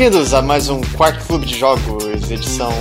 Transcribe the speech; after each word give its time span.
Bem-vindos 0.00 0.32
a 0.32 0.40
mais 0.40 0.70
um 0.70 0.80
Quark 0.96 1.26
Clube 1.26 1.44
de 1.44 1.58
Jogos, 1.58 2.30
edição. 2.30 2.72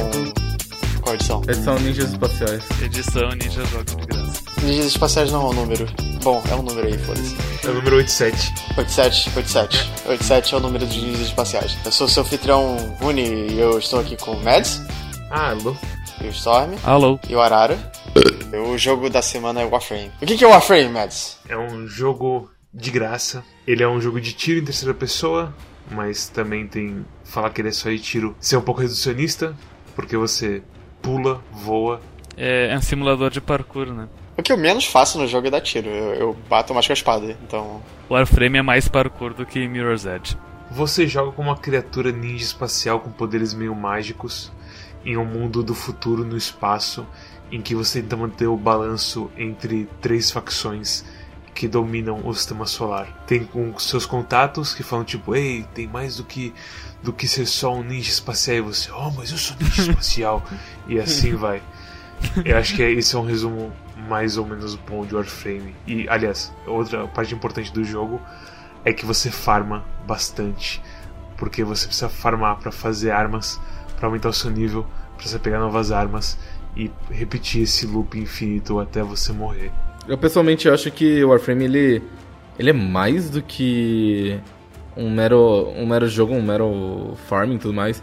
Qual 1.01 1.13
edição? 1.15 1.41
Edição 1.49 1.77
Ninjas 1.77 2.11
Espaciais. 2.11 2.63
Edição 2.81 3.27
Ninja 3.31 3.65
Jogos 3.65 3.93
de 3.97 4.05
Graça. 4.05 4.41
Ninjas 4.63 4.85
Espaciais 4.85 5.29
não 5.29 5.47
é 5.47 5.49
um 5.49 5.53
número. 5.53 5.85
Bom, 6.23 6.41
é 6.49 6.55
um 6.55 6.61
número 6.61 6.87
aí, 6.87 6.97
foda-se. 6.97 7.35
É 7.65 7.67
o 7.71 7.73
número 7.73 7.97
87. 7.97 8.53
87, 8.77 9.31
87. 9.35 9.91
87 10.07 10.53
é 10.53 10.57
o 10.57 10.59
número 10.61 10.87
de 10.87 11.01
Ninjas 11.01 11.19
Espaciais. 11.27 11.77
Eu 11.83 11.91
sou 11.91 12.07
seu 12.07 12.23
anfitrião 12.23 12.95
Rune 13.01 13.51
e 13.51 13.59
eu 13.59 13.77
estou 13.77 13.99
aqui 13.99 14.15
com 14.15 14.31
o 14.31 14.41
Mads, 14.41 14.81
Ah, 15.29 15.49
alô? 15.49 15.75
e 16.21 16.27
o 16.27 16.29
Storm, 16.29 16.71
Alô? 16.85 17.19
e 17.27 17.35
o 17.35 17.41
Arara. 17.41 17.77
O 18.65 18.77
jogo 18.77 19.09
da 19.09 19.21
semana 19.21 19.59
é 19.59 19.65
Warframe. 19.65 20.09
O 20.21 20.25
que 20.25 20.38
que 20.38 20.45
é 20.45 20.47
Warframe, 20.47 20.88
Mads? 20.88 21.38
É 21.49 21.57
um 21.57 21.85
jogo 21.85 22.49
de 22.73 22.89
graça. 22.91 23.44
Ele 23.67 23.83
é 23.83 23.88
um 23.89 23.99
jogo 23.99 24.22
de 24.22 24.31
tiro 24.31 24.61
em 24.61 24.63
terceira 24.63 24.94
pessoa, 24.94 25.53
mas 25.89 26.29
também 26.29 26.67
tem. 26.67 27.05
Falar 27.23 27.49
que 27.51 27.61
ele 27.61 27.69
é 27.69 27.71
só 27.71 27.89
de 27.89 27.99
tiro 27.99 28.35
ser 28.39 28.57
um 28.57 28.61
pouco 28.61 28.81
reducionista, 28.81 29.55
porque 29.95 30.17
você 30.17 30.63
pula, 31.01 31.41
voa. 31.51 32.01
É, 32.37 32.71
é 32.71 32.77
um 32.77 32.81
simulador 32.81 33.29
de 33.29 33.41
parkour, 33.41 33.87
né? 33.87 34.07
O 34.37 34.41
que 34.41 34.53
eu 34.53 34.57
menos 34.57 34.85
faço 34.85 35.19
no 35.19 35.27
jogo 35.27 35.47
é 35.47 35.51
dar 35.51 35.61
tiro. 35.61 35.89
Eu, 35.89 36.13
eu 36.13 36.37
bato 36.49 36.73
mais 36.73 36.87
com 36.87 36.93
a 36.93 36.95
espada, 36.95 37.37
então. 37.43 37.81
Warframe 38.09 38.57
é 38.57 38.61
mais 38.61 38.87
parkour 38.87 39.33
do 39.33 39.45
que 39.45 39.67
Mirror's 39.67 40.05
Edge. 40.05 40.37
Você 40.71 41.07
joga 41.07 41.31
com 41.31 41.41
uma 41.41 41.57
criatura 41.57 42.11
ninja 42.11 42.45
espacial 42.45 42.99
com 42.99 43.11
poderes 43.11 43.53
meio 43.53 43.75
mágicos 43.75 44.51
em 45.03 45.17
um 45.17 45.25
mundo 45.25 45.63
do 45.63 45.73
futuro 45.73 46.23
no 46.23 46.37
espaço 46.37 47.05
em 47.51 47.61
que 47.61 47.73
você 47.73 48.01
tenta 48.01 48.15
manter 48.15 48.47
o 48.47 48.55
balanço 48.55 49.29
entre 49.35 49.89
três 49.99 50.29
facções 50.29 51.03
que 51.59 51.67
dominam 51.67 52.21
o 52.25 52.33
sistema 52.33 52.65
solar. 52.65 53.05
Tem 53.27 53.43
com 53.43 53.77
seus 53.77 54.05
contatos 54.05 54.73
que 54.73 54.81
falam 54.81 55.03
tipo, 55.03 55.35
ei, 55.35 55.66
tem 55.73 55.88
mais 55.88 56.16
do 56.16 56.23
que 56.23 56.53
do 57.03 57.11
que 57.11 57.27
ser 57.27 57.45
só 57.45 57.73
um 57.75 57.83
ninja 57.83 58.09
espacial 58.09 58.55
e 58.55 58.61
você, 58.61 58.89
oh, 58.91 59.11
mas 59.11 59.29
eu 59.29 59.38
sou 59.38 59.57
ninja 59.59 59.81
espacial 59.91 60.41
e 60.88 60.97
assim 60.97 61.35
vai. 61.35 61.61
Eu 62.45 62.57
acho 62.57 62.77
que 62.77 62.81
esse 62.81 63.13
é 63.13 63.19
um 63.19 63.25
resumo 63.25 63.73
mais 64.07 64.38
ou 64.38 64.45
menos 64.45 64.75
bom 64.75 65.05
de 65.05 65.13
Warframe. 65.13 65.75
E, 65.85 66.07
aliás, 66.07 66.53
outra 66.66 67.05
parte 67.09 67.35
importante 67.35 67.73
do 67.73 67.83
jogo 67.83 68.21
é 68.85 68.94
que 68.94 69.05
você 69.05 69.29
farma 69.29 69.83
bastante. 70.07 70.81
Porque 71.35 71.61
você 71.61 71.88
precisa 71.88 72.07
farmar 72.07 72.57
para 72.59 72.71
fazer 72.71 73.11
armas, 73.11 73.59
para 73.97 74.07
aumentar 74.07 74.29
o 74.29 74.33
seu 74.33 74.49
nível, 74.49 74.88
para 75.17 75.27
você 75.27 75.38
pegar 75.38 75.59
novas 75.59 75.91
armas 75.91 76.38
e 76.73 76.89
repetir 77.11 77.63
esse 77.63 77.85
loop 77.85 78.17
infinito 78.17 78.79
até 78.79 79.03
você 79.03 79.33
morrer. 79.33 79.73
Eu 80.08 80.17
pessoalmente 80.17 80.67
acho 80.69 80.89
que 80.92 81.23
o 81.23 81.30
Warframe 81.30 81.66
ele, 81.66 82.03
ele 82.58 82.69
é 82.69 82.73
mais 82.73 83.30
do 83.30 83.42
que 83.42 84.40
um 84.97 85.09
mero, 85.09 85.69
um 85.75 85.85
mero 85.85 86.07
jogo, 86.07 86.34
um 86.34 86.41
mero 86.41 87.16
farming 87.28 87.56
e 87.56 87.59
tudo 87.59 87.73
mais. 87.73 88.01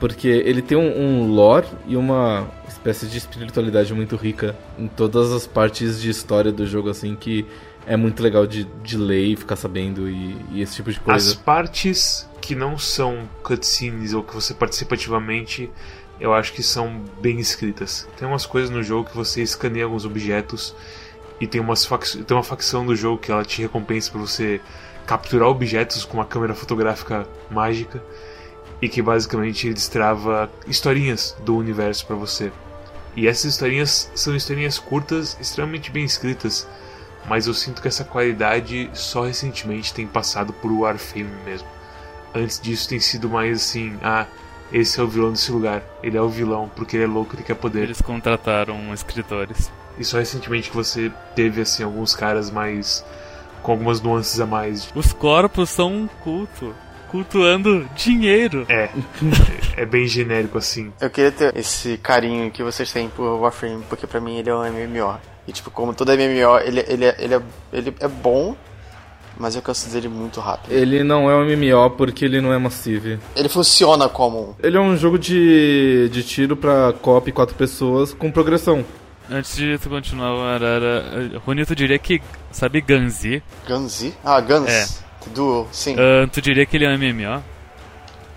Porque 0.00 0.28
ele 0.28 0.60
tem 0.60 0.76
um, 0.76 1.00
um 1.00 1.32
lore 1.32 1.66
e 1.86 1.96
uma 1.96 2.48
espécie 2.68 3.06
de 3.06 3.16
espiritualidade 3.16 3.94
muito 3.94 4.16
rica 4.16 4.56
em 4.78 4.88
todas 4.88 5.32
as 5.32 5.46
partes 5.46 6.00
de 6.00 6.10
história 6.10 6.52
do 6.52 6.66
jogo, 6.66 6.90
assim, 6.90 7.14
que 7.14 7.46
é 7.86 7.96
muito 7.96 8.22
legal 8.22 8.46
de, 8.46 8.64
de 8.82 8.96
ler 8.96 9.24
e 9.24 9.36
ficar 9.36 9.56
sabendo 9.56 10.08
e, 10.08 10.36
e 10.50 10.60
esse 10.62 10.76
tipo 10.76 10.90
de 10.90 10.98
As 10.98 11.04
coisa. 11.04 11.36
partes 11.36 12.28
que 12.40 12.54
não 12.54 12.76
são 12.76 13.28
cutscenes 13.42 14.12
ou 14.12 14.22
que 14.22 14.34
você 14.34 14.52
participa 14.52 14.94
ativamente, 14.94 15.70
eu 16.20 16.34
acho 16.34 16.52
que 16.52 16.62
são 16.62 17.02
bem 17.20 17.38
escritas. 17.38 18.08
Tem 18.18 18.26
umas 18.26 18.44
coisas 18.44 18.70
no 18.70 18.82
jogo 18.82 19.08
que 19.08 19.16
você 19.16 19.42
escaneia 19.42 19.84
alguns 19.84 20.04
objetos 20.04 20.74
e 21.40 21.46
tem, 21.46 21.62
tem 21.62 22.36
uma 22.36 22.42
facção 22.42 22.86
do 22.86 22.94
jogo 22.94 23.18
que 23.18 23.30
ela 23.30 23.44
te 23.44 23.62
recompensa 23.62 24.10
por 24.10 24.20
você 24.20 24.60
capturar 25.06 25.48
objetos 25.48 26.04
com 26.04 26.18
uma 26.18 26.24
câmera 26.24 26.54
fotográfica 26.54 27.26
mágica 27.50 28.02
e 28.80 28.88
que 28.88 29.02
basicamente 29.02 29.72
destrava 29.72 30.50
historinhas 30.66 31.36
do 31.44 31.56
universo 31.56 32.06
para 32.06 32.16
você. 32.16 32.52
E 33.16 33.28
essas 33.28 33.52
historinhas 33.52 34.10
são 34.14 34.34
historinhas 34.34 34.78
curtas, 34.78 35.36
extremamente 35.40 35.90
bem 35.90 36.04
escritas, 36.04 36.66
mas 37.26 37.46
eu 37.46 37.54
sinto 37.54 37.80
que 37.80 37.88
essa 37.88 38.04
qualidade 38.04 38.90
só 38.92 39.24
recentemente 39.24 39.94
tem 39.94 40.06
passado 40.06 40.52
por 40.52 40.72
Warframe 40.72 41.30
mesmo. 41.44 41.68
Antes 42.34 42.60
disso 42.60 42.88
tem 42.88 42.98
sido 42.98 43.28
mais 43.28 43.62
assim, 43.62 43.96
ah, 44.02 44.26
esse 44.72 44.98
é 44.98 45.02
o 45.02 45.08
vilão 45.08 45.30
desse 45.30 45.52
lugar, 45.52 45.82
ele 46.02 46.16
é 46.16 46.20
o 46.20 46.28
vilão 46.28 46.68
porque 46.74 46.96
ele 46.96 47.04
é 47.04 47.06
louco, 47.06 47.36
ele 47.36 47.44
quer 47.44 47.54
poder. 47.54 47.84
Eles 47.84 48.02
contrataram 48.02 48.92
escritores. 48.92 49.70
E 49.98 50.04
só 50.04 50.18
recentemente 50.18 50.70
que 50.70 50.76
você 50.76 51.10
teve 51.34 51.60
assim 51.60 51.82
alguns 51.84 52.14
caras 52.14 52.50
mais 52.50 53.04
com 53.62 53.72
algumas 53.72 54.00
nuances 54.00 54.38
a 54.40 54.46
mais. 54.46 54.88
Os 54.94 55.12
corpos 55.12 55.70
são 55.70 55.92
um 55.92 56.06
culto. 56.22 56.74
Cultuando 57.10 57.88
dinheiro. 57.94 58.66
É, 58.68 58.88
é 59.76 59.86
bem 59.86 60.04
genérico 60.08 60.58
assim. 60.58 60.92
Eu 61.00 61.08
queria 61.08 61.30
ter 61.30 61.56
esse 61.56 61.96
carinho 61.98 62.50
que 62.50 62.60
vocês 62.62 62.92
têm 62.92 63.08
por 63.08 63.38
Warframe, 63.40 63.84
porque 63.88 64.04
pra 64.04 64.20
mim 64.20 64.36
ele 64.38 64.50
é 64.50 64.54
um 64.54 64.64
MMO. 64.64 65.16
E 65.46 65.52
tipo, 65.52 65.70
como 65.70 65.94
todo 65.94 66.08
MMO, 66.10 66.58
ele, 66.64 66.84
ele, 66.88 67.04
é- 67.04 67.16
ele, 67.20 67.34
é, 67.36 67.42
ele 67.72 67.94
é 68.00 68.08
bom, 68.08 68.56
mas 69.38 69.54
eu 69.54 69.62
canso 69.62 69.88
dele 69.90 70.08
muito 70.08 70.40
rápido. 70.40 70.72
Ele 70.72 71.04
não 71.04 71.30
é 71.30 71.36
um 71.36 71.44
MMO 71.44 71.90
porque 71.90 72.24
ele 72.24 72.40
não 72.40 72.52
é 72.52 72.58
massive. 72.58 73.20
Ele 73.36 73.48
funciona 73.48 74.08
como. 74.08 74.56
Ele 74.60 74.76
é 74.76 74.80
um 74.80 74.96
jogo 74.96 75.16
de, 75.16 76.08
de 76.10 76.22
tiro 76.24 76.56
pra 76.56 76.92
co-op 77.00 77.30
quatro 77.30 77.54
pessoas 77.54 78.12
com 78.12 78.28
progressão. 78.32 78.84
Antes 79.30 79.56
de 79.56 79.78
tu 79.78 79.88
continuar, 79.88 80.32
Arara, 80.54 81.40
Rony, 81.46 81.64
tu 81.64 81.74
diria 81.74 81.98
que, 81.98 82.20
sabe 82.52 82.80
Ganzi? 82.82 83.42
Gunzi? 83.66 84.14
Ah, 84.22 84.40
Guns. 84.40 84.68
É. 84.68 84.86
Duo, 85.28 85.66
sim. 85.72 85.96
Ah, 85.98 86.28
tu 86.30 86.42
diria 86.42 86.66
que 86.66 86.76
ele 86.76 86.84
é 86.84 86.90
um 86.90 86.98
MMO? 86.98 87.42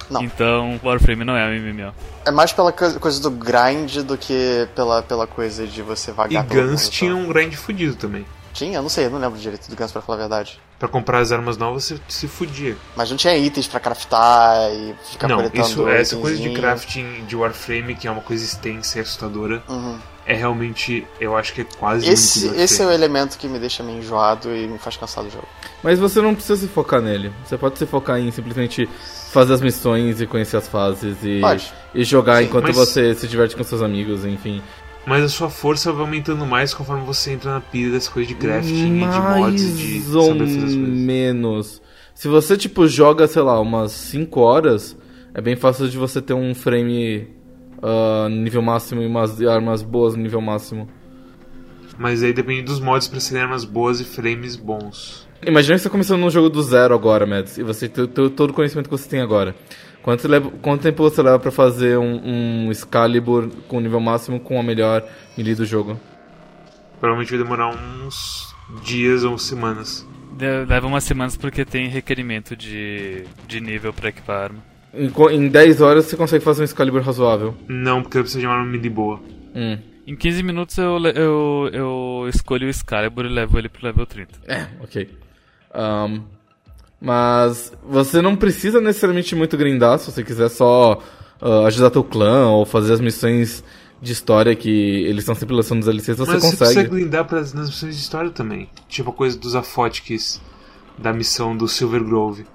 Não. 0.10 0.22
Então, 0.24 0.80
Warframe 0.82 1.26
não 1.26 1.36
é 1.36 1.46
um 1.46 1.60
MMO. 1.60 1.94
É 2.26 2.32
mais 2.32 2.54
pela 2.54 2.72
co- 2.72 2.98
coisa 3.00 3.22
do 3.22 3.30
grind 3.30 3.98
do 4.04 4.18
que 4.18 4.66
pela, 4.74 5.02
pela 5.04 5.28
coisa 5.28 5.68
de 5.68 5.82
você 5.82 6.12
E 6.12 6.14
vagar 6.14 6.46
pelo 6.46 6.70
Guns 6.70 6.88
tinha 6.88 7.14
um 7.14 7.28
grind 7.28 7.54
fudido 7.56 7.96
também. 7.96 8.26
Tinha? 8.54 8.78
Eu 8.78 8.82
não 8.82 8.90
sei, 8.90 9.06
eu 9.06 9.10
não 9.10 9.20
lembro 9.20 9.38
direito 9.38 9.70
do 9.70 9.76
Guns 9.76 9.92
pra 9.92 10.02
falar 10.02 10.18
a 10.18 10.22
verdade. 10.22 10.58
Pra 10.80 10.88
comprar 10.88 11.20
as 11.20 11.34
armas 11.34 11.58
novas 11.58 11.84
você 11.84 12.00
se 12.08 12.28
fudia. 12.30 12.78
Mas 12.96 13.10
não 13.10 13.18
tinha 13.18 13.36
itens 13.38 13.68
pra 13.68 13.82
craftar 13.82 14.72
e 14.72 14.96
ficar 15.12 15.28
Não, 15.28 15.36
coletando 15.38 15.68
isso, 15.68 15.88
essa 15.90 16.16
coisa 16.16 16.42
de 16.42 16.54
crafting 16.54 17.26
de 17.26 17.36
Warframe, 17.36 17.94
que 17.96 18.08
é 18.08 18.12
uma 18.12 18.22
coisa 18.22 18.46
extensa 18.46 18.98
e 19.00 19.02
assustadora, 19.02 19.62
Uhum. 19.68 20.00
É 20.28 20.34
realmente, 20.36 21.08
eu 21.22 21.36
acho 21.38 21.54
que 21.54 21.62
é 21.62 21.66
quase 21.80 22.08
Esse, 22.10 22.48
esse 22.56 22.82
é 22.82 22.86
o 22.86 22.92
elemento 22.92 23.38
que 23.38 23.48
me 23.48 23.58
deixa 23.58 23.82
meio 23.82 24.00
enjoado 24.00 24.54
e 24.54 24.68
me 24.68 24.78
faz 24.78 24.98
cansar 24.98 25.24
do 25.24 25.30
jogo. 25.30 25.48
Mas 25.82 25.98
você 25.98 26.22
não 26.22 26.36
precisa 26.36 26.58
se 26.58 26.68
focar 26.68 27.02
nele. 27.02 27.32
Você 27.46 27.58
pode 27.58 27.78
se 27.80 27.86
focar 27.86 28.20
em 28.20 28.30
simplesmente 28.32 28.88
fazer 29.32 29.54
as 29.54 29.62
missões 29.62 30.20
e 30.20 30.28
conhecer 30.28 30.58
as 30.58 30.68
fases 30.68 31.16
e, 31.24 31.40
Pode. 31.40 31.74
e 31.96 32.04
jogar 32.04 32.40
Sim, 32.40 32.46
enquanto 32.46 32.68
mas- 32.68 32.76
você 32.76 33.16
se 33.16 33.28
diverte 33.28 33.56
com 33.56 33.64
seus 33.64 33.82
amigos, 33.82 34.26
enfim. 34.26 34.62
Mas 35.06 35.24
a 35.24 35.30
sua 35.30 35.50
força 35.50 35.94
vai 35.94 36.02
aumentando 36.02 36.46
mais 36.46 36.74
conforme 36.74 37.06
você 37.06 37.32
entra 37.32 37.54
na 37.54 37.62
pilha 37.62 37.92
dessa 37.94 38.12
coisa 38.12 38.28
de 38.28 38.36
crafting 38.36 38.98
e 39.04 39.08
de 39.08 39.22
mods 39.40 39.64
e 39.64 39.72
de 39.72 39.94
Mais 40.00 40.16
ou 40.16 40.28
saber 40.28 40.40
fazer 40.40 40.58
as 40.58 40.64
coisas. 40.74 40.78
menos. 40.78 41.82
Se 42.14 42.28
você, 42.28 42.58
tipo, 42.58 42.86
joga, 42.88 43.26
sei 43.28 43.42
lá, 43.42 43.58
umas 43.62 43.94
5 43.94 44.42
horas, 44.42 44.98
é 45.34 45.40
bem 45.40 45.56
fácil 45.56 45.88
de 45.88 45.98
você 45.98 46.22
ter 46.22 46.34
um 46.34 46.54
frame 46.54 47.28
ah, 47.82 48.28
nível 48.30 48.62
máximo 48.62 49.02
e 49.02 49.06
umas 49.08 49.42
armas 49.42 49.82
boas 49.82 50.16
no 50.16 50.24
nível 50.24 50.42
máximo. 50.42 50.88
Mas 51.98 52.22
aí 52.22 52.32
depende 52.34 52.62
dos 52.62 52.80
mods 52.80 53.08
pra 53.08 53.20
serem 53.20 53.44
armas 53.44 53.66
boas 53.66 54.00
e 54.00 54.04
frames 54.04 54.56
bons. 54.56 55.28
Imagina 55.46 55.76
que 55.76 55.82
você 55.84 55.90
começando 55.90 56.20
num 56.22 56.30
jogo 56.30 56.50
do 56.50 56.62
zero 56.62 56.94
agora, 56.94 57.26
Mads, 57.26 57.58
e 57.58 57.64
você 57.64 57.88
tem 57.88 58.08
todo 58.08 58.50
o 58.50 58.54
conhecimento 58.54 58.90
que 58.90 58.98
você 58.98 59.08
tem 59.10 59.20
agora. 59.22 59.56
Quanto, 60.02 60.22
você 60.22 60.28
leva- 60.28 60.50
quanto 60.62 60.82
tempo 60.82 61.04
você 61.04 61.22
leva 61.22 61.38
pra 61.38 61.52
fazer 61.52 61.98
um, 61.98 62.22
um 62.68 62.72
Excalibur 62.72 63.50
com 63.68 63.80
nível 63.80 64.00
máximo 64.00 64.40
com 64.40 64.60
a 64.60 64.64
melhor 64.64 65.04
melee 65.38 65.54
do 65.56 65.66
jogo? 65.66 66.00
Provavelmente 67.00 67.30
vai 67.36 67.44
demorar 67.44 67.70
uns 67.70 68.56
dias 68.84 69.24
ou 69.24 69.38
semanas. 69.38 70.08
Leva 70.40 70.88
umas 70.88 71.04
semanas 71.04 71.36
porque 71.36 71.66
tem 71.66 71.88
requerimento 71.88 72.56
de, 72.56 73.26
de 73.48 73.60
nível 73.60 73.92
pra 73.92 74.10
equipar 74.10 74.38
a 74.38 74.44
arma. 74.44 74.60
Em, 74.94 75.10
co- 75.10 75.30
em 75.30 75.48
10 75.48 75.82
horas 75.82 76.06
você 76.06 76.16
consegue 76.18 76.44
fazer 76.44 76.62
um 76.62 76.66
Excalibur 76.66 77.02
razoável. 77.02 77.56
Não, 77.68 78.02
porque 78.02 78.20
precisa 78.20 78.40
de 78.42 78.48
uma 78.48 78.56
arma 78.56 78.66
melee 78.72 78.90
boa. 78.90 79.20
Hum. 79.56 79.78
Em 80.06 80.16
15 80.16 80.42
minutos 80.44 80.78
eu, 80.78 80.98
eu, 81.14 81.70
eu 81.74 82.26
escolho 82.34 82.68
o 82.68 82.70
Excalibur 82.70 83.26
e 83.26 83.30
levo 83.30 83.60
ele 83.60 83.68
pro 83.70 83.86
level 83.86 84.06
30. 84.06 84.40
É, 84.48 84.68
ok. 84.82 85.10
Ahn, 85.74 86.22
mas 87.00 87.72
você 87.88 88.22
não 88.22 88.36
precisa 88.36 88.80
necessariamente 88.82 89.36
muito 89.36 89.56
grindar 89.58 90.00
se 90.00 90.12
você 90.12 90.24
quiser 90.24 90.50
só 90.50 91.02
ah, 91.42 91.66
ajudar 91.68 91.90
teu 91.92 92.04
clã 92.04 92.48
ou 92.50 92.66
fazer 92.66 92.94
as 92.94 93.00
missões 93.02 93.64
de 94.02 94.14
história 94.14 94.56
que 94.56 94.70
eles 95.06 95.20
estão 95.20 95.36
sempre 95.36 95.56
lançando 95.56 95.78
nos 95.78 95.86
DLCs, 95.88 96.18
você 96.18 96.32
Mas 96.32 96.42
você 96.44 96.56
precisa 96.56 96.66
consegue. 96.84 96.90
grindar 96.90 97.26
pras, 97.26 97.54
nas 97.54 97.68
missões 97.68 97.96
de 97.96 98.02
história 98.02 98.30
também. 98.32 98.70
Tipo 98.88 99.10
a 99.10 99.14
coisa 99.14 99.38
dos 99.38 99.56
Afotics 99.56 100.42
da 100.98 101.12
missão 101.12 101.56
do 101.56 101.68
Silver 101.68 102.04
Grove. 102.04 102.46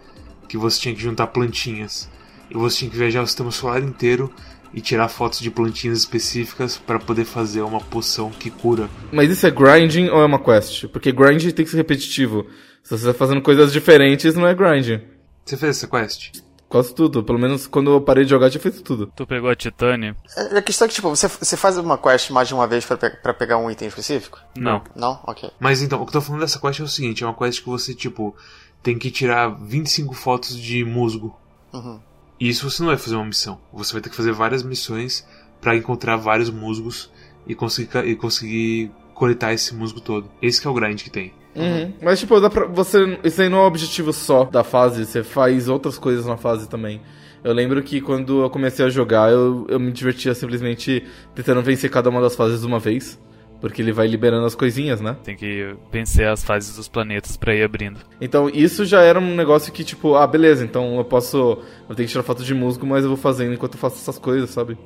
Que 0.48 0.56
você 0.56 0.80
tinha 0.80 0.94
que 0.94 1.00
juntar 1.00 1.26
plantinhas. 1.28 2.08
E 2.54 2.56
você 2.58 2.78
tinha 2.80 2.90
que 2.90 2.96
viajar 2.96 3.22
o 3.22 3.26
sistema 3.26 3.50
solar 3.50 3.82
inteiro 3.82 4.32
e 4.74 4.80
tirar 4.80 5.08
fotos 5.08 5.40
de 5.40 5.50
plantinhas 5.50 5.98
específicas 5.98 6.76
para 6.78 6.98
poder 6.98 7.24
fazer 7.24 7.62
uma 7.62 7.80
poção 7.80 8.30
que 8.30 8.50
cura. 8.50 8.88
Mas 9.12 9.30
isso 9.30 9.46
é 9.46 9.50
grinding 9.50 10.08
ou 10.08 10.20
é 10.22 10.24
uma 10.26 10.38
quest? 10.38 10.86
Porque 10.88 11.12
grinding 11.12 11.50
tem 11.50 11.64
que 11.64 11.70
ser 11.70 11.76
repetitivo. 11.78 12.46
Se 12.82 12.90
você 12.90 13.08
está 13.08 13.14
fazendo 13.14 13.40
coisas 13.42 13.72
diferentes, 13.72 14.34
não 14.34 14.46
é 14.46 14.54
grinding. 14.54 15.00
Você 15.44 15.56
fez 15.56 15.76
essa 15.76 15.86
quest? 15.88 16.30
Quase 16.68 16.94
tudo. 16.94 17.22
Pelo 17.22 17.38
menos 17.38 17.66
quando 17.66 17.90
eu 17.90 18.00
parei 18.00 18.24
de 18.24 18.30
jogar, 18.30 18.48
tinha 18.48 18.60
feito 18.62 18.82
tudo. 18.82 19.12
Tu 19.14 19.26
pegou 19.26 19.50
a 19.50 19.54
Titânia? 19.54 20.16
É, 20.36 20.56
A 20.58 20.62
questão 20.62 20.86
é 20.86 20.88
que, 20.88 20.94
tipo, 20.94 21.10
você, 21.10 21.28
você 21.28 21.54
faz 21.56 21.76
uma 21.76 21.98
quest 21.98 22.30
mais 22.30 22.48
de 22.48 22.54
uma 22.54 22.66
vez 22.66 22.84
pra, 22.86 22.96
pe- 22.96 23.10
pra 23.10 23.34
pegar 23.34 23.58
um 23.58 23.70
item 23.70 23.88
específico? 23.88 24.38
Não. 24.56 24.82
Não? 24.96 25.20
Ok. 25.26 25.50
Mas 25.60 25.82
então, 25.82 26.00
o 26.00 26.06
que 26.06 26.10
eu 26.10 26.12
tô 26.14 26.20
falando 26.22 26.40
dessa 26.40 26.58
quest 26.58 26.80
é 26.80 26.82
o 26.82 26.88
seguinte: 26.88 27.22
é 27.22 27.26
uma 27.26 27.34
quest 27.34 27.60
que 27.62 27.68
você, 27.68 27.94
tipo, 27.94 28.34
tem 28.82 28.98
que 28.98 29.10
tirar 29.10 29.48
25 29.48 30.14
fotos 30.14 30.56
de 30.56 30.82
musgo. 30.82 31.38
Uhum. 31.74 32.00
E 32.38 32.48
isso 32.48 32.68
você 32.68 32.82
não 32.82 32.88
vai 32.88 32.98
fazer 32.98 33.14
uma 33.14 33.24
missão. 33.24 33.60
Você 33.72 33.92
vai 33.92 34.02
ter 34.02 34.10
que 34.10 34.16
fazer 34.16 34.32
várias 34.32 34.62
missões 34.62 35.26
pra 35.60 35.76
encontrar 35.76 36.16
vários 36.16 36.50
musgos 36.50 37.10
e 37.46 37.54
conseguir, 37.54 38.04
e 38.04 38.16
conseguir 38.16 38.90
coletar 39.14 39.52
esse 39.52 39.74
musgo 39.74 40.00
todo. 40.00 40.30
Esse 40.40 40.60
que 40.60 40.66
é 40.66 40.70
o 40.70 40.74
grind 40.74 41.00
que 41.02 41.10
tem. 41.10 41.32
Uhum. 41.54 41.92
Mas, 42.02 42.18
tipo, 42.18 42.40
dá 42.40 42.48
pra 42.48 42.66
você. 42.66 43.18
Isso 43.22 43.42
aí 43.42 43.48
não 43.48 43.58
é 43.58 43.62
o 43.62 43.66
objetivo 43.66 44.12
só 44.12 44.44
da 44.44 44.64
fase, 44.64 45.04
você 45.04 45.22
faz 45.22 45.68
outras 45.68 45.98
coisas 45.98 46.26
na 46.26 46.36
fase 46.36 46.68
também. 46.68 47.00
Eu 47.44 47.52
lembro 47.52 47.82
que 47.82 48.00
quando 48.00 48.42
eu 48.42 48.50
comecei 48.50 48.84
a 48.84 48.88
jogar, 48.88 49.30
eu, 49.30 49.66
eu 49.68 49.78
me 49.78 49.90
divertia 49.90 50.34
simplesmente 50.34 51.04
tentando 51.34 51.60
vencer 51.60 51.90
cada 51.90 52.08
uma 52.08 52.20
das 52.20 52.36
fases 52.36 52.60
de 52.60 52.66
uma 52.66 52.78
vez. 52.78 53.18
Porque 53.62 53.80
ele 53.80 53.92
vai 53.92 54.08
liberando 54.08 54.44
as 54.44 54.56
coisinhas, 54.56 55.00
né? 55.00 55.16
Tem 55.22 55.36
que 55.36 55.76
vencer 55.90 56.26
as 56.26 56.42
fases 56.42 56.74
dos 56.74 56.88
planetas 56.88 57.36
pra 57.36 57.54
ir 57.54 57.62
abrindo. 57.62 58.00
Então 58.20 58.50
isso 58.50 58.84
já 58.84 59.02
era 59.02 59.20
um 59.20 59.36
negócio 59.36 59.72
que, 59.72 59.84
tipo, 59.84 60.16
ah, 60.16 60.26
beleza, 60.26 60.64
então 60.64 60.96
eu 60.98 61.04
posso. 61.04 61.62
Eu 61.88 61.94
tenho 61.94 62.08
que 62.08 62.12
tirar 62.12 62.24
foto 62.24 62.42
de 62.42 62.52
musgo, 62.52 62.84
mas 62.84 63.04
eu 63.04 63.10
vou 63.10 63.16
fazendo 63.16 63.54
enquanto 63.54 63.74
eu 63.74 63.78
faço 63.78 63.96
essas 63.96 64.18
coisas, 64.18 64.50
sabe? 64.50 64.76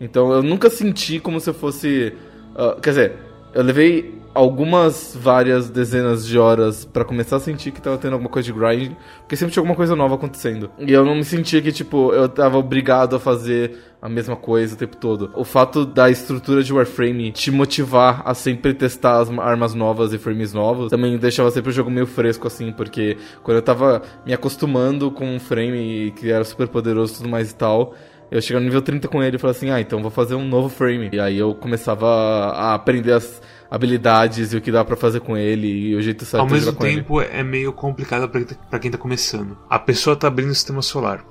Então 0.00 0.32
eu 0.32 0.40
nunca 0.40 0.70
senti 0.70 1.18
como 1.18 1.40
se 1.40 1.50
eu 1.50 1.54
fosse. 1.54 2.12
ah, 2.54 2.78
quer 2.80 2.90
dizer, 2.90 3.12
eu 3.52 3.64
levei 3.64 4.14
algumas 4.36 5.16
várias 5.18 5.70
dezenas 5.70 6.26
de 6.26 6.38
horas 6.38 6.84
pra 6.84 7.04
começar 7.04 7.36
a 7.36 7.40
sentir 7.40 7.72
que 7.72 7.80
tava 7.80 7.96
tendo 7.96 8.12
alguma 8.12 8.28
coisa 8.28 8.52
de 8.52 8.58
grind, 8.58 8.92
porque 9.20 9.34
sempre 9.34 9.52
tinha 9.52 9.62
alguma 9.62 9.74
coisa 9.74 9.96
nova 9.96 10.14
acontecendo. 10.14 10.70
E 10.78 10.92
eu 10.92 11.04
não 11.04 11.14
me 11.14 11.24
sentia 11.24 11.62
que, 11.62 11.72
tipo, 11.72 12.12
eu 12.12 12.28
tava 12.28 12.58
obrigado 12.58 13.16
a 13.16 13.18
fazer 13.18 13.78
a 14.00 14.08
mesma 14.08 14.36
coisa 14.36 14.74
o 14.74 14.78
tempo 14.78 14.96
todo. 14.96 15.30
O 15.34 15.42
fato 15.42 15.86
da 15.86 16.10
estrutura 16.10 16.62
de 16.62 16.72
Warframe 16.72 17.32
te 17.32 17.50
motivar 17.50 18.22
a 18.26 18.34
sempre 18.34 18.74
testar 18.74 19.20
as 19.20 19.30
armas 19.38 19.74
novas 19.74 20.12
e 20.12 20.18
frames 20.18 20.52
novos 20.52 20.90
também 20.90 21.16
deixava 21.16 21.50
sempre 21.50 21.70
o 21.70 21.72
jogo 21.72 21.90
meio 21.90 22.06
fresco, 22.06 22.46
assim, 22.46 22.72
porque 22.72 23.16
quando 23.42 23.56
eu 23.56 23.62
tava 23.62 24.02
me 24.24 24.34
acostumando 24.34 25.10
com 25.10 25.26
um 25.26 25.40
frame 25.40 26.12
que 26.14 26.30
era 26.30 26.44
super 26.44 26.68
poderoso 26.68 27.14
e 27.14 27.16
tudo 27.18 27.28
mais 27.28 27.50
e 27.50 27.54
tal. 27.54 27.94
Eu 28.28 28.40
chegava 28.42 28.60
no 28.60 28.66
nível 28.66 28.82
30 28.82 29.06
com 29.06 29.22
ele 29.22 29.36
e 29.36 29.38
falava 29.38 29.56
assim, 29.56 29.70
ah, 29.70 29.80
então 29.80 30.02
vou 30.02 30.10
fazer 30.10 30.34
um 30.34 30.44
novo 30.44 30.68
frame. 30.68 31.10
E 31.12 31.20
aí 31.20 31.38
eu 31.38 31.54
começava 31.54 32.06
a 32.06 32.74
aprender 32.74 33.12
as 33.12 33.40
habilidades 33.70 34.52
e 34.52 34.56
o 34.56 34.60
que 34.60 34.70
dá 34.72 34.84
pra 34.84 34.96
fazer 34.96 35.20
com 35.20 35.36
ele 35.36 35.66
e 35.66 35.94
o 35.96 36.02
jeito 36.02 36.24
certo 36.24 36.40
Ao 36.42 36.46
de 36.46 36.52
mesmo 36.52 36.66
jogar 36.66 36.78
com 36.78 36.86
ele. 36.86 36.96
tempo, 36.96 37.20
é 37.20 37.42
meio 37.42 37.72
complicado 37.72 38.28
pra, 38.28 38.40
pra 38.70 38.78
quem 38.78 38.90
tá 38.90 38.98
começando. 38.98 39.56
A 39.68 39.78
pessoa 39.78 40.16
tá 40.16 40.28
abrindo 40.28 40.50
o 40.50 40.54
sistema 40.54 40.82
solar. 40.82 41.24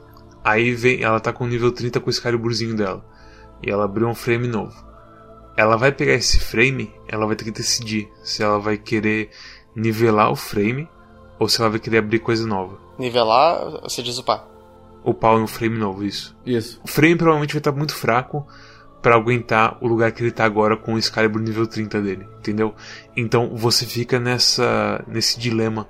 Aí 0.43 0.73
vem, 0.73 1.01
ela 1.01 1.19
tá 1.19 1.33
com 1.33 1.43
o 1.43 1.47
nível 1.47 1.71
30 1.71 1.99
com 1.99 2.07
o 2.07 2.09
Excaliburzinho 2.09 2.75
dela. 2.75 3.03
E 3.65 3.69
ela 3.71 3.85
abriu 3.85 4.07
um 4.07 4.15
frame 4.15 4.47
novo. 4.47 4.75
Ela 5.57 5.77
vai 5.77 5.91
pegar 5.91 6.13
esse 6.13 6.39
frame, 6.39 6.93
ela 7.07 7.25
vai 7.25 7.35
ter 7.35 7.45
que 7.45 7.51
decidir 7.51 8.09
se 8.23 8.43
ela 8.43 8.59
vai 8.59 8.77
querer 8.77 9.29
nivelar 9.75 10.29
o 10.31 10.35
frame 10.35 10.87
ou 11.39 11.47
se 11.47 11.61
ela 11.61 11.69
vai 11.69 11.79
querer 11.79 11.99
abrir 11.99 12.19
coisa 12.19 12.45
nova. 12.45 12.77
Nivelar, 12.99 13.81
você 13.81 14.03
diz 14.03 14.17
upar. 14.17 14.45
Upar 15.03 15.37
no 15.37 15.47
frame 15.47 15.77
novo, 15.77 16.03
isso. 16.03 16.35
Isso. 16.45 16.79
O 16.83 16.87
frame 16.87 17.15
provavelmente 17.15 17.53
vai 17.53 17.59
estar 17.59 17.71
muito 17.71 17.95
fraco 17.95 18.45
pra 19.05 19.13
aguentar 19.13 19.77
o 19.81 19.87
lugar 19.87 20.11
que 20.11 20.23
ele 20.23 20.31
tá 20.31 20.45
agora 20.45 20.75
com 20.75 20.95
o 20.95 20.97
Excalibur 20.97 21.39
nível 21.39 21.67
30 21.67 22.01
dele, 22.01 22.27
entendeu? 22.39 22.73
Então 23.15 23.55
você 23.55 23.85
fica 23.85 24.19
nessa 24.19 25.05
nesse 25.07 25.39
dilema 25.39 25.87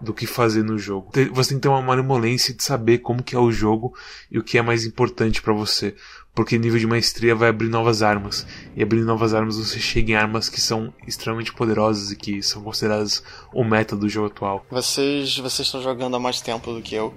do 0.00 0.12
que 0.12 0.26
fazer 0.26 0.64
no 0.64 0.76
jogo. 0.76 1.08
Você 1.32 1.50
tem 1.50 1.58
que 1.58 1.62
ter 1.62 1.68
uma 1.68 1.80
malemolência 1.80 2.52
de 2.52 2.64
saber 2.64 2.98
como 2.98 3.22
que 3.22 3.36
é 3.36 3.38
o 3.38 3.52
jogo 3.52 3.94
e 4.28 4.40
o 4.40 4.42
que 4.42 4.58
é 4.58 4.62
mais 4.62 4.84
importante 4.84 5.40
pra 5.40 5.52
você. 5.52 5.94
Porque 6.34 6.58
nível 6.58 6.78
de 6.78 6.86
maestria 6.86 7.34
vai 7.34 7.48
abrir 7.48 7.68
novas 7.68 8.02
armas. 8.02 8.46
E 8.76 8.82
abrindo 8.82 9.06
novas 9.06 9.34
armas 9.34 9.56
você 9.56 9.78
chega 9.78 10.12
em 10.12 10.14
armas 10.14 10.48
que 10.48 10.60
são 10.60 10.92
extremamente 11.06 11.52
poderosas 11.52 12.12
e 12.12 12.16
que 12.16 12.42
são 12.42 12.62
consideradas 12.62 13.22
o 13.52 13.64
meta 13.64 13.96
do 13.96 14.08
jogo 14.08 14.28
atual. 14.28 14.64
Vocês, 14.70 15.36
vocês 15.38 15.66
estão 15.66 15.82
jogando 15.82 16.16
há 16.16 16.20
mais 16.20 16.40
tempo 16.40 16.72
do 16.72 16.82
que 16.82 16.94
eu. 16.94 17.14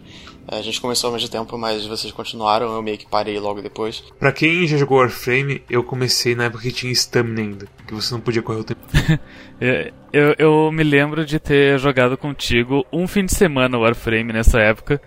A 0.48 0.62
gente 0.62 0.82
começou 0.82 1.08
ao 1.08 1.14
mesmo 1.14 1.30
tempo, 1.30 1.58
mas 1.58 1.86
vocês 1.86 2.12
continuaram, 2.12 2.74
eu 2.74 2.82
meio 2.82 2.98
que 2.98 3.08
parei 3.08 3.40
logo 3.40 3.62
depois. 3.62 4.04
Pra 4.20 4.32
quem 4.32 4.68
já 4.68 4.78
jogou 4.78 4.98
Warframe, 4.98 5.64
eu 5.70 5.84
comecei 5.84 6.36
na 6.36 6.46
época 6.46 6.64
que 6.64 6.72
tinha 6.72 6.92
stamina 6.92 7.42
ainda, 7.42 7.68
que 7.88 7.94
você 7.94 8.14
não 8.14 8.22
podia 8.22 8.42
correr 8.42 8.60
o 8.60 8.64
tempo. 8.64 8.82
Eu, 10.14 10.36
eu 10.38 10.72
me 10.74 10.84
lembro 10.84 11.26
de 11.26 11.40
ter 11.40 11.80
jogado 11.80 12.18
contigo 12.18 12.86
um 12.92 13.08
fim 13.08 13.24
de 13.24 13.34
semana 13.34 13.78
Warframe 13.78 14.34
nessa 14.34 14.60
época. 14.60 15.02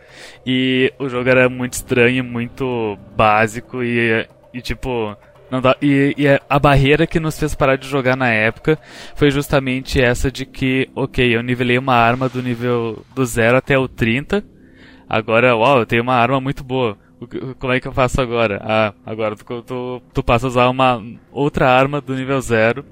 E 0.47 0.91
o 0.99 1.11
jogo 1.11 1.29
era 1.29 1.47
muito 1.49 1.75
estranho, 1.75 2.25
muito 2.25 2.97
básico 3.15 3.83
e, 3.83 4.27
e 4.53 4.63
tipo. 4.63 5.15
Não 5.51 5.61
dá, 5.61 5.77
e, 5.83 6.15
e 6.17 6.25
a 6.49 6.59
barreira 6.59 7.07
que 7.07 7.21
nos 7.21 7.39
fez 7.39 7.55
parar 7.55 7.77
de 7.77 7.87
jogar 7.87 8.17
na 8.17 8.31
época 8.31 8.79
foi 9.15 9.31
justamente 9.31 10.01
essa 10.01 10.31
de 10.31 10.47
que, 10.47 10.89
ok, 10.97 11.37
eu 11.37 11.43
nivelei 11.43 11.77
uma 11.77 11.95
arma 11.95 12.29
do 12.31 12.43
nível 12.43 13.05
do 13.15 13.27
0 13.27 13.59
até 13.59 13.79
o 13.79 13.87
30. 13.87 14.43
Agora, 15.09 15.57
uau, 15.57 15.79
eu 15.81 15.87
tenho 15.87 16.03
uma 16.03 16.15
arma 16.15 16.41
muito 16.41 16.63
boa. 16.65 16.97
Que- 17.31 17.55
Como 17.59 17.73
é 17.73 17.81
que 17.81 17.89
eu 17.89 17.93
faço 17.93 18.21
agora? 18.21 18.61
Ah, 18.63 18.93
agora 19.07 19.35
tu, 19.37 19.63
tu, 19.63 20.03
tu 20.13 20.23
passa 20.23 20.47
a 20.47 20.49
usar 20.49 20.69
uma 20.69 21.03
outra 21.33 21.71
arma 21.71 22.01
do 22.01 22.15
nível 22.15 22.41
0 22.41 22.85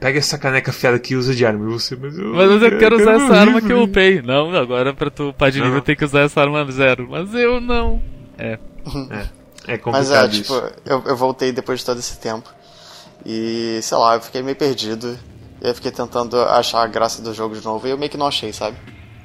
Pega 0.00 0.18
essa 0.18 0.38
caneca 0.38 0.72
fiada 0.72 0.98
que 0.98 1.14
usa 1.14 1.34
de 1.34 1.44
arma 1.44 1.68
e 1.68 1.72
você, 1.74 1.94
mas 1.96 2.16
eu, 2.16 2.32
Mas 2.34 2.62
eu 2.62 2.78
quero 2.78 2.96
usar 2.96 3.12
essa 3.16 3.34
arma 3.34 3.60
que 3.60 3.70
eu 3.70 3.82
upei. 3.82 4.22
Não, 4.22 4.54
agora 4.56 4.94
pra 4.94 5.10
tu 5.10 5.28
upar 5.30 5.50
de 5.50 5.60
nível 5.60 5.82
tem 5.82 5.94
que 5.94 6.04
usar 6.04 6.20
essa 6.20 6.40
arma 6.40 6.64
zero. 6.70 7.06
Mas 7.10 7.34
eu 7.34 7.60
não. 7.60 8.02
É. 8.38 8.58
É 9.66 9.76
complicado 9.76 9.92
Mas 9.92 10.10
é, 10.12 10.26
isso. 10.28 10.42
tipo, 10.42 10.80
eu, 10.86 11.02
eu 11.06 11.16
voltei 11.16 11.52
depois 11.52 11.80
de 11.80 11.84
todo 11.86 11.98
esse 11.98 12.18
tempo. 12.18 12.48
E, 13.24 13.78
sei 13.82 13.98
lá, 13.98 14.14
eu 14.14 14.20
fiquei 14.22 14.40
meio 14.42 14.56
perdido. 14.56 15.18
E 15.60 15.68
eu 15.68 15.74
fiquei 15.74 15.90
tentando 15.90 16.40
achar 16.40 16.82
a 16.82 16.86
graça 16.86 17.20
do 17.20 17.34
jogo 17.34 17.54
de 17.54 17.62
novo. 17.64 17.86
E 17.86 17.90
eu 17.90 17.98
meio 17.98 18.10
que 18.10 18.16
não 18.16 18.26
achei, 18.28 18.52
sabe? 18.54 18.76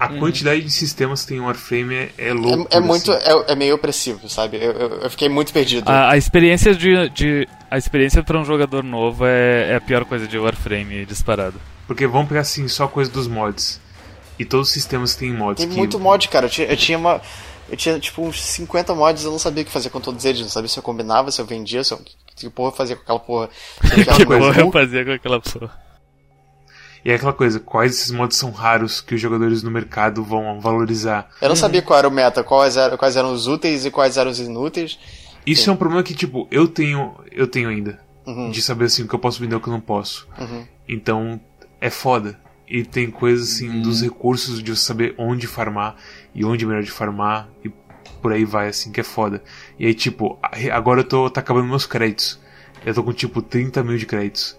A 0.02 0.10
quantidade 0.18 0.64
de 0.64 0.72
sistemas 0.72 1.22
que 1.22 1.28
tem 1.28 1.38
em 1.38 1.42
Warframe 1.42 1.94
é, 1.94 2.10
é 2.18 2.34
louco. 2.34 2.68
É, 2.72 2.78
é 2.78 2.80
muito. 2.80 3.12
É, 3.12 3.52
é 3.52 3.56
meio 3.56 3.76
opressivo, 3.76 4.28
sabe? 4.28 4.58
Eu, 4.58 4.72
eu, 4.72 4.90
eu 5.02 5.10
fiquei 5.12 5.30
muito 5.30 5.54
perdido. 5.54 5.88
A, 5.88 6.10
a 6.10 6.18
experiência 6.18 6.74
de, 6.74 7.08
de. 7.10 7.48
A 7.70 7.78
experiência 7.78 8.24
pra 8.24 8.40
um 8.40 8.44
jogador 8.44 8.84
novo 8.84 9.24
é, 9.28 9.74
é 9.74 9.76
a 9.76 9.82
pior 9.82 10.04
coisa 10.06 10.28
de 10.28 10.40
Warframe 10.40 11.06
disparado. 11.06 11.62
Porque 11.86 12.08
vamos 12.08 12.30
pegar 12.30 12.42
assim, 12.42 12.68
só 12.68 12.88
coisa 12.88 13.12
dos 13.12 13.28
mods. 13.28 13.80
E 14.40 14.44
todos 14.44 14.70
os 14.70 14.74
sistemas 14.74 15.16
têm 15.16 15.32
mods. 15.32 15.64
Tem 15.64 15.72
que... 15.72 15.78
muito 15.78 16.00
mod, 16.00 16.28
cara. 16.30 16.48
Eu 16.48 16.50
tinha, 16.50 16.68
eu 16.68 16.78
tinha 16.78 16.98
uma. 16.98 17.22
Eu 17.70 17.78
tinha 17.78 18.00
tipo 18.00 18.24
uns 18.24 18.42
50 18.44 18.96
mods, 18.96 19.24
eu 19.24 19.30
não 19.30 19.38
sabia 19.38 19.62
o 19.62 19.66
que 19.68 19.72
fazer 19.72 19.92
com 19.92 20.02
todos 20.02 20.26
eles, 20.26 20.42
não 20.42 20.50
sabia 20.50 20.68
se 20.68 20.80
eu 20.80 20.84
combinava, 20.84 21.30
se 21.30 21.40
eu 21.40 21.46
vendia, 21.46 21.84
se 21.84 21.94
eu. 21.94 22.02
Que 22.36 22.50
porra 22.50 22.70
eu 22.70 22.76
fazia 22.76 22.96
com 22.96 23.04
aquela 23.04 23.20
porra. 23.20 23.50
Que 24.18 24.26
porra 24.26 24.62
eu 24.62 24.72
fazia 24.72 25.06
com 25.06 25.12
aquela 25.12 25.40
pessoa. 25.40 25.72
E 27.04 27.12
é 27.12 27.16
aquela 27.16 27.34
coisa, 27.34 27.60
quais 27.60 27.92
desses 27.92 28.12
mods 28.12 28.38
são 28.38 28.52
raros 28.52 29.02
que 29.02 29.16
os 29.16 29.22
jogadores 29.22 29.64
no 29.64 29.72
mercado 29.72 30.24
vão 30.24 30.60
valorizar. 30.60 31.30
Eu 31.42 31.50
não 31.50 31.56
sabia 31.56 31.82
qual 31.82 31.98
era 31.98 32.08
o 32.08 32.12
meta, 32.12 32.44
quais 32.44 32.78
eram, 32.78 32.96
quais 32.96 33.16
eram 33.16 33.34
os 33.34 33.48
úteis 33.48 33.86
e 33.86 33.92
quais 33.92 34.18
eram 34.18 34.30
os 34.30 34.40
inúteis. 34.40 35.00
Isso 35.46 35.70
é 35.70 35.74
um 35.74 35.76
problema 35.76 36.04
que, 36.04 36.14
tipo, 36.14 36.48
eu 36.52 36.68
tenho. 36.68 37.16
Eu 37.32 37.48
tenho 37.48 37.70
ainda. 37.70 38.00
Uhum. 38.26 38.52
De 38.52 38.62
saber 38.62 38.86
assim 38.86 39.04
o 39.04 39.08
que 39.08 39.16
eu 39.16 39.20
posso 39.20 39.40
vender 39.40 39.56
e 39.56 39.58
o 39.58 39.60
que 39.60 39.68
eu 39.68 39.74
não 39.74 39.82
posso. 39.82 40.28
Uhum. 40.40 40.64
Então, 40.88 41.42
é 41.80 41.90
foda. 41.90 42.40
E 42.68 42.84
tem 42.84 43.10
coisas 43.10 43.52
assim 43.52 43.82
dos 43.82 44.02
recursos 44.02 44.62
de 44.62 44.74
você 44.74 44.82
saber 44.82 45.16
onde 45.18 45.48
farmar 45.48 45.96
e 46.34 46.46
onde 46.46 46.64
é 46.64 46.68
melhor 46.68 46.84
de 46.84 46.92
farmar 46.92 47.50
e 47.66 47.72
por 48.22 48.32
aí 48.32 48.46
vai, 48.46 48.70
assim, 48.70 48.92
que 48.92 49.02
é 49.02 49.04
foda. 49.04 49.44
E 49.80 49.88
aí, 49.88 49.94
tipo, 49.94 50.40
agora 50.72 51.02
eu 51.02 51.04
tô. 51.04 51.30
tá 51.30 51.42
acabando 51.42 51.68
meus 51.68 51.86
créditos. 51.86 52.40
Eu 52.86 52.94
tô 52.94 53.04
com 53.04 53.12
tipo 53.12 53.42
30 53.42 53.84
mil 53.84 53.98
de 53.98 54.06
créditos. 54.06 54.56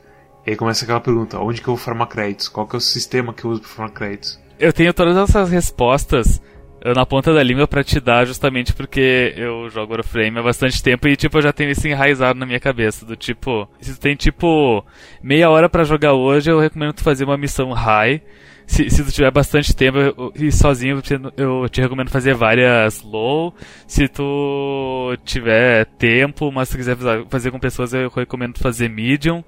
E 0.47 0.51
aí 0.51 0.57
começa 0.57 0.85
aquela 0.85 1.01
pergunta, 1.01 1.39
onde 1.39 1.61
que 1.61 1.69
eu 1.69 1.77
vou 1.77 1.83
farmar 1.83 2.09
créditos? 2.09 2.49
Qual 2.49 2.67
que 2.67 2.75
é 2.75 2.79
o 2.79 2.81
sistema 2.81 3.33
que 3.33 3.45
eu 3.45 3.51
uso 3.51 3.61
pra 3.61 3.71
farmar 3.71 3.95
créditos? 3.95 4.41
Eu 4.59 4.73
tenho 4.73 4.93
todas 4.93 5.17
essas 5.17 5.51
respostas 5.51 6.43
eh, 6.85 6.93
na 6.95 7.07
ponta 7.07 7.33
da 7.33 7.43
língua 7.43 7.69
pra 7.69 7.85
te 7.85 8.01
dar, 8.01 8.27
justamente 8.27 8.73
porque 8.73 9.33
eu 9.37 9.71
jogo 9.71 9.93
Warframe 9.95 10.39
há 10.39 10.43
bastante 10.43 10.83
tempo 10.83 11.07
e, 11.07 11.17
tipo, 11.17 11.39
eu 11.39 11.43
já 11.43 11.53
tenho 11.53 11.71
isso 11.71 11.87
enraizado 11.87 12.39
na 12.39 12.47
minha 12.47 12.59
cabeça. 12.59 13.07
Do 13.07 13.15
tipo, 13.15 13.69
se 13.81 13.95
tu 13.95 14.01
tem, 14.01 14.17
tipo, 14.17 14.85
meia 15.23 15.49
hora 15.49 15.69
pra 15.69 15.85
jogar 15.85 16.15
hoje, 16.15 16.51
eu 16.51 16.59
recomendo 16.59 16.93
tu 16.93 17.05
fazer 17.05 17.25
uma 17.25 17.39
missão 17.39 17.71
high. 17.73 18.21
Se, 18.67 18.89
se 18.89 19.05
tu 19.05 19.13
tiver 19.13 19.31
bastante 19.31 19.75
tempo 19.75 19.99
e 20.35 20.51
sozinho, 20.51 21.03
eu 21.37 21.69
te- 21.69 21.81
recomendo 21.83 22.11
fazer 22.11 22.35
várias 22.35 23.03
low. 23.03 23.55
Se 23.87 24.09
tu 24.09 25.15
tiver 25.25 25.85
tempo, 25.99 26.51
mas 26.51 26.71
tu 26.71 26.77
quiser 26.77 26.97
fazer- 27.29 27.51
com 27.51 27.59
pessoas, 27.59 27.93
eu 27.93 28.09
recomendo 28.09 28.59
fazer 28.59 28.89
medium. 28.89 29.45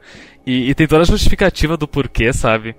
E, 0.47 0.69
e 0.71 0.75
tem 0.75 0.87
toda 0.87 1.03
a 1.03 1.07
justificativa 1.07 1.77
do 1.77 1.89
porquê, 1.89 2.33
sabe? 2.33 2.75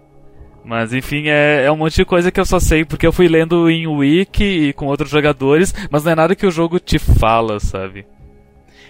Mas 0.63 0.93
enfim, 0.93 1.27
é, 1.27 1.63
é 1.65 1.71
um 1.71 1.77
monte 1.77 1.95
de 1.95 2.05
coisa 2.05 2.31
que 2.31 2.39
eu 2.39 2.45
só 2.45 2.59
sei 2.59 2.83
porque 2.85 3.05
eu 3.05 3.13
fui 3.13 3.27
lendo 3.27 3.69
em 3.69 3.87
wiki 3.87 4.43
e 4.43 4.73
com 4.73 4.87
outros 4.87 5.09
jogadores, 5.11 5.73
mas 5.91 6.03
não 6.03 6.11
é 6.11 6.15
nada 6.15 6.35
que 6.35 6.45
o 6.45 6.51
jogo 6.51 6.79
te 6.79 6.97
fala, 6.97 7.59
sabe? 7.59 8.05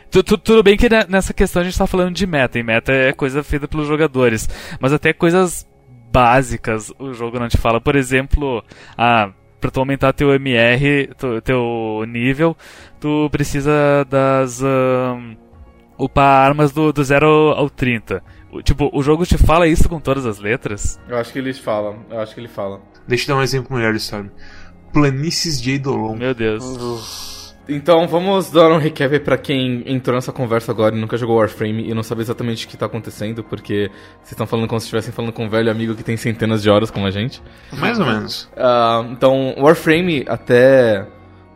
Tu- 0.10 0.24
tu- 0.24 0.38
tudo 0.38 0.64
bem 0.64 0.78
que 0.78 0.88
ne- 0.90 1.06
nessa 1.10 1.34
questão 1.34 1.62
a 1.62 1.66
gente 1.66 1.78
tá 1.78 1.86
falando 1.86 2.14
de 2.16 2.26
meta, 2.26 2.58
e 2.58 2.64
meta 2.64 2.94
é 2.94 3.12
coisa 3.12 3.44
feita 3.44 3.68
pelos 3.68 3.88
jogadores, 3.88 4.48
mas 4.80 4.94
até 4.94 5.12
coisas 5.12 5.68
básicas 6.16 6.94
o 6.98 7.14
jogo 7.14 7.38
não 7.38 7.50
te 7.50 7.58
fala. 7.58 7.82
Por 7.82 7.94
exemplo, 7.94 8.64
ah, 8.98 9.32
pra 9.60 9.70
tu 9.70 9.82
aumentar 9.82 10.14
teu 10.14 10.34
MR, 10.34 11.10
teu, 11.18 11.42
teu 11.42 12.06
nível, 12.08 12.56
tu 13.02 13.30
precisa 13.30 14.06
das. 14.10 14.62
Um, 14.62 15.36
upar 15.98 16.48
armas 16.48 16.72
do, 16.72 16.94
do 16.94 17.04
0 17.04 17.28
ao 17.52 17.70
30. 17.70 18.24
Tipo, 18.64 18.90
o 18.94 19.04
jogo 19.04 19.26
te 19.26 19.38
fala 19.38 19.68
isso 19.68 19.90
com 19.90 20.00
todas 20.00 20.26
as 20.26 20.40
letras? 20.40 20.98
Eu 21.10 21.18
acho 21.18 21.34
que 21.34 21.40
eles 21.40 21.60
falam, 21.60 22.06
eu 22.10 22.22
acho 22.22 22.34
que 22.34 22.40
ele 22.40 22.48
fala. 22.48 22.82
Deixa 23.06 23.26
eu 23.26 23.36
dar 23.36 23.42
um 23.42 23.44
exemplo 23.44 23.76
melhor, 23.76 23.94
Storm. 23.96 24.30
Planícies 24.94 25.62
de 25.62 25.72
Eidolon. 25.72 26.16
Meu 26.16 26.34
Deus. 26.34 26.64
Então, 27.68 28.08
vamos 28.08 28.52
dar 28.52 28.72
um 28.72 28.78
recap 28.78 29.20
para 29.20 29.38
quem 29.38 29.84
entrou 29.88 30.16
nessa 30.16 30.32
conversa 30.32 30.72
agora 30.72 30.96
e 30.96 31.00
nunca 31.00 31.18
jogou 31.18 31.38
Warframe 31.38 31.90
e 31.90 31.94
não 31.94 32.04
sabe 32.04 32.22
exatamente 32.22 32.66
o 32.66 32.70
que 32.70 32.78
tá 32.78 32.86
acontecendo, 32.86 33.44
porque 33.44 33.90
vocês 34.18 34.32
estão 34.32 34.46
falando 34.46 34.68
como 34.68 34.80
se 34.80 34.86
estivessem 34.86 35.12
falando 35.12 35.34
com 35.34 35.46
um 35.46 35.50
velho 35.50 35.72
amigo 35.72 35.96
que 35.96 36.04
tem 36.04 36.16
centenas 36.16 36.62
de 36.62 36.70
horas 36.70 36.92
como 36.92 37.08
a 37.08 37.12
gente. 37.12 37.42
Mais 37.74 38.00
ou 38.00 38.06
menos. 38.06 38.44
Uh, 38.56 39.12
então, 39.12 39.56
Warframe, 39.58 40.26
até 40.28 41.08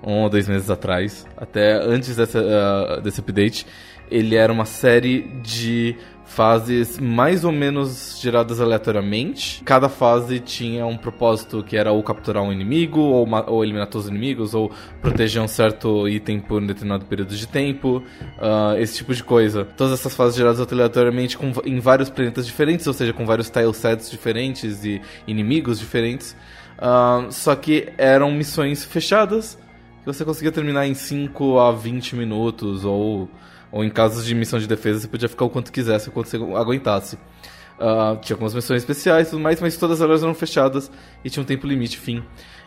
um 0.03 0.23
ou 0.23 0.29
dois 0.29 0.47
meses 0.47 0.69
atrás, 0.69 1.27
até 1.37 1.73
antes 1.73 2.15
dessa, 2.15 2.39
uh, 2.39 3.01
desse 3.01 3.19
update, 3.19 3.67
ele 4.09 4.35
era 4.35 4.51
uma 4.51 4.65
série 4.65 5.21
de 5.43 5.95
fases 6.29 6.99
mais 6.99 7.43
ou 7.43 7.51
menos 7.51 8.19
geradas 8.21 8.61
aleatoriamente. 8.61 9.63
Cada 9.65 9.89
fase 9.89 10.39
tinha 10.39 10.85
um 10.85 10.95
propósito 10.95 11.63
que 11.63 11.75
era 11.75 11.91
ou 11.91 12.01
capturar 12.03 12.43
um 12.43 12.53
inimigo, 12.53 12.99
ou, 12.99 13.27
ou 13.47 13.63
eliminar 13.63 13.87
todos 13.87 14.05
os 14.05 14.11
inimigos, 14.11 14.53
ou 14.53 14.71
proteger 15.01 15.41
um 15.41 15.47
certo 15.47 16.07
item 16.07 16.39
por 16.39 16.61
um 16.61 16.67
determinado 16.67 17.03
período 17.05 17.35
de 17.35 17.47
tempo, 17.47 18.03
uh, 18.37 18.77
esse 18.77 18.97
tipo 18.97 19.13
de 19.13 19.23
coisa. 19.23 19.65
Todas 19.65 19.99
essas 19.99 20.15
fases 20.15 20.37
geradas 20.37 20.61
aleatoriamente 20.71 21.35
com, 21.35 21.51
em 21.65 21.79
vários 21.79 22.11
planetas 22.11 22.45
diferentes, 22.45 22.85
ou 22.85 22.93
seja, 22.93 23.11
com 23.11 23.25
vários 23.25 23.49
tilesets 23.49 24.09
diferentes 24.09 24.85
e 24.85 25.01
inimigos 25.25 25.79
diferentes. 25.79 26.37
Uh, 26.77 27.31
só 27.31 27.55
que 27.55 27.89
eram 27.97 28.31
missões 28.31 28.85
fechadas 28.85 29.57
que 29.99 30.05
você 30.05 30.23
conseguia 30.23 30.51
terminar 30.51 30.87
em 30.87 30.93
5 30.93 31.59
a 31.59 31.71
20 31.71 32.15
minutos, 32.15 32.85
ou 32.85 33.27
ou 33.71 33.83
em 33.83 33.89
casos 33.89 34.25
de 34.25 34.33
missão 34.33 34.59
de 34.59 34.67
defesa, 34.67 35.01
você 35.01 35.07
podia 35.07 35.29
ficar 35.29 35.45
o 35.45 35.49
quanto 35.49 35.71
quisesse, 35.71 36.09
o 36.09 36.11
quanto 36.11 36.29
você 36.29 36.37
aguentasse. 36.37 37.15
Uh, 37.15 38.19
tinha 38.21 38.35
algumas 38.35 38.53
missões 38.53 38.81
especiais 38.81 39.27
e 39.27 39.29
tudo 39.31 39.41
mais, 39.41 39.61
mas 39.61 39.77
todas 39.77 40.01
elas 40.01 40.21
eram 40.21 40.33
fechadas 40.33 40.91
e 41.23 41.29
tinha 41.29 41.41
um 41.41 41.45
tempo 41.45 41.65
limite, 41.65 41.97
fim. 41.97 42.23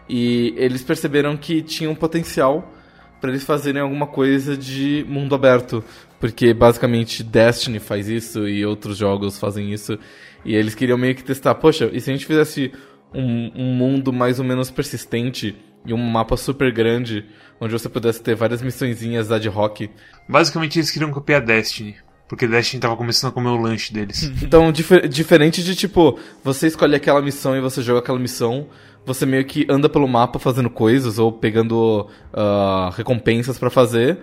E 0.08 0.54
eles 0.56 0.82
perceberam 0.82 1.36
que 1.36 1.60
tinha 1.62 1.90
um 1.90 1.94
potencial 1.94 2.72
para 3.20 3.30
eles 3.30 3.44
fazerem 3.44 3.80
alguma 3.80 4.06
coisa 4.06 4.56
de 4.56 5.04
mundo 5.08 5.34
aberto. 5.34 5.84
Porque 6.18 6.54
basicamente 6.54 7.22
Destiny 7.22 7.78
faz 7.78 8.08
isso 8.08 8.48
e 8.48 8.64
outros 8.64 8.96
jogos 8.96 9.38
fazem 9.38 9.72
isso. 9.72 9.98
E 10.44 10.54
eles 10.54 10.74
queriam 10.74 10.98
meio 10.98 11.14
que 11.14 11.22
testar, 11.22 11.54
poxa, 11.56 11.90
e 11.92 12.00
se 12.00 12.10
a 12.10 12.12
gente 12.12 12.26
fizesse 12.26 12.72
um, 13.14 13.50
um 13.54 13.74
mundo 13.74 14.12
mais 14.12 14.38
ou 14.38 14.44
menos 14.44 14.70
persistente 14.70 15.56
e 15.84 15.92
um 15.92 15.98
mapa 15.98 16.36
super 16.36 16.72
grande, 16.72 17.24
onde 17.60 17.72
você 17.72 17.88
pudesse 17.88 18.22
ter 18.22 18.34
várias 18.34 18.62
missõezinhas 18.62 19.30
ad 19.30 19.48
hoc. 19.48 19.88
Basicamente 20.28 20.78
eles 20.78 20.90
queriam 20.90 21.10
copiar 21.10 21.40
Destiny. 21.40 21.96
Porque 22.28 22.46
Destiny 22.46 22.80
tava 22.80 22.96
começando 22.96 23.30
a 23.30 23.34
comer 23.34 23.50
o 23.50 23.56
lanche 23.56 23.92
deles. 23.92 24.22
então, 24.42 24.72
dif 24.72 25.06
diferente 25.08 25.62
de 25.62 25.74
tipo, 25.74 26.18
você 26.42 26.66
escolhe 26.66 26.96
aquela 26.96 27.20
missão 27.20 27.54
e 27.56 27.60
você 27.60 27.82
joga 27.82 27.98
aquela 27.98 28.18
missão, 28.18 28.68
você 29.04 29.26
meio 29.26 29.44
que 29.44 29.66
anda 29.68 29.88
pelo 29.88 30.08
mapa 30.08 30.38
fazendo 30.38 30.70
coisas 30.70 31.18
ou 31.18 31.30
pegando 31.30 32.08
uh, 32.32 32.90
recompensas 32.96 33.58
para 33.58 33.68
fazer. 33.68 34.18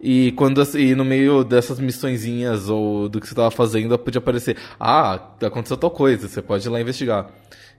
E 0.00 0.32
quando 0.32 0.60
e 0.76 0.96
no 0.96 1.04
meio 1.04 1.44
dessas 1.44 1.78
missõezinhas 1.78 2.68
ou 2.68 3.08
do 3.08 3.20
que 3.20 3.28
você 3.28 3.34
tava 3.36 3.52
fazendo, 3.52 3.96
podia 3.96 4.18
aparecer, 4.18 4.56
ah, 4.80 5.30
aconteceu 5.40 5.76
tal 5.76 5.92
coisa, 5.92 6.26
você 6.26 6.42
pode 6.42 6.66
ir 6.66 6.70
lá 6.70 6.80
investigar. 6.80 7.30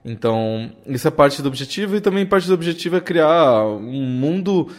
Então, 0.04 0.70
isso 0.86 1.08
é 1.08 1.10
parte 1.10 1.40
do 1.40 1.48
objetivo 1.48 1.96
e 1.96 2.00
também 2.00 2.26
parte 2.26 2.46
do 2.46 2.52
objetivo 2.52 2.96
é 2.96 3.00
criar 3.00 3.64
um 3.64 4.02
mundo, 4.02 4.70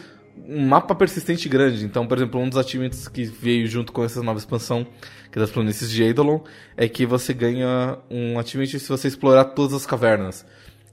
um 0.48 0.64
mapa 0.64 0.94
persistente 0.94 1.48
grande. 1.48 1.84
Então, 1.84 2.06
por 2.06 2.16
exemplo, 2.16 2.40
um 2.40 2.48
dos 2.48 2.56
achievements 2.56 3.08
que 3.08 3.24
veio 3.24 3.66
junto 3.66 3.92
com 3.92 4.04
essa 4.04 4.22
nova 4.22 4.38
expansão, 4.38 4.86
que 5.32 5.36
é 5.36 5.40
das 5.40 5.50
planícies 5.50 5.90
de 5.90 6.04
Eidolon, 6.04 6.38
é 6.76 6.88
que 6.88 7.04
você 7.04 7.34
ganha 7.34 7.98
um 8.08 8.38
achievement 8.38 8.78
se 8.78 8.88
você 8.88 9.08
explorar 9.08 9.46
todas 9.46 9.74
as 9.74 9.84
cavernas. 9.84 10.46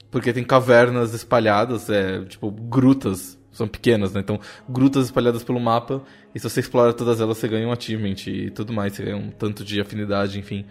Porque 0.09 0.33
tem 0.33 0.43
cavernas 0.43 1.13
espalhadas, 1.13 1.87
é, 1.89 2.23
tipo, 2.25 2.49
grutas, 2.49 3.39
são 3.51 3.67
pequenas, 3.67 4.13
né? 4.13 4.21
Então, 4.21 4.39
grutas 4.67 5.05
espalhadas 5.05 5.43
pelo 5.43 5.59
mapa, 5.59 6.01
e 6.33 6.39
se 6.39 6.49
você 6.49 6.59
explora 6.59 6.91
todas 6.91 7.21
elas, 7.21 7.37
você 7.37 7.47
ganha 7.47 7.67
um 7.67 7.71
achievement 7.71 8.15
e 8.25 8.49
tudo 8.49 8.73
mais, 8.73 8.93
você 8.93 9.03
ganha 9.03 9.17
um 9.17 9.29
tanto 9.29 9.63
de 9.63 9.79
afinidade, 9.79 10.39
enfim. 10.39 10.65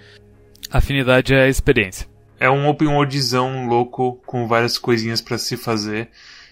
Afinidade 0.69 1.33
é 1.33 1.49
experiência 1.49 2.12
é 2.43 2.51
um 2.51 2.69
open 2.69 2.89
worldzão 2.89 3.69
louco 3.69 4.21
com 4.27 4.49
várias 4.49 4.77
coisinhas 4.77 5.21
para 5.21 5.39
se 5.39 5.57
fazer 5.57 6.09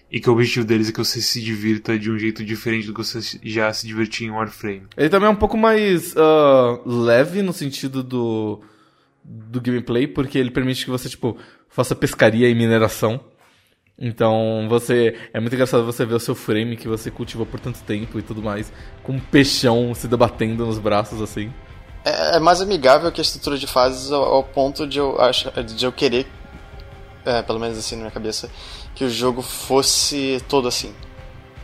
e 0.08 0.20
que 0.20 0.30
o 0.30 0.32
objetivo 0.32 0.64
deles 0.64 0.88
é 0.88 0.92
que 0.92 0.98
você 0.98 1.20
se 1.20 1.42
divirta 1.42 1.98
de 1.98 2.08
um 2.08 2.16
jeito 2.16 2.44
diferente 2.44 2.86
do 2.86 2.94
que 2.94 3.02
você 3.02 3.18
já 3.42 3.72
se 3.72 3.88
divertia 3.88 4.28
em 4.28 4.30
Warframe. 4.30 4.82
Ele 4.96 5.08
também 5.08 5.28
é 5.28 5.32
um 5.32 5.36
pouco 5.36 5.58
mais 5.58 6.14
uh, 6.14 6.80
leve 6.86 7.42
no 7.42 7.52
sentido 7.52 8.04
do, 8.04 8.60
do 9.24 9.60
gameplay, 9.60 10.06
porque 10.06 10.38
ele 10.38 10.52
permite 10.52 10.84
que 10.84 10.90
você, 10.92 11.08
tipo, 11.08 11.36
faça 11.68 11.92
pescaria 11.96 12.48
e 12.48 12.54
mineração. 12.54 13.18
Então, 13.98 14.66
você. 14.68 15.16
É 15.34 15.40
muito 15.40 15.54
engraçado 15.54 15.84
você 15.84 16.06
ver 16.06 16.14
o 16.14 16.20
seu 16.20 16.36
frame 16.36 16.76
que 16.76 16.86
você 16.86 17.10
cultivou 17.10 17.44
por 17.44 17.58
tanto 17.58 17.82
tempo 17.82 18.16
e 18.16 18.22
tudo 18.22 18.40
mais, 18.40 18.72
com 19.02 19.14
um 19.14 19.20
peixão 19.20 19.92
se 19.92 20.06
debatendo 20.06 20.64
nos 20.64 20.78
braços 20.78 21.20
assim. 21.20 21.52
É, 22.04 22.36
é, 22.36 22.40
mais 22.40 22.60
amigável 22.60 23.12
que 23.12 23.20
a 23.20 23.22
estrutura 23.22 23.58
de 23.58 23.66
fases 23.66 24.10
ao, 24.10 24.24
ao 24.24 24.44
ponto 24.44 24.86
de 24.86 24.98
eu, 24.98 25.20
achar, 25.20 25.50
de 25.62 25.84
eu 25.84 25.92
querer, 25.92 26.26
é, 27.24 27.42
pelo 27.42 27.58
menos 27.58 27.78
assim 27.78 27.94
na 27.96 28.02
minha 28.02 28.10
cabeça, 28.10 28.50
que 28.94 29.04
o 29.04 29.10
jogo 29.10 29.42
fosse 29.42 30.42
todo 30.48 30.66
assim. 30.66 30.94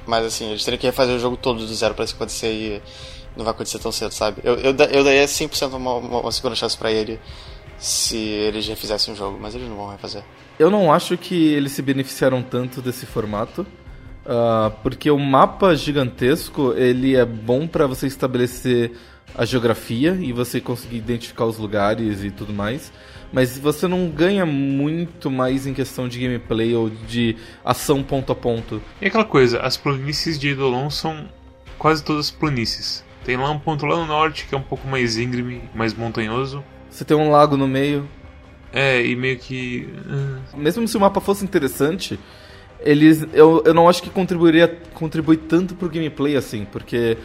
Mas 0.07 0.25
assim, 0.25 0.51
eles 0.51 0.65
teriam 0.65 0.79
que 0.79 0.87
refazer 0.87 1.17
o 1.17 1.19
jogo 1.19 1.37
todo 1.37 1.67
do 1.67 1.75
zero 1.75 1.95
para 1.95 2.05
isso 2.05 2.15
acontecer 2.15 2.53
e 2.53 2.83
não 3.37 3.45
vai 3.45 3.53
acontecer 3.53 3.79
tão 3.79 3.91
cedo, 3.91 4.13
sabe? 4.13 4.41
Eu, 4.45 4.55
eu, 4.57 4.67
eu 4.67 5.05
daria 5.05 5.25
100% 5.25 5.75
uma, 5.75 5.95
uma, 5.95 6.21
uma 6.21 6.33
segunda 6.33 6.55
chance 6.55 6.77
para 6.77 6.93
ele 6.93 7.19
se 7.79 8.17
eles 8.17 8.67
refizessem 8.67 9.13
o 9.13 9.17
jogo, 9.17 9.39
mas 9.41 9.55
eles 9.55 9.69
não 9.69 9.77
vão 9.77 9.91
refazer. 9.91 10.23
Eu 10.59 10.71
não 10.71 10.93
acho 10.93 11.19
que 11.19 11.53
eles 11.53 11.73
se 11.73 11.83
beneficiaram 11.83 12.43
tanto 12.43 12.81
desse 12.81 13.05
formato. 13.05 13.67
Uh, 14.25 14.73
porque 14.83 15.09
o 15.09 15.19
mapa 15.19 15.77
gigantesco 15.77 16.73
ele 16.77 17.15
é 17.15 17.25
bom 17.25 17.69
para 17.69 17.87
você 17.87 18.09
estabelecer 18.09 18.91
a 19.35 19.45
geografia 19.45 20.17
e 20.21 20.33
você 20.33 20.61
conseguir 20.61 20.97
identificar 20.97 21.45
os 21.45 21.59
lugares 21.59 22.25
e 22.25 22.31
tudo 22.31 22.53
mais. 22.53 22.93
Mas 23.33 23.59
você 23.59 23.89
não 23.89 24.09
ganha 24.09 24.47
muito 24.47 25.31
mais 25.31 25.67
em 25.67 25.75
questão 25.75 26.09
de 26.09 26.19
gameplay 26.19 26.75
ou 26.75 26.89
de 26.89 27.37
ação 27.65 28.03
ponto 28.03 28.33
a 28.33 28.35
ponto. 28.35 28.81
E 29.01 29.07
aquela 29.07 29.25
coisa, 29.25 29.61
as 29.61 29.77
planícies 29.77 30.39
de 30.39 30.49
Eidolon 30.49 30.89
são 30.91 31.29
quase 31.79 32.05
todas 32.05 32.31
planícies. 32.31 33.05
Tem 33.25 33.37
lá 33.37 33.51
um 33.51 33.59
ponto 33.59 33.85
lá 33.85 33.97
no 33.97 34.07
norte 34.07 34.47
que 34.49 34.55
é 34.55 34.59
um 34.59 34.63
pouco 34.63 34.87
mais 34.87 35.19
íngreme, 35.19 35.63
mais 35.75 35.93
montanhoso. 35.93 36.65
Você 36.89 37.05
tem 37.05 37.17
um 37.17 37.31
lago 37.31 37.57
no 37.57 37.67
meio. 37.67 38.09
É, 38.73 39.05
e 39.05 39.17
meio 39.17 39.39
que. 39.39 39.89
Uh... 40.07 40.57
Mesmo 40.57 40.87
se 40.87 40.97
o 40.97 41.01
mapa 41.01 41.21
fosse 41.21 41.45
interessante, 41.45 42.19
eles. 42.81 43.27
Eu, 43.33 43.63
eu 43.67 43.75
não 43.75 43.89
acho 43.89 44.03
que 44.03 44.11
contribuiria 44.11 44.69
contribui 44.95 45.37
tanto 45.37 45.75
pro 45.75 45.89
gameplay 45.89 46.37
assim, 46.37 46.65
porque 46.65 47.19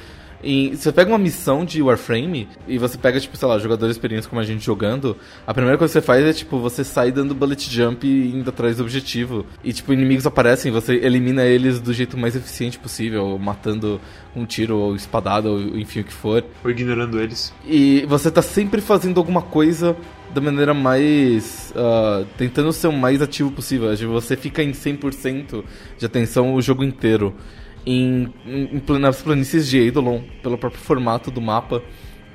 e 0.44 0.76
você 0.76 0.92
pega 0.92 1.10
uma 1.10 1.18
missão 1.18 1.64
de 1.64 1.82
Warframe 1.82 2.48
e 2.68 2.78
você 2.78 2.98
pega, 2.98 3.20
tipo, 3.20 3.36
sei 3.38 3.48
lá, 3.48 3.60
jogadores 3.60 3.96
experientes 3.96 4.28
como 4.28 4.42
a 4.42 4.44
gente 4.44 4.66
jogando, 4.66 5.16
a 5.46 5.54
primeira 5.54 5.78
coisa 5.78 5.92
que 5.94 6.00
você 6.00 6.06
faz 6.06 6.26
é, 6.26 6.34
tipo, 6.34 6.60
você 6.60 6.84
sai 6.84 7.12
dando 7.12 7.36
bullet 7.36 7.70
jump 7.70 8.06
e 8.08 8.32
indo 8.32 8.50
atrás 8.50 8.78
do 8.78 8.84
objetivo. 8.84 9.46
E, 9.64 9.72
tipo, 9.74 9.94
inimigos 9.94 10.26
aparecem, 10.26 10.72
você 10.72 10.96
elimina 10.96 11.44
eles 11.44 11.80
do 11.80 11.94
jeito 11.94 12.18
mais 12.18 12.36
eficiente 12.36 12.80
possível, 12.80 13.38
matando 13.38 14.00
um 14.36 14.46
tiro 14.46 14.78
ou 14.78 14.96
espadada 14.96 15.50
ou 15.50 15.60
enfim 15.78 16.02
o 16.02 16.04
que 16.04 16.14
for. 16.14 16.44
Ou 16.64 16.72
ignorando 16.72 17.20
eles. 17.20 17.54
E 17.66 18.06
você 18.08 18.32
tá 18.32 18.42
sempre 18.42 18.82
fazendo 18.82 19.20
alguma 19.20 19.42
coisa 19.42 19.96
da 20.34 20.42
maneira 20.42 20.74
mais. 20.74 21.74
Uh, 21.76 22.26
tentando 22.38 22.72
ser 22.72 22.88
o 22.88 22.94
mais 22.94 23.22
ativo 23.22 23.52
possível. 23.52 23.96
Você 24.14 24.36
fica 24.36 24.64
em 24.64 24.72
100% 24.72 25.64
de 25.98 26.06
atenção 26.06 26.54
o 26.54 26.62
jogo 26.62 26.84
inteiro 26.84 27.36
em, 27.86 28.34
em, 28.46 29.00
nas 29.00 29.22
planícies 29.22 29.68
de 29.68 29.78
Eidolon, 29.78 30.22
pelo 30.42 30.58
próprio 30.58 30.82
formato 30.82 31.32
do 31.32 31.42
mapa. 31.42 31.82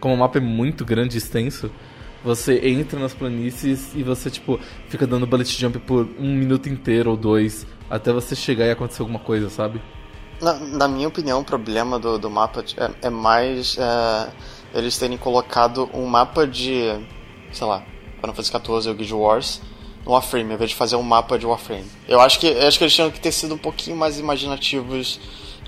Como 0.00 0.14
o 0.14 0.18
mapa 0.18 0.38
é 0.38 0.40
muito 0.40 0.84
grande 0.84 1.16
e 1.16 1.18
extenso, 1.18 1.70
você 2.22 2.68
entra 2.68 2.98
nas 2.98 3.14
planícies 3.14 3.94
e 3.94 4.02
você, 4.02 4.30
tipo, 4.30 4.58
fica 4.88 5.06
dando 5.06 5.26
bullet 5.26 5.48
jump 5.48 5.78
por 5.80 6.08
um 6.18 6.34
minuto 6.34 6.68
inteiro 6.68 7.10
ou 7.10 7.16
dois, 7.16 7.66
até 7.88 8.12
você 8.12 8.34
chegar 8.34 8.66
e 8.66 8.70
acontecer 8.70 9.02
alguma 9.02 9.20
coisa, 9.20 9.48
sabe? 9.48 9.80
Na, 10.40 10.54
na 10.54 10.88
minha 10.88 11.08
opinião, 11.08 11.40
o 11.40 11.44
problema 11.44 11.98
do, 11.98 12.18
do 12.18 12.28
mapa 12.28 12.64
é, 12.76 13.06
é 13.06 13.10
mais 13.10 13.78
é, 13.78 14.30
eles 14.74 14.98
terem 14.98 15.16
colocado 15.16 15.88
um 15.94 16.04
mapa 16.06 16.46
de, 16.46 16.82
sei 17.52 17.66
lá, 17.66 17.82
Final 18.20 18.34
Fantasy 18.34 18.50
XIV 18.50 18.88
ou 18.88 18.94
Guild 18.94 19.14
Wars 19.14 19.62
no 20.06 20.12
Warframe, 20.12 20.50
ao 20.50 20.54
invés 20.54 20.70
de 20.70 20.76
fazer 20.76 20.96
um 20.96 21.02
mapa 21.02 21.38
de 21.38 21.44
Warframe. 21.44 21.84
Eu 22.08 22.20
acho 22.20 22.38
que, 22.38 22.46
eu 22.46 22.66
acho 22.66 22.78
que 22.78 22.84
eles 22.84 22.94
tinham 22.94 23.10
que 23.10 23.20
ter 23.20 23.32
sido 23.32 23.54
um 23.54 23.58
pouquinho 23.58 23.96
mais 23.96 24.18
imaginativos 24.18 25.20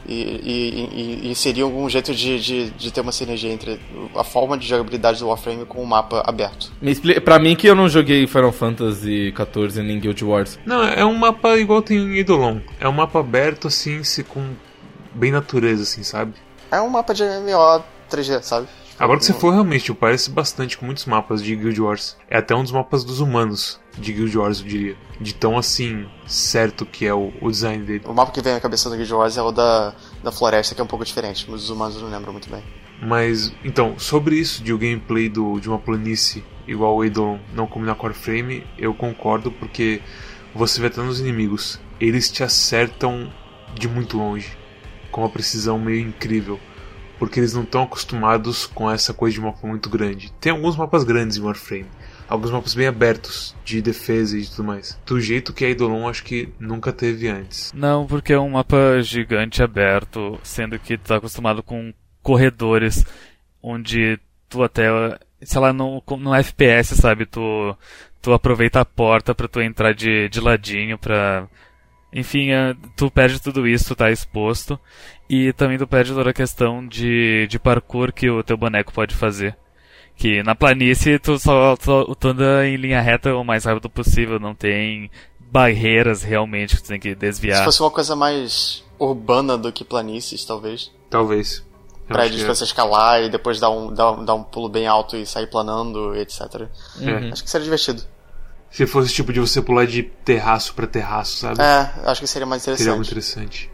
E, 0.06 0.14
e, 0.14 1.26
e 1.26 1.30
inserir 1.30 1.60
algum 1.60 1.86
jeito 1.86 2.14
de, 2.14 2.40
de, 2.40 2.70
de, 2.70 2.90
ter 2.90 3.02
uma 3.02 3.12
sinergia 3.12 3.52
entre 3.52 3.78
a 4.16 4.24
forma 4.24 4.56
de 4.56 4.66
jogabilidade 4.66 5.18
do 5.18 5.28
Warframe 5.28 5.66
com 5.66 5.82
o 5.82 5.86
mapa 5.86 6.22
aberto. 6.24 6.72
Me 6.80 6.90
explica, 6.92 7.20
pra 7.20 7.38
mim 7.38 7.54
que 7.54 7.66
eu 7.66 7.74
não 7.74 7.90
joguei 7.90 8.26
Final 8.26 8.52
Fantasy 8.52 9.34
XIV 9.36 9.82
nem 9.82 10.00
Guild 10.00 10.24
Wars. 10.24 10.58
Não, 10.64 10.82
é 10.82 11.04
um 11.04 11.14
mapa 11.14 11.58
igual 11.58 11.82
tem 11.82 11.98
em 11.98 12.16
Eidolon. 12.16 12.60
É 12.80 12.88
um 12.88 12.92
mapa 12.92 13.20
aberto, 13.20 13.68
assim, 13.68 14.02
se 14.02 14.24
com 14.24 14.54
bem 15.12 15.30
natureza, 15.30 15.82
assim, 15.82 16.02
sabe? 16.02 16.32
É 16.70 16.80
um 16.80 16.88
mapa 16.88 17.12
de 17.12 17.24
MMO 17.24 17.84
3D, 18.10 18.40
sabe? 18.42 18.66
Agora 18.98 19.18
que 19.20 19.24
você 19.24 19.32
for 19.32 19.52
realmente, 19.52 19.84
tipo, 19.84 20.00
parece 20.00 20.28
bastante 20.28 20.76
com 20.76 20.84
muitos 20.84 21.06
mapas 21.06 21.40
de 21.40 21.54
Guild 21.54 21.80
Wars. 21.80 22.16
É 22.28 22.38
até 22.38 22.54
um 22.54 22.64
dos 22.64 22.72
mapas 22.72 23.04
dos 23.04 23.20
humanos 23.20 23.78
de 23.96 24.12
Guild 24.12 24.36
Wars, 24.36 24.58
eu 24.58 24.66
diria. 24.66 24.96
De 25.20 25.32
tão 25.32 25.56
assim, 25.56 26.08
certo 26.26 26.84
que 26.84 27.06
é 27.06 27.14
o, 27.14 27.32
o 27.40 27.48
design 27.48 27.84
dele. 27.84 28.02
O 28.06 28.12
mapa 28.12 28.32
que 28.32 28.42
vem 28.42 28.54
na 28.54 28.60
cabeça 28.60 28.90
do 28.90 28.96
Guild 28.96 29.14
Wars 29.14 29.36
é 29.36 29.42
o 29.42 29.52
da, 29.52 29.94
da 30.22 30.32
floresta, 30.32 30.74
que 30.74 30.80
é 30.80 30.84
um 30.84 30.88
pouco 30.88 31.04
diferente, 31.04 31.46
mas 31.48 31.62
os 31.62 31.70
humanos 31.70 32.00
não 32.02 32.10
lembro 32.10 32.32
muito 32.32 32.50
bem. 32.50 32.62
Mas, 33.00 33.52
então, 33.64 33.96
sobre 33.98 34.34
isso 34.34 34.64
de 34.64 34.72
o 34.72 34.78
gameplay 34.78 35.28
do, 35.28 35.60
de 35.60 35.68
uma 35.68 35.78
planície 35.78 36.44
igual 36.66 36.96
o 36.96 37.04
Eidolon 37.04 37.38
não 37.54 37.68
combinar 37.68 37.94
com 37.94 38.06
Warframe, 38.06 38.66
eu 38.76 38.92
concordo 38.92 39.52
porque 39.52 40.02
você 40.52 40.80
vê 40.80 40.88
até 40.88 41.00
nos 41.00 41.20
inimigos, 41.20 41.80
eles 42.00 42.30
te 42.30 42.42
acertam 42.42 43.32
de 43.74 43.88
muito 43.88 44.18
longe, 44.18 44.56
com 45.12 45.20
uma 45.20 45.30
precisão 45.30 45.78
meio 45.78 46.00
incrível 46.00 46.58
porque 47.18 47.40
eles 47.40 47.54
não 47.54 47.62
estão 47.62 47.82
acostumados 47.82 48.66
com 48.66 48.90
essa 48.90 49.12
coisa 49.12 49.34
de 49.34 49.40
mapa 49.40 49.66
muito 49.66 49.88
grande. 49.88 50.32
Tem 50.40 50.52
alguns 50.52 50.76
mapas 50.76 51.04
grandes 51.04 51.36
em 51.36 51.40
Warframe, 51.40 51.86
alguns 52.28 52.50
mapas 52.50 52.74
bem 52.74 52.86
abertos 52.86 53.54
de 53.64 53.82
defesa 53.82 54.38
e 54.38 54.46
tudo 54.46 54.64
mais. 54.64 54.98
Do 55.04 55.20
jeito 55.20 55.52
que 55.52 55.64
a 55.64 55.68
Eidolon 55.68 56.08
acho 56.08 56.24
que 56.24 56.48
nunca 56.58 56.92
teve 56.92 57.28
antes. 57.28 57.72
Não, 57.74 58.06
porque 58.06 58.32
é 58.32 58.38
um 58.38 58.50
mapa 58.50 59.00
gigante 59.02 59.62
aberto, 59.62 60.38
sendo 60.42 60.78
que 60.78 60.96
tu 60.96 61.08
tá 61.08 61.16
acostumado 61.16 61.62
com 61.62 61.92
corredores 62.22 63.04
onde 63.62 64.18
tu 64.48 64.62
até, 64.62 64.88
sei 65.42 65.60
lá, 65.60 65.72
no, 65.72 66.02
no 66.18 66.34
FPS, 66.34 66.94
sabe, 66.94 67.26
tu 67.26 67.76
tu 68.20 68.32
aproveita 68.32 68.80
a 68.80 68.84
porta 68.84 69.34
para 69.34 69.48
tu 69.48 69.60
entrar 69.60 69.94
de, 69.94 70.28
de 70.28 70.40
ladinho 70.40 70.98
para 70.98 71.48
enfim, 72.12 72.50
é, 72.50 72.74
tu 72.96 73.10
perde 73.10 73.40
tudo 73.40 73.66
isso, 73.66 73.88
tu 73.88 73.96
tá 73.96 74.10
exposto. 74.10 74.78
E 75.28 75.52
também 75.52 75.78
tu 75.78 75.86
perde 75.86 76.12
toda 76.12 76.30
a 76.30 76.34
questão 76.34 76.86
de, 76.86 77.46
de 77.48 77.58
parkour 77.58 78.12
que 78.12 78.30
o 78.30 78.42
teu 78.42 78.56
boneco 78.56 78.92
pode 78.92 79.14
fazer. 79.14 79.56
Que 80.16 80.42
na 80.42 80.54
planície 80.54 81.18
tu 81.18 81.38
só, 81.38 81.76
só 81.78 82.04
tu 82.14 82.28
anda 82.28 82.66
em 82.66 82.76
linha 82.76 83.00
reta 83.00 83.34
o 83.36 83.44
mais 83.44 83.64
rápido 83.64 83.88
possível, 83.88 84.40
não 84.40 84.54
tem 84.54 85.10
barreiras 85.38 86.22
realmente 86.22 86.76
que 86.76 86.82
tu 86.82 86.88
tem 86.88 87.00
que 87.00 87.14
desviar. 87.14 87.58
Se 87.58 87.64
fosse 87.64 87.80
uma 87.80 87.90
coisa 87.90 88.16
mais 88.16 88.84
urbana 88.98 89.56
do 89.56 89.72
que 89.72 89.84
planícies, 89.84 90.44
talvez. 90.44 90.90
Talvez. 91.08 91.64
Prédios 92.08 92.42
pra 92.42 92.54
você 92.54 92.64
escalar 92.64 93.22
e 93.22 93.28
depois 93.28 93.60
dar 93.60 93.70
um, 93.70 93.92
dar, 93.92 94.12
dar 94.24 94.34
um 94.34 94.42
pulo 94.42 94.68
bem 94.68 94.86
alto 94.86 95.14
e 95.14 95.26
sair 95.26 95.46
planando, 95.46 96.16
etc. 96.16 96.40
Uhum. 96.98 97.30
Acho 97.30 97.44
que 97.44 97.50
seria 97.50 97.64
divertido. 97.64 98.02
Se 98.70 98.86
fosse 98.86 99.12
tipo 99.12 99.32
de 99.32 99.40
você 99.40 99.62
pular 99.62 99.86
de 99.86 100.02
terraço 100.02 100.74
para 100.74 100.86
terraço, 100.86 101.38
sabe? 101.38 101.60
É, 101.60 101.92
acho 102.04 102.20
que 102.20 102.26
seria 102.26 102.46
mais 102.46 102.62
interessante. 102.62 102.84
Seria 102.84 102.96
muito 102.96 103.08
interessante. 103.08 103.70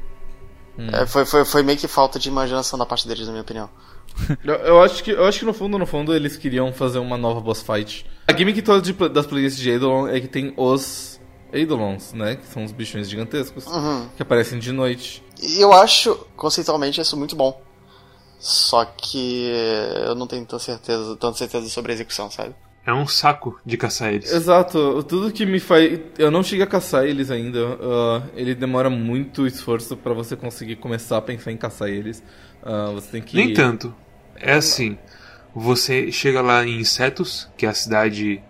Hum. 0.79 0.89
É, 0.93 1.07
foi, 1.07 1.25
foi, 1.25 1.45
foi 1.45 1.63
meio 1.63 1.79
que 1.79 1.89
falta 1.89 2.19
de 2.19 2.29
imaginação 2.29 2.79
da 2.79 2.87
parte 2.87 3.07
deles, 3.07 3.27
na 3.27 3.33
minha 3.33 3.43
opinião. 3.43 3.69
eu, 4.45 4.55
eu, 4.55 4.83
acho 4.83 5.03
que, 5.03 5.11
eu 5.11 5.25
acho 5.27 5.41
que 5.41 5.45
no 5.45 5.53
fundo, 5.53 5.79
no 5.79 5.87
fundo, 5.87 6.15
eles 6.15 6.37
queriam 6.37 6.73
fazer 6.73 6.99
uma 6.99 7.17
nova 7.17 7.41
boss 7.41 7.63
fight. 7.63 8.07
A 8.27 8.33
gimmick 8.37 8.63
toda 8.63 8.81
de, 8.81 8.93
das 9.09 9.27
playlists 9.27 9.61
de 9.61 9.71
Eidolon 9.71 10.09
é 10.09 10.21
que 10.21 10.29
tem 10.29 10.55
os 10.57 11.21
Eidolons, 11.53 12.13
né? 12.13 12.37
Que 12.37 12.47
são 12.47 12.65
os 12.65 12.73
bichões 12.73 13.09
gigantescos 13.09 13.67
uhum. 13.67 14.09
que 14.17 14.23
aparecem 14.23 14.59
de 14.59 14.73
noite. 14.73 15.23
E 15.41 15.61
eu 15.61 15.73
acho, 15.73 16.15
conceitualmente, 16.37 17.01
isso 17.01 17.17
muito 17.17 17.37
bom. 17.37 17.61
Só 18.39 18.85
que 18.85 19.51
eu 20.07 20.15
não 20.15 20.27
tenho 20.27 20.45
tanta 20.45 20.59
certeza, 20.59 21.17
tanta 21.17 21.39
certeza 21.39 21.69
sobre 21.69 21.93
a 21.93 21.95
execução, 21.95 22.31
sabe? 22.31 22.55
É 22.87 22.93
um 22.93 23.07
saco 23.07 23.59
de 23.65 23.79
caçar 23.79 24.13
eles. 24.13 24.31
Exato. 24.31 25.03
Tudo 25.05 25.33
que 25.33 25.47
me 25.47 25.59
faz. 25.59 25.99
Eu 26.19 26.31
não 26.31 26.43
cheguei 26.43 26.65
a 26.65 26.67
caçar 26.67 27.05
eles 27.05 27.31
ainda. 27.31 27.67
Uh, 27.67 28.23
ele 28.37 28.55
demora 28.55 28.91
muito 28.91 29.47
esforço 29.47 29.97
para 29.97 30.13
você 30.13 30.37
conseguir 30.37 30.77
começar 30.77 31.17
a 31.17 31.23
pensar 31.23 31.51
em 31.51 31.57
caçar 31.57 31.89
eles. 31.89 32.23
Uh, 32.63 32.93
você 32.95 33.13
tem 33.13 33.23
que. 33.23 33.37
Nem 33.37 33.55
tanto. 33.55 33.95
É 34.37 34.53
assim. 34.53 34.99
Você 35.55 36.13
chega 36.13 36.43
lá 36.43 36.67
em 36.67 36.81
Insetos, 36.81 37.49
que 37.57 37.65
é 37.65 37.69
a 37.69 37.75
cidade 37.75 38.43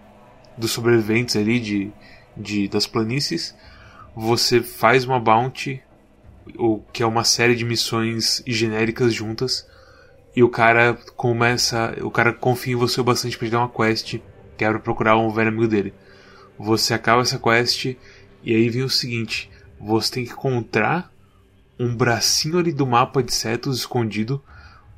dos 0.57 0.73
sobreviventes 0.73 1.37
ali 1.37 1.61
de, 1.61 1.93
de 2.37 2.67
das 2.67 2.87
planícies. 2.87 3.55
Você 4.17 4.63
faz 4.63 5.05
uma 5.05 5.21
bounty, 5.21 5.81
ou 6.57 6.85
que 6.93 7.03
é 7.03 7.07
uma 7.07 7.23
série 7.23 7.55
de 7.55 7.65
missões 7.65 8.43
genéricas 8.47 9.13
juntas 9.13 9.67
e 10.37 10.43
o 10.43 10.49
cara 10.49 10.95
começa. 11.17 11.97
O 12.03 12.11
cara 12.11 12.33
confia 12.33 12.73
em 12.73 12.77
você 12.77 13.01
o 13.01 13.05
bastante 13.05 13.39
pra 13.39 13.47
te 13.47 13.51
dar 13.53 13.61
uma 13.61 13.69
quest. 13.69 14.19
Que 14.57 14.65
pra 14.65 14.79
procurar 14.79 15.17
um 15.17 15.31
velho 15.31 15.49
amigo 15.49 15.69
dele. 15.69 15.95
Você 16.59 16.93
acaba 16.93 17.23
essa 17.23 17.39
quest. 17.39 17.97
E 18.43 18.55
aí 18.55 18.69
vem 18.69 18.83
o 18.83 18.91
seguinte: 18.91 19.51
você 19.79 20.13
tem 20.13 20.25
que 20.25 20.33
encontrar 20.33 21.13
um 21.79 21.95
bracinho 21.95 22.59
ali 22.59 22.73
do 22.73 22.87
mapa 22.87 23.23
de 23.23 23.33
setos 23.33 23.79
escondido. 23.79 24.43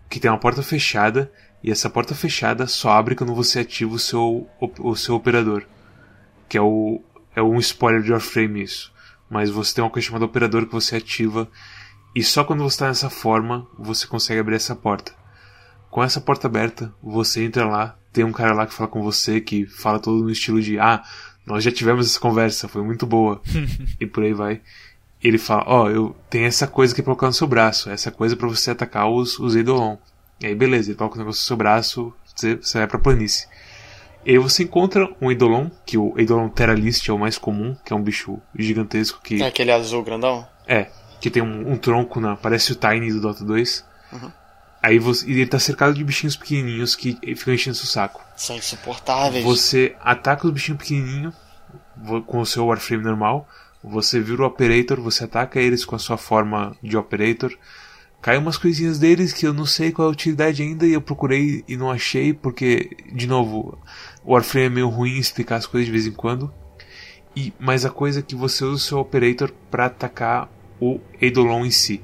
Que 0.09 0.19
tem 0.19 0.31
uma 0.31 0.41
porta 0.41 0.63
fechada. 0.63 1.31
E 1.63 1.71
essa 1.71 1.91
porta 1.91 2.15
fechada 2.15 2.67
só 2.67 2.91
abre 2.91 3.15
quando 3.15 3.35
você 3.35 3.61
ativa 3.61 3.95
o 3.95 3.99
seu, 3.99 4.49
o 4.79 4.97
seu 4.97 5.15
operador. 5.15 5.65
Que 6.49 6.57
é 6.57 6.63
o. 6.63 7.03
É 7.35 7.43
um 7.43 7.59
spoiler 7.59 8.03
de 8.03 8.13
Warframe 8.13 8.63
isso. 8.63 8.91
Mas 9.29 9.51
você 9.51 9.75
tem 9.75 9.85
uma 9.85 9.91
coisa 9.91 10.07
chamada 10.07 10.25
operador 10.25 10.65
que 10.65 10.73
você 10.73 10.97
ativa. 10.97 11.47
E 12.15 12.23
só 12.23 12.43
quando 12.45 12.63
você 12.63 12.77
está 12.77 12.89
nessa 12.89 13.11
forma 13.11 13.67
você 13.79 14.07
consegue 14.07 14.41
abrir 14.41 14.57
essa 14.57 14.75
porta. 14.75 15.13
Com 15.97 16.05
essa 16.05 16.21
porta 16.21 16.47
aberta, 16.47 16.93
você 17.03 17.43
entra 17.43 17.65
lá, 17.65 17.97
tem 18.13 18.23
um 18.23 18.31
cara 18.31 18.53
lá 18.53 18.67
que 18.67 18.75
fala 18.75 18.87
com 18.87 19.01
você, 19.01 19.41
que 19.41 19.65
fala 19.65 19.99
todo 19.99 20.23
no 20.23 20.31
estilo 20.31 20.61
de 20.61 20.79
ah, 20.79 21.03
nós 21.47 21.65
já 21.65 21.73
tivemos 21.73 22.07
essa 22.07 22.21
conversa, 22.21 22.69
foi 22.69 22.83
muito 22.83 23.07
boa. 23.07 23.41
e 23.99 24.05
por 24.05 24.23
aí 24.23 24.35
vai. 24.35 24.61
Ele 25.25 25.39
fala, 25.39 25.65
ó, 25.67 25.85
oh, 25.85 25.89
eu 25.89 26.17
tenho 26.29 26.45
essa 26.45 26.67
coisa 26.67 26.93
aqui 26.93 27.01
pra 27.01 27.15
colocar 27.15 27.29
no 27.29 27.33
seu 27.33 27.47
braço, 27.47 27.89
essa 27.89 28.11
coisa 28.11 28.37
para 28.37 28.47
você 28.47 28.73
atacar 28.73 29.09
os, 29.09 29.39
os 29.39 29.57
Eidolon. 29.57 29.97
E 30.39 30.45
aí 30.45 30.55
beleza, 30.55 30.91
ele 30.91 30.99
coloca 30.99 31.15
o 31.15 31.19
negócio 31.19 31.41
no 31.41 31.47
seu 31.47 31.57
braço, 31.57 32.13
você, 32.27 32.57
você 32.57 32.77
vai 32.77 32.87
pra 32.87 32.99
planície. 32.99 33.49
E 34.23 34.33
aí 34.33 34.39
você 34.39 34.65
encontra 34.65 35.09
um 35.19 35.31
Eidolon, 35.31 35.71
que 35.87 35.97
o 35.97 36.13
Eidolon 36.19 36.51
Terralist 36.51 37.09
é 37.09 37.13
o 37.15 37.19
mais 37.19 37.39
comum, 37.39 37.75
que 37.83 37.95
é 37.95 37.97
um 37.97 38.03
bicho 38.03 38.39
gigantesco 38.55 39.19
que... 39.25 39.43
É 39.43 39.47
aquele 39.47 39.73
azul 39.73 40.03
grandão? 40.03 40.47
É, 40.67 40.89
que 41.23 41.31
tem 41.31 41.43
um, 41.43 41.73
um 41.73 41.79
tronco, 41.79 42.21
na, 42.21 42.37
parece 42.37 42.73
o 42.73 42.75
Tiny 42.75 43.11
do 43.15 43.23
Dota 43.23 43.43
2. 43.43 43.83
Uhum. 44.13 44.31
Aí 44.87 45.01
você, 45.01 45.29
ele 45.29 45.45
tá 45.45 45.59
cercado 45.59 45.95
de 45.95 46.05
bichinhos 46.05 46.37
pequenininhos 46.37 46.95
que 46.95 47.19
ficam 47.35 47.53
enchendo 47.53 47.77
seu 47.77 47.87
saco. 47.87 48.25
São 48.37 48.57
insuportáveis. 48.57 49.45
Você 49.45 49.97
ataca 50.01 50.47
os 50.47 50.53
bichinhos 50.53 50.79
pequenininhos 50.79 51.35
com 52.25 52.39
o 52.39 52.47
seu 52.47 52.67
Warframe 52.67 53.03
normal. 53.03 53.49
Você 53.83 54.21
vira 54.21 54.43
o 54.43 54.47
Operator, 54.47 55.01
você 55.01 55.25
ataca 55.25 55.59
eles 55.59 55.85
com 55.85 55.97
a 55.97 55.99
sua 55.99 56.17
forma 56.17 56.77
de 56.81 56.97
Operator. 56.97 57.53
Cai 58.23 58.39
umas 58.39 58.57
coisinhas 58.57 58.97
deles 58.97 59.33
que 59.33 59.45
eu 59.45 59.53
não 59.53 59.67
sei 59.67 59.91
qual 59.91 60.07
é 60.07 60.09
a 60.09 60.13
utilidade 60.13 60.63
ainda 60.63 60.87
e 60.87 60.93
eu 60.93 61.01
procurei 61.01 61.65
e 61.67 61.77
não 61.77 61.91
achei 61.91 62.33
porque, 62.33 62.97
de 63.13 63.27
novo, 63.27 63.77
o 64.25 64.35
Warframe 64.35 64.67
é 64.67 64.71
meio 64.71 64.89
ruim 64.89 65.19
explicar 65.19 65.57
as 65.57 65.67
coisas 65.67 65.87
de 65.87 65.93
vez 65.93 66.07
em 66.07 66.13
quando. 66.13 66.55
E, 67.35 67.53
mas 67.59 67.85
a 67.85 67.91
coisa 67.91 68.21
é 68.21 68.23
que 68.23 68.37
você 68.37 68.65
usa 68.65 68.77
o 68.77 68.79
seu 68.79 68.99
Operator 68.99 69.51
para 69.69 69.87
atacar 69.87 70.49
o 70.81 71.01
Eidolon 71.21 71.67
em 71.67 71.73
si. 71.73 72.01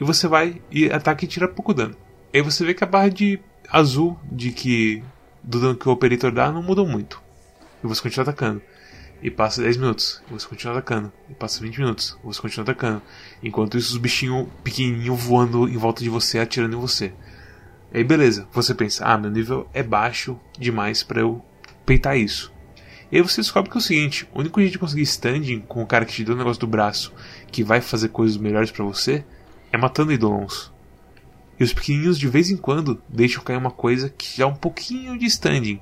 E 0.00 0.04
você 0.04 0.26
vai 0.26 0.60
e 0.70 0.90
ataca 0.90 1.24
e 1.24 1.28
tira 1.28 1.46
pouco 1.46 1.74
dano. 1.74 1.94
Aí 2.32 2.40
você 2.40 2.64
vê 2.64 2.72
que 2.72 2.82
a 2.82 2.86
barra 2.86 3.08
de 3.08 3.38
azul 3.68 4.18
de 4.30 4.50
que 4.50 5.02
do 5.42 5.60
dano 5.60 5.76
que 5.76 5.88
o 5.88 5.92
Operator 5.92 6.32
dá 6.32 6.50
não 6.50 6.62
mudou 6.62 6.86
muito. 6.86 7.22
E 7.82 7.86
você 7.86 8.00
continua 8.00 8.22
atacando. 8.22 8.62
E 9.22 9.30
passa 9.30 9.60
10 9.60 9.76
minutos, 9.76 10.22
e 10.30 10.32
você 10.32 10.46
continua 10.46 10.78
atacando. 10.78 11.12
E 11.28 11.34
passa 11.34 11.60
20 11.60 11.78
minutos, 11.78 12.18
e 12.22 12.26
você 12.26 12.40
continua 12.40 12.62
atacando. 12.62 13.02
Enquanto 13.42 13.76
isso, 13.76 13.92
os 13.92 13.98
bichinhos 13.98 14.48
pequenininhos 14.64 15.22
voando 15.22 15.68
em 15.68 15.76
volta 15.76 16.02
de 16.02 16.08
você, 16.08 16.38
atirando 16.38 16.76
em 16.76 16.80
você. 16.80 17.12
Aí 17.92 18.04
beleza, 18.04 18.46
você 18.52 18.74
pensa, 18.74 19.04
ah, 19.04 19.18
meu 19.18 19.30
nível 19.30 19.68
é 19.74 19.82
baixo 19.82 20.38
demais 20.58 21.02
para 21.02 21.20
eu 21.20 21.44
peitar 21.84 22.16
isso. 22.16 22.52
E 23.10 23.16
aí 23.16 23.22
você 23.22 23.40
descobre 23.40 23.68
que 23.68 23.76
é 23.76 23.80
o 23.80 23.82
seguinte, 23.82 24.28
o 24.32 24.38
único 24.38 24.60
jeito 24.60 24.72
de 24.72 24.78
conseguir 24.78 25.02
standing 25.02 25.60
com 25.60 25.82
o 25.82 25.86
cara 25.86 26.04
que 26.04 26.12
te 26.12 26.24
deu 26.24 26.34
o 26.34 26.38
negócio 26.38 26.60
do 26.60 26.66
braço, 26.68 27.12
que 27.50 27.64
vai 27.64 27.80
fazer 27.80 28.08
coisas 28.10 28.36
melhores 28.36 28.70
para 28.70 28.84
você, 28.84 29.24
é 29.72 29.76
matando 29.76 30.12
Eidolons. 30.12 30.72
E 31.58 31.64
os 31.64 31.72
pequenininhos 31.72 32.18
de 32.18 32.28
vez 32.28 32.50
em 32.50 32.56
quando 32.56 33.02
deixam 33.08 33.42
cair 33.42 33.56
uma 33.56 33.70
coisa 33.70 34.08
que 34.08 34.38
dá 34.38 34.46
um 34.46 34.54
pouquinho 34.54 35.18
de 35.18 35.26
standing. 35.26 35.80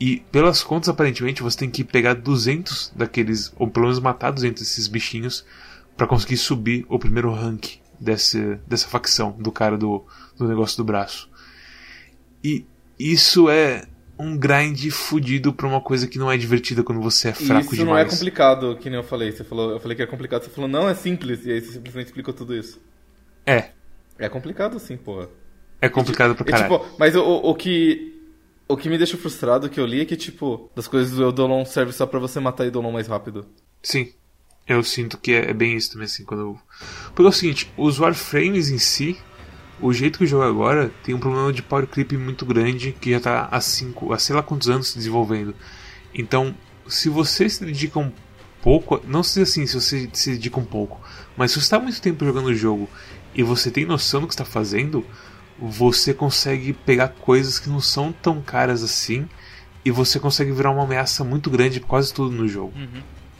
E 0.00 0.18
pelas 0.30 0.62
contas, 0.62 0.88
aparentemente, 0.88 1.42
você 1.42 1.58
tem 1.58 1.70
que 1.70 1.82
pegar 1.82 2.14
200 2.14 2.92
daqueles, 2.94 3.52
ou 3.56 3.68
pelo 3.68 3.86
menos 3.86 3.98
matar 3.98 4.30
200 4.30 4.62
desses 4.62 4.86
bichinhos 4.86 5.44
para 5.96 6.06
conseguir 6.06 6.36
subir 6.36 6.86
o 6.88 6.98
primeiro 6.98 7.32
rank 7.32 7.78
dessa, 7.98 8.60
dessa 8.66 8.86
facção, 8.86 9.32
do 9.32 9.50
cara 9.50 9.76
do, 9.76 10.04
do 10.36 10.46
negócio 10.46 10.76
do 10.76 10.84
braço. 10.84 11.28
E 12.44 12.64
isso 12.98 13.48
é 13.50 13.86
um 14.18 14.36
grind 14.36 14.90
fudido 14.90 15.52
pra 15.52 15.66
uma 15.66 15.80
coisa 15.80 16.06
que 16.06 16.18
não 16.18 16.30
é 16.30 16.36
divertida 16.36 16.82
quando 16.82 17.00
você 17.00 17.28
é 17.28 17.32
fraco 17.32 17.44
isso 17.44 17.52
demais. 17.54 17.72
Isso 17.72 17.84
não 17.86 17.96
é 17.98 18.04
complicado, 18.04 18.76
que 18.76 18.90
nem 18.90 18.98
eu 18.98 19.04
falei. 19.04 19.32
Você 19.32 19.44
falou, 19.44 19.70
eu 19.72 19.80
falei 19.80 19.96
que 19.96 20.02
é 20.02 20.06
complicado, 20.06 20.42
você 20.44 20.50
falou, 20.50 20.68
não, 20.68 20.88
é 20.88 20.94
simples, 20.94 21.46
e 21.46 21.52
aí 21.52 21.60
você 21.60 21.72
simplesmente 21.72 22.06
explicou 22.06 22.34
tudo 22.34 22.54
isso. 22.54 22.80
É. 23.46 23.70
É 24.18 24.28
complicado 24.28 24.78
sim, 24.78 24.96
porra. 24.96 25.28
É 25.80 25.88
complicado 25.88 26.34
pra 26.34 26.44
E, 26.46 26.50
caralho. 26.50 26.78
tipo, 26.80 26.96
mas 26.98 27.14
o, 27.14 27.22
o, 27.22 27.50
o 27.50 27.54
que. 27.54 28.14
O 28.68 28.76
que 28.76 28.88
me 28.90 28.98
deixa 28.98 29.16
frustrado 29.16 29.70
que 29.70 29.80
eu 29.80 29.86
li 29.86 30.02
é 30.02 30.04
que, 30.04 30.16
tipo, 30.16 30.70
das 30.76 30.86
coisas 30.86 31.16
do 31.16 31.22
Eudolon 31.22 31.64
serve 31.64 31.92
só 31.92 32.04
pra 32.04 32.18
você 32.18 32.38
matar 32.38 32.64
Eudolon 32.64 32.92
mais 32.92 33.06
rápido. 33.06 33.46
Sim. 33.82 34.12
Eu 34.66 34.82
sinto 34.82 35.16
que 35.16 35.32
é, 35.32 35.50
é 35.50 35.54
bem 35.54 35.74
isso 35.74 35.92
também, 35.92 36.04
assim, 36.04 36.22
quando 36.22 36.40
eu... 36.40 36.58
Porque 37.14 37.22
é 37.22 37.28
o 37.28 37.32
seguinte, 37.32 37.72
os 37.78 37.98
Warframes 37.98 38.68
em 38.68 38.76
si, 38.76 39.16
o 39.80 39.92
jeito 39.92 40.18
que 40.18 40.24
o 40.24 40.26
jogo 40.26 40.44
é 40.44 40.48
agora, 40.48 40.90
tem 41.02 41.14
um 41.14 41.18
problema 41.18 41.52
de 41.52 41.62
power 41.62 41.86
creep 41.86 42.12
muito 42.12 42.44
grande, 42.44 42.92
que 42.92 43.10
já 43.10 43.20
tá 43.20 43.48
há 43.50 43.60
cinco, 43.60 44.12
há 44.12 44.18
sei 44.18 44.34
lá 44.34 44.42
quantos 44.42 44.68
anos 44.68 44.88
se 44.88 44.98
desenvolvendo. 44.98 45.54
Então, 46.14 46.54
se 46.86 47.08
você 47.08 47.48
se 47.48 47.64
dedica 47.64 47.98
um 47.98 48.12
pouco, 48.62 49.00
não 49.06 49.22
sei 49.22 49.42
assim, 49.42 49.66
se 49.66 49.74
você 49.74 50.08
se 50.12 50.30
dedica 50.32 50.58
um 50.58 50.64
pouco, 50.64 51.00
mas 51.36 51.52
se 51.52 51.60
você 51.60 51.64
está 51.64 51.78
muito 51.78 52.00
tempo 52.00 52.24
jogando 52.24 52.46
o 52.46 52.54
jogo 52.54 52.88
e 53.34 53.42
você 53.42 53.70
tem 53.70 53.84
noção 53.84 54.20
do 54.20 54.26
que 54.26 54.34
está 54.34 54.44
fazendo, 54.44 55.04
você 55.58 56.14
consegue 56.14 56.72
pegar 56.72 57.08
coisas 57.08 57.58
que 57.58 57.68
não 57.68 57.80
são 57.80 58.12
tão 58.12 58.40
caras 58.40 58.82
assim 58.82 59.28
e 59.84 59.90
você 59.90 60.18
consegue 60.18 60.52
virar 60.52 60.70
uma 60.70 60.84
ameaça 60.84 61.24
muito 61.24 61.50
grande 61.50 61.80
quase 61.80 62.12
tudo 62.12 62.34
no 62.34 62.48
jogo. 62.48 62.72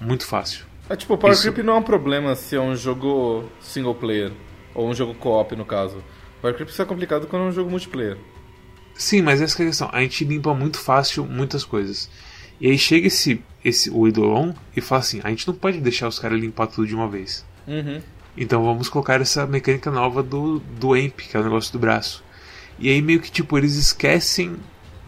Muito 0.00 0.26
fácil. 0.26 0.66
É, 0.88 0.96
tipo, 0.96 1.14
o 1.14 1.18
Power 1.18 1.34
Isso. 1.34 1.42
Creep 1.42 1.64
não 1.64 1.74
é 1.74 1.76
um 1.76 1.82
problema 1.82 2.34
se 2.34 2.56
é 2.56 2.60
um 2.60 2.74
jogo 2.74 3.44
single 3.60 3.94
player. 3.94 4.32
Ou 4.74 4.88
um 4.88 4.94
jogo 4.94 5.14
co-op, 5.14 5.54
no 5.54 5.64
caso. 5.64 6.02
Só 6.68 6.82
é 6.82 6.86
complicado 6.86 7.26
quando 7.26 7.46
é 7.46 7.48
um 7.48 7.52
jogo 7.52 7.70
multiplayer. 7.70 8.16
Sim, 8.94 9.22
mas 9.22 9.40
essa 9.40 9.62
é 9.62 9.64
a 9.64 9.68
questão. 9.68 9.90
A 9.92 10.00
gente 10.00 10.24
limpa 10.24 10.52
muito 10.54 10.78
fácil 10.78 11.24
muitas 11.24 11.64
coisas. 11.64 12.10
E 12.60 12.68
aí 12.68 12.78
chega 12.78 13.06
esse, 13.06 13.40
esse 13.64 13.90
o 13.90 14.06
Eidolon 14.06 14.52
e 14.76 14.80
fala 14.80 15.00
assim: 15.00 15.20
a 15.22 15.30
gente 15.30 15.46
não 15.46 15.54
pode 15.54 15.80
deixar 15.80 16.08
os 16.08 16.18
caras 16.18 16.40
limpar 16.40 16.66
tudo 16.66 16.86
de 16.86 16.94
uma 16.94 17.08
vez. 17.08 17.44
Uhum. 17.66 18.00
Então 18.36 18.64
vamos 18.64 18.88
colocar 18.88 19.20
essa 19.20 19.46
mecânica 19.46 19.90
nova 19.90 20.22
do, 20.22 20.58
do 20.58 20.94
AMP, 20.94 21.28
que 21.28 21.36
é 21.36 21.40
o 21.40 21.44
negócio 21.44 21.72
do 21.72 21.78
braço. 21.78 22.24
E 22.78 22.88
aí 22.88 23.02
meio 23.02 23.20
que 23.20 23.30
tipo, 23.30 23.58
eles 23.58 23.74
esquecem 23.76 24.56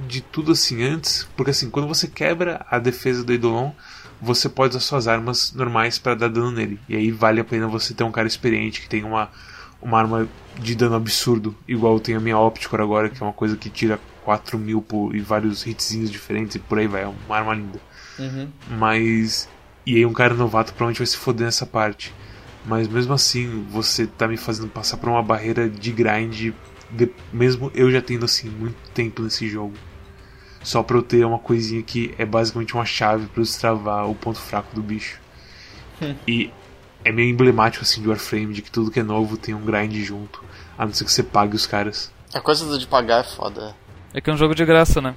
de 0.07 0.21
tudo 0.21 0.53
assim 0.53 0.83
antes, 0.83 1.29
porque 1.37 1.51
assim, 1.51 1.71
quando 1.71 1.87
você 1.87 2.09
quebra 2.09 2.65
a 2.69 2.79
defesa 2.79 3.23
do 3.23 3.33
Eidolon, 3.33 3.73
você 4.21 4.49
pode 4.49 4.77
usar 4.77 4.81
suas 4.81 5.09
armas 5.09 5.53
normais 5.53 5.99
para 5.99 6.15
dar 6.15 6.29
dano 6.29 6.51
nele. 6.51 6.81
E 6.89 6.97
aí 6.97 7.11
vale 7.11 7.41
a 7.41 7.45
pena 7.45 7.67
você 7.67 7.95
ter 7.95 8.05
um 8.05 8.13
cara 8.13 8.27
experiente 8.27 8.81
que 8.81 8.89
tem 8.89 9.05
uma, 9.05 9.31
uma 9.81 9.99
arma 9.99 10.29
de 10.59 10.75
dano 10.75 10.95
absurdo, 10.97 11.55
igual 11.67 11.95
eu 11.95 12.01
tenho 12.01 12.19
a 12.19 12.21
minha 12.21 12.39
Opticor 12.39 12.81
agora, 12.81 13.09
que 13.09 13.23
é 13.23 13.27
uma 13.27 13.33
coisa 13.33 13.57
que 13.57 13.71
tira 13.71 13.99
4 14.25 14.59
mil 14.59 14.83
por, 14.83 15.15
e 15.15 15.21
vários 15.21 15.67
hitzinhos 15.67 16.11
diferentes 16.11 16.57
e 16.57 16.59
por 16.59 16.79
aí 16.79 16.87
vai, 16.87 17.03
é 17.05 17.07
uma 17.07 17.37
arma 17.37 17.55
linda. 17.55 17.81
Uhum. 18.19 18.49
Mas. 18.79 19.49
E 19.87 19.97
aí 19.97 20.05
um 20.05 20.13
cara 20.13 20.35
novato 20.35 20.73
provavelmente 20.75 20.99
vai 20.99 21.07
se 21.07 21.17
foder 21.17 21.47
nessa 21.47 21.65
parte. 21.65 22.13
Mas 22.67 22.87
mesmo 22.87 23.15
assim, 23.15 23.67
você 23.71 24.07
tá 24.07 24.29
me 24.29 24.37
fazendo 24.37 24.69
passar 24.69 24.99
por 24.99 25.09
uma 25.09 25.23
barreira 25.23 25.69
de 25.69 25.91
grind, 25.91 26.53
de- 26.91 27.11
mesmo 27.33 27.71
eu 27.75 27.91
já 27.91 28.03
tendo 28.03 28.27
assim 28.27 28.51
muito 28.51 28.77
tempo 28.93 29.23
nesse 29.23 29.49
jogo. 29.49 29.73
Só 30.63 30.83
pra 30.83 30.99
eu 30.99 31.03
ter 31.03 31.25
uma 31.25 31.39
coisinha 31.39 31.83
que 31.83 32.15
é 32.19 32.27
basicamente 32.27 32.75
uma 32.75 32.85
chave 32.85 33.27
eu 33.35 33.43
destravar 33.43 34.07
o 34.11 34.15
ponto 34.15 34.39
fraco 34.39 34.75
do 34.75 34.83
bicho. 34.83 35.19
E 36.29 36.51
é 37.05 37.13
meio 37.13 37.31
emblemático 37.31 37.85
assim 37.85 38.03
de 38.03 38.09
Warframe, 38.09 38.53
de 38.53 38.63
que 38.63 38.71
tudo 38.71 38.91
que 38.91 39.01
é 39.01 39.03
novo 39.03 39.37
tem 39.37 39.55
um 39.55 39.65
grind 39.65 39.95
junto. 39.97 40.45
A 40.77 40.87
não 40.87 40.93
ser 40.93 41.05
que 41.05 41.13
você 41.13 41.23
pague 41.23 41.55
os 41.55 41.67
caras. 41.67 42.13
A 42.33 42.41
coisa 42.41 42.79
de 42.79 42.87
pagar 42.87 43.21
é 43.21 43.25
foda. 43.25 43.75
É 44.15 44.21
que 44.21 44.31
é 44.31 44.33
um 44.33 44.37
jogo 44.37 44.55
de 44.55 44.65
graça, 44.65 45.01
né? 45.01 45.15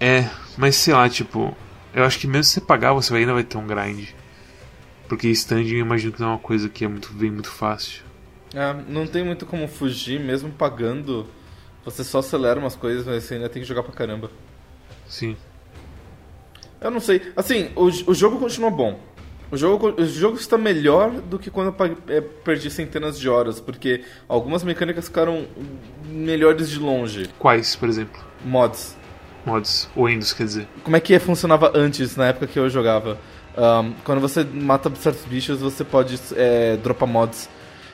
É, 0.00 0.28
mas 0.56 0.76
sei 0.76 0.94
lá, 0.94 1.08
tipo, 1.08 1.56
eu 1.92 2.04
acho 2.04 2.18
que 2.18 2.26
mesmo 2.26 2.44
se 2.44 2.52
você 2.52 2.60
pagar, 2.60 2.92
você 2.92 3.14
ainda 3.14 3.32
vai 3.32 3.44
ter 3.44 3.58
um 3.58 3.66
grind. 3.66 4.08
Porque 5.08 5.28
standing 5.28 5.74
eu 5.74 5.80
imagino 5.80 6.12
que 6.12 6.20
não 6.20 6.28
é 6.28 6.30
uma 6.32 6.38
coisa 6.38 6.68
que 6.68 6.84
é 6.84 6.88
muito, 6.88 7.12
vem 7.12 7.30
muito 7.30 7.50
fácil. 7.50 8.02
É, 8.54 8.74
não 8.88 9.06
tem 9.06 9.24
muito 9.24 9.46
como 9.46 9.66
fugir, 9.66 10.20
mesmo 10.20 10.50
pagando. 10.50 11.26
Você 11.84 12.04
só 12.04 12.18
acelera 12.18 12.60
umas 12.60 12.76
coisas, 12.76 13.06
mas 13.06 13.24
você 13.24 13.34
ainda 13.34 13.48
tem 13.48 13.62
que 13.62 13.68
jogar 13.68 13.82
pra 13.82 13.92
caramba. 13.92 14.30
Sim. 15.06 15.36
Eu 16.80 16.90
não 16.90 17.00
sei. 17.00 17.32
Assim, 17.34 17.70
o, 17.74 17.86
o 17.86 18.14
jogo 18.14 18.38
continua 18.38 18.70
bom. 18.70 19.00
O 19.50 19.56
jogo, 19.56 19.94
o 19.98 20.04
jogo 20.04 20.36
está 20.36 20.58
melhor 20.58 21.10
do 21.10 21.38
que 21.38 21.50
quando 21.50 21.74
eu 21.78 21.96
é, 22.08 22.20
perdi 22.20 22.70
centenas 22.70 23.18
de 23.18 23.28
horas, 23.28 23.60
porque 23.60 24.04
algumas 24.28 24.62
mecânicas 24.62 25.06
ficaram 25.06 25.46
melhores 26.06 26.68
de 26.68 26.78
longe. 26.78 27.30
Quais, 27.38 27.74
por 27.74 27.88
exemplo? 27.88 28.20
Mods. 28.44 28.96
Mods. 29.46 29.88
Ou 29.96 30.06
Windows, 30.06 30.34
quer 30.34 30.44
dizer. 30.44 30.68
Como 30.84 30.96
é 30.96 31.00
que 31.00 31.18
funcionava 31.18 31.72
antes, 31.74 32.14
na 32.14 32.26
época 32.26 32.46
que 32.46 32.58
eu 32.58 32.68
jogava? 32.68 33.18
Ahn, 33.56 33.92
quando 34.04 34.20
você 34.20 34.44
mata 34.44 34.92
certos 34.96 35.24
bichos, 35.24 35.60
você 35.60 35.82
pode 35.82 36.20
é, 36.36 36.76
dropar 36.76 37.08
mods. 37.08 37.48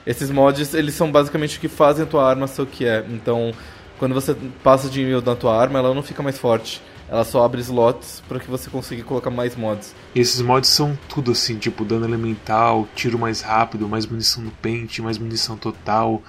Esses 0.05 0.31
mods, 0.31 0.75
eles 0.75 0.95
são 0.95 1.11
basicamente 1.11 1.57
o 1.57 1.61
que 1.61 1.69
fazem 1.69 2.05
a 2.05 2.07
tua 2.07 2.29
arma 2.29 2.47
ser 2.49 2.62
o 2.62 2.67
que 2.67 2.85
é. 2.85 3.05
Então, 3.09 3.53
quando 3.99 4.12
você 4.12 4.37
passa 4.62 4.88
de 4.88 5.03
nível 5.03 5.23
da 5.23 5.37
tua 5.37 5.57
arma, 5.57 5.79
ela 5.79 5.95
não 5.95 6.03
fica 6.03 6.23
mais 6.23 6.37
forte. 6.37 6.83
Ela 7.14 7.22
só 7.24 7.44
abre 7.44 7.61
slots 7.61 8.24
para 8.27 8.40
que 8.40 8.50
você 8.50 8.68
consiga 8.68 9.05
colocar 9.05 9.31
mais 9.31 9.55
mods. 9.55 9.94
E 10.16 10.20
esses 10.20 10.40
mods 10.40 10.68
são 10.68 10.98
tudo 11.09 11.31
assim, 11.31 11.59
tipo 11.59 11.85
dano 11.85 12.05
elemental, 12.05 12.88
tiro 12.92 13.16
mais 13.16 13.40
rápido, 13.40 13.88
mais 13.88 14.05
munição 14.05 14.42
no 14.42 14.50
pente, 14.50 15.00
mais 15.00 15.16
munição 15.16 15.57
total. 15.57 16.20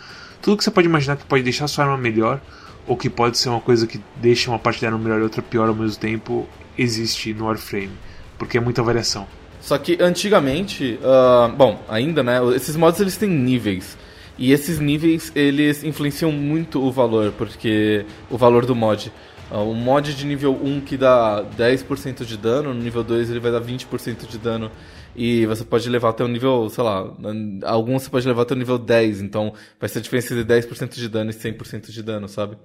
Tudo 0.43 0.55
que 0.55 0.63
você 0.63 0.69
pode 0.69 0.87
imaginar 0.87 1.15
que 1.15 1.25
pode 1.25 1.41
deixar 1.41 1.67
sua 1.67 1.85
arma 1.85 1.97
melhor, 1.97 2.39
ou 2.85 2.95
que 2.95 3.09
pode 3.09 3.35
ser 3.39 3.49
uma 3.49 3.59
coisa 3.59 3.87
que 3.87 3.99
deixa 4.17 4.51
uma 4.51 4.59
parte 4.59 4.79
da 4.79 4.89
arma 4.89 4.99
melhor 4.99 5.21
e 5.21 5.23
outra 5.23 5.41
pior 5.41 5.67
ao 5.67 5.73
mesmo 5.73 5.99
tempo, 5.99 6.47
existe 6.77 7.33
no 7.33 7.45
Warframe. 7.45 7.89
Porque 8.37 8.59
é 8.59 8.61
muita 8.61 8.83
variação. 8.83 9.25
Só 9.59 9.79
que 9.79 9.97
antigamente, 9.99 10.99
ah, 11.03 11.51
bom, 11.57 11.83
ainda, 11.89 12.21
né? 12.21 12.37
Esses 12.55 12.75
mods 12.75 13.01
eles 13.01 13.17
têm 13.17 13.29
níveis. 13.31 13.97
E 14.37 14.51
esses 14.51 14.79
níveis 14.79 15.31
eles 15.33 15.83
influenciam 15.83 16.31
muito 16.31 16.79
o 16.79 16.91
valor, 16.91 17.31
porque 17.35 18.05
o 18.29 18.37
valor 18.37 18.67
do 18.67 18.75
mod. 18.75 19.11
Ah, 19.55 19.61
o 19.61 19.73
mod 19.73 20.13
de 20.13 20.25
nível 20.25 20.53
1 20.61 20.81
que 20.81 20.97
dá 20.97 21.41
10% 21.57 22.25
de 22.25 22.35
dano, 22.35 22.73
no 22.73 22.81
nível 22.81 23.05
2 23.05 23.29
ele 23.29 23.39
vai 23.39 23.53
dar 23.53 23.61
20% 23.61 24.27
de 24.27 24.37
dano. 24.37 24.69
E 25.15 25.45
você 25.45 25.63
pode 25.63 25.89
levar 25.89 26.09
até 26.09 26.25
o 26.25 26.27
nível, 26.27 26.69
sei 26.69 26.83
lá, 26.83 27.09
alguns 27.63 28.03
você 28.03 28.09
pode 28.09 28.27
levar 28.27 28.41
até 28.41 28.53
o 28.53 28.57
nível 28.57 28.77
10, 28.77 29.21
então 29.21 29.53
vai 29.79 29.87
ser 29.87 29.99
a 29.99 30.01
diferença 30.01 30.35
de 30.35 30.43
10% 30.43 30.95
de 30.95 31.07
dano 31.07 31.29
e 31.29 31.33
100% 31.33 31.89
de 31.89 32.03
dano, 32.03 32.27
sabe? 32.27 32.57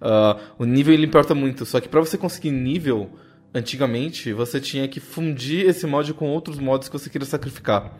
Ah, 0.00 0.38
o 0.58 0.64
nível 0.64 0.94
ele 0.94 1.04
importa 1.04 1.34
muito, 1.34 1.66
só 1.66 1.78
que 1.78 1.90
pra 1.90 2.00
você 2.00 2.16
conseguir 2.16 2.52
nível, 2.52 3.10
antigamente 3.52 4.32
você 4.32 4.58
tinha 4.58 4.88
que 4.88 4.98
fundir 4.98 5.66
esse 5.68 5.86
mod 5.86 6.14
com 6.14 6.26
outros 6.30 6.58
mods 6.58 6.88
que 6.88 6.98
você 6.98 7.10
queria 7.10 7.26
sacrificar. 7.26 7.98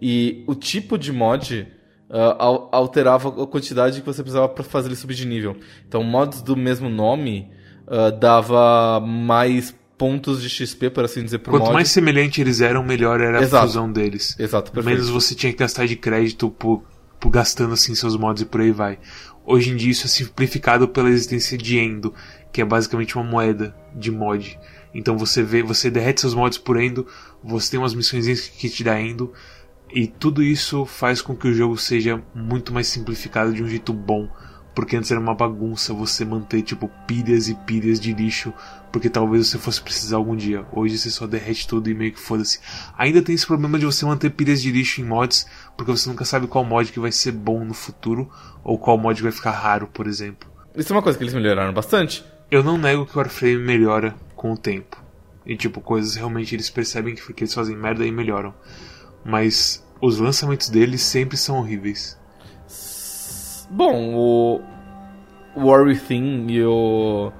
E 0.00 0.42
o 0.46 0.54
tipo 0.54 0.96
de 0.96 1.12
mod 1.12 1.68
ah, 2.08 2.36
al- 2.38 2.70
alterava 2.72 3.28
a 3.42 3.46
quantidade 3.46 4.00
que 4.00 4.06
você 4.06 4.22
precisava 4.22 4.48
para 4.48 4.64
fazer 4.64 4.88
ele 4.88 4.96
subir 4.96 5.14
de 5.14 5.26
nível. 5.26 5.58
Então, 5.86 6.02
mods 6.02 6.40
do 6.40 6.56
mesmo 6.56 6.88
nome 6.88 7.50
ah, 7.86 8.10
dava 8.10 9.00
mais 9.00 9.74
pontos 9.96 10.42
de 10.42 10.48
XP, 10.48 10.90
por 10.90 11.04
assim 11.04 11.22
dizer, 11.22 11.38
pro 11.38 11.52
Quanto 11.52 11.64
mod. 11.64 11.74
mais 11.74 11.88
semelhante 11.88 12.40
eles 12.40 12.60
eram, 12.60 12.82
melhor 12.82 13.20
era 13.20 13.38
a 13.38 13.42
Exato. 13.42 13.66
fusão 13.66 13.90
deles. 13.90 14.34
Exato, 14.38 14.72
perfeito. 14.72 14.96
Menos 14.96 15.10
você 15.10 15.34
tinha 15.34 15.52
que 15.52 15.58
gastar 15.58 15.86
de 15.86 15.94
crédito 15.94 16.50
por, 16.50 16.82
por 17.20 17.30
gastando 17.30 17.74
assim 17.74 17.94
seus 17.94 18.16
mods 18.16 18.42
e 18.42 18.46
por 18.46 18.60
aí 18.60 18.72
vai. 18.72 18.98
Hoje 19.44 19.70
em 19.70 19.76
dia 19.76 19.90
isso 19.90 20.06
é 20.06 20.08
simplificado 20.08 20.88
pela 20.88 21.08
existência 21.08 21.56
de 21.56 21.78
Endo, 21.78 22.12
que 22.52 22.60
é 22.60 22.64
basicamente 22.64 23.16
uma 23.16 23.24
moeda 23.24 23.74
de 23.94 24.10
mod. 24.10 24.58
Então 24.94 25.16
você 25.16 25.42
vê, 25.42 25.62
você 25.62 25.90
derrete 25.90 26.20
seus 26.20 26.34
mods 26.34 26.58
por 26.58 26.80
Endo, 26.80 27.06
você 27.42 27.72
tem 27.72 27.80
umas 27.80 27.94
missões 27.94 28.48
que 28.48 28.68
te 28.68 28.82
dá 28.84 29.00
Endo, 29.00 29.32
e 29.92 30.06
tudo 30.06 30.42
isso 30.42 30.84
faz 30.84 31.20
com 31.20 31.36
que 31.36 31.46
o 31.46 31.54
jogo 31.54 31.76
seja 31.76 32.22
muito 32.34 32.72
mais 32.72 32.86
simplificado 32.86 33.52
de 33.52 33.62
um 33.62 33.68
jeito 33.68 33.92
bom. 33.92 34.28
Porque 34.74 34.96
antes 34.96 35.10
era 35.10 35.20
uma 35.20 35.34
bagunça 35.34 35.92
você 35.92 36.24
manter 36.24 36.62
tipo 36.62 36.90
pilhas 37.06 37.48
e 37.48 37.54
pilhas 37.54 38.00
de 38.00 38.12
lixo, 38.12 38.52
porque 38.90 39.10
talvez 39.10 39.48
você 39.48 39.58
fosse 39.58 39.80
precisar 39.82 40.16
algum 40.16 40.34
dia. 40.34 40.64
Hoje 40.72 40.98
você 40.98 41.10
só 41.10 41.26
derrete 41.26 41.68
tudo 41.68 41.90
e 41.90 41.94
meio 41.94 42.12
que 42.12 42.20
foda-se. 42.20 42.60
Ainda 42.96 43.20
tem 43.20 43.34
esse 43.34 43.46
problema 43.46 43.78
de 43.78 43.84
você 43.84 44.06
manter 44.06 44.30
pilhas 44.30 44.62
de 44.62 44.70
lixo 44.70 45.00
em 45.00 45.04
mods, 45.04 45.46
porque 45.76 45.90
você 45.90 46.08
nunca 46.08 46.24
sabe 46.24 46.46
qual 46.46 46.64
mod 46.64 46.90
que 46.90 47.00
vai 47.00 47.12
ser 47.12 47.32
bom 47.32 47.64
no 47.64 47.74
futuro, 47.74 48.30
ou 48.64 48.78
qual 48.78 48.96
mod 48.96 49.22
vai 49.22 49.32
ficar 49.32 49.52
raro, 49.52 49.86
por 49.86 50.06
exemplo. 50.06 50.50
Isso 50.74 50.92
é 50.92 50.96
uma 50.96 51.02
coisa 51.02 51.18
que 51.18 51.24
eles 51.24 51.34
melhoraram 51.34 51.72
bastante. 51.72 52.24
Eu 52.50 52.62
não 52.62 52.78
nego 52.78 53.06
que 53.06 53.14
o 53.14 53.18
Warframe 53.18 53.58
melhora 53.58 54.14
com 54.34 54.52
o 54.52 54.56
tempo. 54.56 55.02
E 55.44 55.56
tipo, 55.56 55.80
coisas 55.80 56.14
realmente 56.14 56.54
eles 56.54 56.70
percebem 56.70 57.14
que 57.14 57.22
eles 57.36 57.52
fazem 57.52 57.76
merda 57.76 58.06
e 58.06 58.12
melhoram. 58.12 58.54
Mas 59.24 59.84
os 60.00 60.18
lançamentos 60.18 60.68
deles 60.68 61.02
sempre 61.02 61.36
são 61.36 61.58
horríveis. 61.58 62.18
Bom, 63.72 64.14
o 64.14 64.60
o 65.54 65.66
War 65.66 65.82
Within 65.82 66.46
e 66.48 66.64
o, 66.64 67.32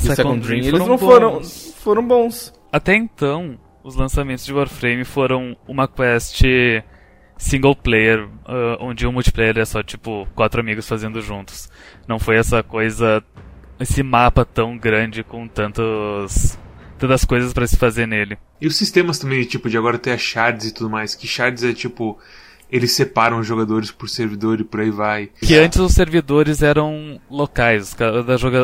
e 0.00 0.08
o 0.08 0.14
Second 0.14 0.40
Dream, 0.40 0.64
eles 0.64 0.86
não 0.86 0.98
foram, 0.98 1.34
bons. 1.34 1.74
foram 1.78 2.06
bons. 2.06 2.52
Até 2.70 2.94
então, 2.94 3.58
os 3.82 3.96
lançamentos 3.96 4.44
de 4.44 4.52
Warframe 4.52 5.04
foram 5.04 5.56
uma 5.66 5.88
quest 5.88 6.42
single 7.36 7.74
player, 7.74 8.28
ah, 8.44 8.76
onde 8.80 9.06
o 9.06 9.12
multiplayer 9.12 9.58
é 9.58 9.64
só 9.64 9.82
tipo 9.82 10.26
quatro 10.34 10.60
amigos 10.60 10.88
fazendo 10.88 11.20
juntos. 11.20 11.70
Não 12.06 12.18
foi 12.18 12.36
essa 12.36 12.62
coisa, 12.62 13.22
esse 13.80 14.02
mapa 14.02 14.44
tão 14.44 14.76
grande 14.76 15.24
com 15.24 15.48
tantos 15.48 16.58
tantas 16.98 17.24
coisas 17.24 17.52
pra 17.52 17.66
se 17.66 17.76
fazer 17.76 18.06
nele. 18.06 18.38
E 18.60 18.66
os 18.66 18.76
sistemas 18.76 19.18
também, 19.18 19.42
tipo, 19.42 19.68
de 19.68 19.76
agora 19.76 19.98
ter 19.98 20.12
as 20.12 20.20
shards 20.20 20.66
e 20.66 20.74
tudo 20.74 20.88
mais, 20.88 21.14
que 21.14 21.26
shards 21.26 21.64
é 21.64 21.72
tipo. 21.72 22.18
Eles 22.72 22.92
separam 22.92 23.38
os 23.38 23.46
jogadores 23.46 23.90
por 23.90 24.08
servidor 24.08 24.58
e 24.58 24.64
por 24.64 24.80
aí 24.80 24.90
vai. 24.90 25.28
Que 25.42 25.56
antes 25.56 25.78
os 25.78 25.92
servidores 25.92 26.62
eram 26.62 27.20
locais, 27.30 27.94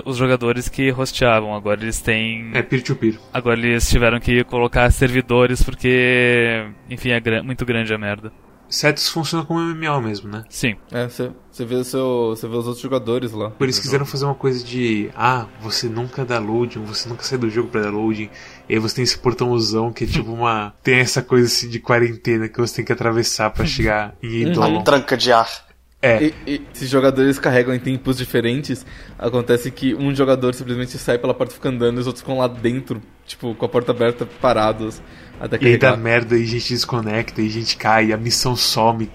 os 0.07 0.16
jogadores 0.16 0.66
que 0.68 0.90
hosteavam. 0.90 1.55
Agora 1.55 1.83
eles 1.83 2.01
têm. 2.01 2.51
É 2.55 2.62
peer-to-peer. 2.62 3.18
Agora 3.35 3.59
eles 3.61 3.87
tiveram 3.88 4.18
que 4.18 4.42
colocar 4.44 4.90
servidores 4.90 5.62
porque, 5.62 6.66
enfim, 6.88 7.11
é 7.11 7.42
muito 7.42 7.66
grande 7.66 7.92
a 7.92 7.99
merda. 7.99 8.33
Cetus 8.68 9.09
funciona 9.09 9.44
como 9.44 9.61
MMO 9.61 10.01
mesmo, 10.03 10.29
né? 10.29 10.44
Sim. 10.49 10.77
É, 10.92 11.09
você 11.09 11.64
vê, 11.64 11.83
seu, 11.83 12.35
vê 12.35 12.47
os 12.49 12.66
outros 12.66 12.81
jogadores 12.81 13.33
lá. 13.33 13.51
Por 13.51 13.64
eles 13.64 13.79
quiseram 13.79 14.05
fazer 14.05 14.27
uma 14.27 14.35
coisa 14.35 14.62
de 14.62 15.11
ah, 15.16 15.47
você 15.61 15.88
nunca 15.88 16.25
dá 16.25 16.38
loading, 16.38 16.85
você 16.85 17.09
nunca 17.09 17.23
sai 17.23 17.38
do 17.38 17.49
jogo 17.49 17.68
pra 17.68 17.81
dar 17.81 17.90
loading. 17.90 18.29
E 18.68 18.74
aí 18.74 18.78
você 18.78 18.96
tem 18.96 19.04
esse 19.04 19.18
portãozão 19.18 19.92
que 19.92 20.04
é 20.04 20.07
tipo 20.07 20.33
uma. 20.33 20.74
tem 20.83 20.98
essa 20.98 21.22
coisa 21.22 21.46
assim 21.46 21.68
de 21.68 21.78
quarentena 21.78 22.48
que 22.48 22.61
você 22.61 22.76
tem 22.76 22.85
que 22.85 22.92
atravessar 22.92 23.50
para 23.50 23.64
chegar 23.64 24.14
em 24.22 24.42
Eidolon. 24.42 24.74
Uma 24.74 24.85
tranca 24.85 25.16
de 25.16 25.33
ar. 25.33 25.68
É. 26.00 26.22
E, 26.22 26.35
e, 26.46 26.62
se 26.72 26.87
jogadores 26.87 27.40
carregam 27.40 27.74
em 27.74 27.78
tempos 27.81 28.18
diferentes, 28.18 28.87
acontece 29.18 29.70
que 29.70 29.94
um 29.94 30.14
jogador 30.14 30.54
simplesmente 30.54 30.96
sai 30.96 31.18
pela 31.18 31.35
porta 31.35 31.52
e 31.52 31.57
fica 31.57 31.70
andando 31.70 31.96
e 31.96 32.00
os 32.00 32.07
outros 32.07 32.22
ficam 32.22 32.38
lá 32.38 32.46
dentro, 32.46 33.02
tipo, 33.26 33.52
com 33.54 33.64
a 33.64 33.68
porta 33.68 33.90
aberta, 33.90 34.24
parados. 34.40 35.02
Até 35.40 35.59
e 35.61 35.66
aí 35.66 35.76
dá 35.76 35.96
merda 35.96 36.37
e 36.37 36.42
a 36.44 36.46
gente 36.46 36.72
desconecta 36.72 37.42
e 37.42 37.46
a 37.46 37.50
gente 37.50 37.76
cai, 37.76 38.12
a 38.12 38.16
missão 38.16 38.54
some. 38.54 39.11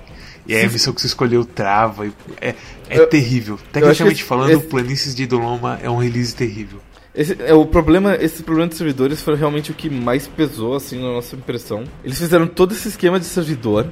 E 0.46 0.54
aí 0.54 0.66
a 0.66 0.70
missão 0.70 0.94
que 0.94 1.00
você 1.00 1.08
escolheu 1.08 1.46
trava. 1.46 2.06
É, 2.42 2.54
é 2.90 3.00
eu, 3.00 3.08
terrível. 3.08 3.58
Tecnicamente 3.72 4.20
esse, 4.20 4.24
falando, 4.24 4.52
esse... 4.52 4.68
Planícies 4.68 5.16
de 5.16 5.24
Idoloma 5.24 5.80
é 5.82 5.90
um 5.90 5.98
release 5.98 6.36
terrível. 6.36 6.82
Esse, 7.16 7.38
é, 7.42 7.54
o 7.54 7.66
problema, 7.66 8.16
esse 8.16 8.42
problema 8.42 8.70
de 8.70 8.76
servidores 8.76 9.22
foi 9.22 9.36
realmente 9.36 9.72
o 9.72 9.76
que 9.76 9.90
mais 9.90 10.28
pesou, 10.28 10.76
assim, 10.76 11.00
na 11.00 11.12
nossa 11.12 11.36
impressão. 11.36 11.84
Eles 12.04 12.18
fizeram 12.18 12.48
todo 12.48 12.74
esse 12.74 12.88
esquema 12.88 13.20
de 13.20 13.26
servidor. 13.26 13.92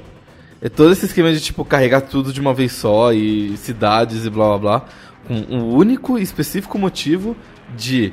É 0.60 0.68
todo 0.68 0.92
esse 0.92 1.06
esquema 1.06 1.32
de, 1.32 1.40
tipo, 1.40 1.64
carregar 1.64 2.02
tudo 2.02 2.32
de 2.32 2.40
uma 2.40 2.52
vez 2.52 2.72
só 2.72 3.12
e 3.12 3.56
cidades 3.56 4.26
e 4.26 4.30
blá 4.30 4.46
blá 4.48 4.58
blá. 4.58 4.86
Com 5.26 5.34
um 5.34 5.74
único 5.74 6.18
e 6.18 6.22
específico 6.22 6.78
motivo 6.78 7.36
de 7.76 8.12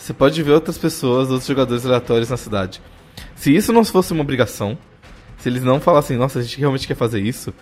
você 0.00 0.14
pode 0.14 0.42
ver 0.42 0.52
outras 0.52 0.78
pessoas, 0.78 1.28
outros 1.30 1.46
jogadores 1.46 1.84
aleatórios 1.84 2.30
na 2.30 2.36
cidade. 2.38 2.80
Se 3.34 3.54
isso 3.54 3.70
não 3.70 3.84
fosse 3.84 4.14
uma 4.14 4.22
obrigação, 4.22 4.78
se 5.36 5.48
eles 5.48 5.62
não 5.62 5.78
falassem, 5.78 6.16
nossa, 6.16 6.38
a 6.38 6.42
gente 6.42 6.58
realmente 6.58 6.86
quer 6.86 6.96
fazer 6.96 7.20
isso, 7.20 7.52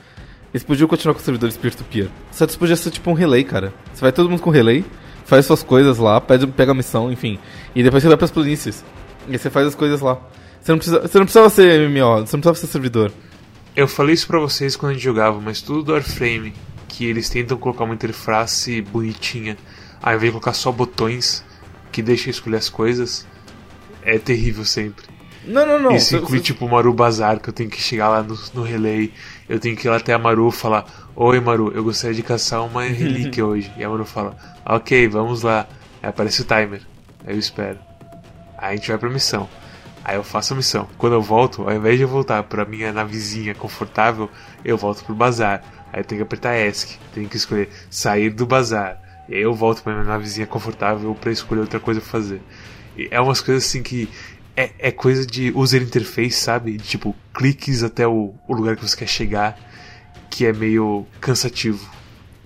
eles 0.55 0.63
podiam 0.63 0.87
continuar 0.87 1.15
com 1.15 1.19
os 1.19 1.25
servidores 1.25 1.57
peer-to-peer. 1.57 2.09
Só 2.31 2.47
que 2.47 2.53
isso 2.53 2.59
podia 2.59 2.77
ser 2.77 2.93
tipo 2.93 3.11
um 3.11 3.15
relay, 3.15 3.43
cara. 3.43 3.75
Você 3.93 4.01
vai 4.01 4.13
todo 4.13 4.31
mundo 4.31 4.41
com 4.41 4.51
relay, 4.51 4.85
faz 5.29 5.45
suas 5.45 5.63
coisas 5.63 5.99
lá, 5.99 6.19
pede, 6.23 6.47
pega 6.47 6.73
a 6.73 6.75
missão, 6.75 7.13
enfim. 7.13 7.39
E 7.75 7.83
depois 7.83 8.03
você 8.03 8.09
vai 8.09 8.17
pras 8.17 8.31
planícies. 8.31 8.83
E 9.29 9.33
aí 9.33 9.39
você 9.39 9.51
faz 9.51 9.67
as 9.67 9.75
coisas 9.75 10.01
lá. 10.01 10.19
Você 10.59 10.73
não, 10.73 10.79
precisa, 10.79 11.01
você 11.03 11.19
não 11.19 11.27
precisava 11.27 11.51
ser 11.51 11.87
MMO, 11.87 12.27
você 12.27 12.37
não 12.37 12.41
precisava 12.41 12.55
ser 12.55 12.67
servidor. 12.67 13.13
Eu 13.77 13.87
falei 13.87 14.15
isso 14.15 14.27
pra 14.27 14.41
vocês 14.41 14.75
quando 14.75 14.93
a 14.93 14.95
gente 14.95 15.05
jogava, 15.05 15.39
mas 15.39 15.61
tudo 15.61 15.83
do 15.83 15.93
Warframe, 15.93 16.55
que 16.89 17.05
eles 17.05 17.29
tentam 17.29 17.59
colocar 17.59 17.85
uma 17.85 17.95
interface 17.95 18.81
bonitinha, 18.81 19.59
ao 20.03 20.15
invés 20.15 20.25
de 20.25 20.31
colocar 20.31 20.55
só 20.55 20.73
botões 20.73 21.45
que 21.93 22.01
deixam 22.01 22.31
escolher 22.31 22.57
as 22.57 22.71
coisas, 22.71 23.27
é 24.03 24.19
terrível 24.19 24.65
sempre. 24.65 25.05
Não, 25.45 25.67
não, 25.67 25.79
não. 25.79 25.95
Isso 25.95 26.17
inclui, 26.17 26.41
tipo, 26.41 26.65
o 26.65 26.71
Maru 26.71 26.95
Bazar, 26.95 27.39
que 27.39 27.51
eu 27.51 27.53
tenho 27.53 27.69
que 27.69 27.81
chegar 27.81 28.09
lá 28.09 28.23
no, 28.23 28.39
no 28.55 28.63
relay. 28.63 29.13
Eu 29.47 29.61
tenho 29.61 29.77
que 29.77 29.87
ir 29.87 29.91
lá 29.91 29.97
até 29.99 30.15
a 30.15 30.19
Maru 30.19 30.51
falar: 30.51 30.87
Oi, 31.21 31.41
Maru, 31.41 31.73
eu 31.75 31.83
gostaria 31.83 32.15
de 32.15 32.23
caçar 32.23 32.65
uma 32.65 32.85
relíquia 32.87 33.45
hoje. 33.45 33.73
E 33.77 33.83
a 33.83 33.89
Maru 33.89 34.05
fala: 34.05 34.37
Ok, 34.65 35.09
vamos 35.09 35.43
lá. 35.43 35.67
Aí 36.01 36.09
aparece 36.09 36.43
o 36.43 36.45
timer. 36.45 36.81
Aí 37.27 37.35
eu 37.35 37.39
espero. 37.41 37.77
Aí 38.57 38.75
a 38.75 38.77
gente 38.77 38.87
vai 38.87 38.99
pra 38.99 39.11
missão. 39.11 39.49
Aí 40.05 40.15
eu 40.15 40.23
faço 40.23 40.53
a 40.53 40.57
missão. 40.57 40.89
Quando 40.97 41.15
eu 41.15 41.21
volto, 41.21 41.69
ao 41.69 41.75
invés 41.75 41.97
de 41.97 42.05
eu 42.05 42.09
voltar 42.09 42.45
pra 42.45 42.65
minha 42.65 42.93
navezinha 42.93 43.53
confortável, 43.53 44.31
eu 44.65 44.79
volto 44.79 45.05
pro 45.05 45.13
bazar. 45.13 45.65
Aí 45.93 45.99
eu 45.99 46.05
tenho 46.05 46.21
que 46.21 46.23
apertar 46.23 46.57
ESC. 46.57 46.97
Tenho 47.13 47.29
que 47.29 47.37
escolher 47.37 47.69
sair 47.91 48.31
do 48.31 48.47
bazar. 48.47 49.03
E 49.29 49.35
aí 49.35 49.43
eu 49.43 49.53
volto 49.53 49.83
pra 49.83 49.95
minha 49.95 50.05
navezinha 50.05 50.47
confortável 50.47 51.13
pra 51.17 51.33
escolher 51.33 51.63
outra 51.63 51.81
coisa 51.81 52.01
pra 52.01 52.11
fazer. 52.11 52.41
E 52.97 53.09
é 53.11 53.21
umas 53.21 53.41
coisas 53.41 53.65
assim 53.65 53.83
que 53.83 54.09
é, 54.57 54.71
é 54.79 54.93
coisa 54.93 55.27
de 55.27 55.51
user 55.53 55.83
interface, 55.83 56.37
sabe? 56.37 56.79
Tipo, 56.79 57.13
cliques 57.35 57.83
até 57.83 58.07
o, 58.07 58.35
o 58.47 58.55
lugar 58.55 58.77
que 58.77 58.89
você 58.89 58.97
quer 58.97 59.09
chegar, 59.09 59.59
que 60.31 60.47
é 60.47 60.53
meio 60.53 61.07
cansativo. 61.21 61.89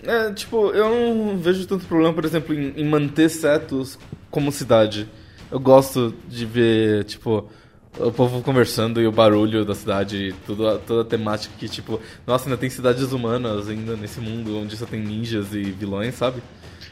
É, 0.02 0.32
tipo, 0.32 0.70
eu 0.70 1.14
não 1.14 1.38
vejo 1.38 1.66
tanto 1.66 1.86
problema, 1.86 2.12
por 2.12 2.24
exemplo, 2.24 2.54
em, 2.54 2.72
em 2.76 2.88
manter 2.88 3.28
setos 3.28 3.98
como 4.30 4.50
cidade. 4.50 5.08
Eu 5.50 5.60
gosto 5.60 6.14
de 6.28 6.44
ver, 6.44 7.04
tipo, 7.04 7.48
o 7.98 8.10
povo 8.10 8.42
conversando 8.42 9.00
e 9.00 9.06
o 9.06 9.12
barulho 9.12 9.64
da 9.64 9.74
cidade, 9.74 10.34
tudo, 10.46 10.78
toda 10.80 11.02
a 11.02 11.04
temática 11.04 11.54
que, 11.58 11.68
tipo, 11.68 12.00
nossa, 12.26 12.46
ainda 12.46 12.56
tem 12.56 12.70
cidades 12.70 13.12
humanas 13.12 13.68
ainda 13.68 13.96
nesse 13.96 14.20
mundo 14.20 14.58
onde 14.58 14.76
só 14.76 14.86
tem 14.86 15.00
ninjas 15.00 15.54
e 15.54 15.62
vilões, 15.62 16.14
sabe? 16.14 16.42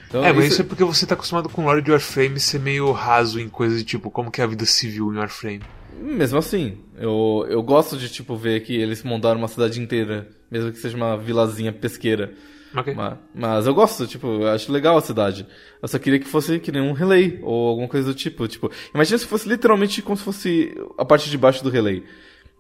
Então, 0.09 0.25
é, 0.25 0.33
mas 0.33 0.45
isso... 0.45 0.55
isso 0.55 0.63
é 0.63 0.65
porque 0.65 0.85
você 0.85 1.07
tá 1.07 1.15
acostumado 1.15 1.49
com 1.49 1.63
o 1.63 1.65
lore 1.65 1.83
de 1.83 1.91
Warframe 1.91 2.39
ser 2.39 2.61
meio 2.61 2.91
raso 2.93 3.41
em 3.41 3.49
coisas 3.49 3.79
de 3.79 3.85
tipo 3.85 4.11
como 4.11 4.31
que 4.31 4.41
é 4.41 4.45
a 4.45 4.47
vida 4.47 4.67
civil 4.67 5.13
em 5.13 5.19
Warframe. 5.19 5.63
Mesmo 6.01 6.39
assim, 6.39 6.79
eu, 6.99 7.47
eu 7.49 7.63
gosto 7.63 7.97
de 7.97 8.09
tipo 8.09 8.37
ver 8.37 8.61
que 8.61 8.75
eles 8.75 9.03
montaram 9.03 9.39
uma 9.39 9.49
cidade 9.49 9.81
inteira, 9.81 10.29
mesmo 10.51 10.73
que 10.73 10.79
seja 10.79 10.97
uma 10.97 11.17
vilazinha 11.17 11.73
pesqueira. 11.73 12.35
Okay. 12.77 12.95
Mas, 12.95 13.19
mas, 13.35 13.67
eu 13.67 13.75
gosto, 13.75 14.07
tipo, 14.07 14.27
eu 14.27 14.49
acho 14.49 14.71
legal 14.71 14.97
a 14.97 15.01
cidade. 15.01 15.47
Eu 15.83 15.89
só 15.89 15.99
queria 15.99 16.21
que 16.21 16.29
fosse 16.29 16.61
que 16.61 16.71
nem 16.71 16.81
um 16.81 16.93
relay, 16.93 17.41
ou 17.43 17.69
alguma 17.69 17.89
coisa 17.89 18.09
do 18.09 18.15
tipo. 18.15 18.47
Tipo, 18.47 18.71
imagina 18.95 19.19
se 19.19 19.27
fosse 19.27 19.49
literalmente 19.49 20.03
como 20.03 20.17
se 20.17 20.23
fosse 20.23 20.75
a 20.97 21.05
parte 21.05 21.29
de 21.29 21.37
baixo 21.37 21.65
do 21.65 21.71
relay. 21.71 22.05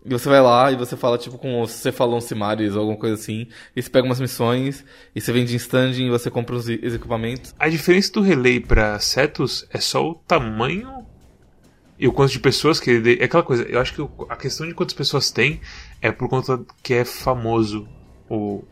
E 0.05 0.09
você 0.09 0.29
vai 0.29 0.41
lá 0.41 0.73
e 0.73 0.77
você 0.77 0.97
fala, 0.97 1.19
tipo, 1.19 1.39
com 1.39 1.61
você 1.61 1.93
falou 1.93 2.17
um 2.17 2.21
Simaris 2.21 2.75
ou 2.75 2.81
alguma 2.81 2.99
coisa 2.99 3.15
assim. 3.15 3.47
E 3.77 3.83
você 3.83 3.91
pega 3.91 4.07
umas 4.07 4.21
missões, 4.21 4.85
e 5.15 5.21
você 5.21 5.33
vende 5.33 5.53
em 5.53 5.57
standing 5.57 6.07
e 6.07 6.11
você 6.11 6.31
compra 6.31 6.57
os, 6.57 6.65
os 6.65 6.95
equipamentos. 6.95 7.55
A 7.59 7.69
diferença 7.69 8.13
do 8.13 8.21
relay 8.21 8.59
pra 8.59 8.99
Cetus 8.99 9.67
é 9.71 9.79
só 9.79 10.11
o 10.11 10.15
tamanho 10.15 11.07
e 12.01 12.09
o 12.09 12.13
quanto 12.13 12.33
de 12.33 12.39
pessoas 12.41 12.81
que 12.81 12.91
ele. 12.91 13.19
É 13.21 13.25
aquela 13.25 13.43
coisa, 13.43 13.63
eu 13.65 13.79
acho 13.79 13.95
que 13.95 14.09
a 14.31 14.35
questão 14.35 14.67
de 14.67 14.73
quantas 14.73 14.95
pessoas 14.95 15.31
tem 15.31 15.61
é 16.01 16.11
por 16.11 16.31
conta 16.31 16.59
que 16.83 16.95
é 16.95 17.05
famoso 17.05 17.87
o, 18.29 18.65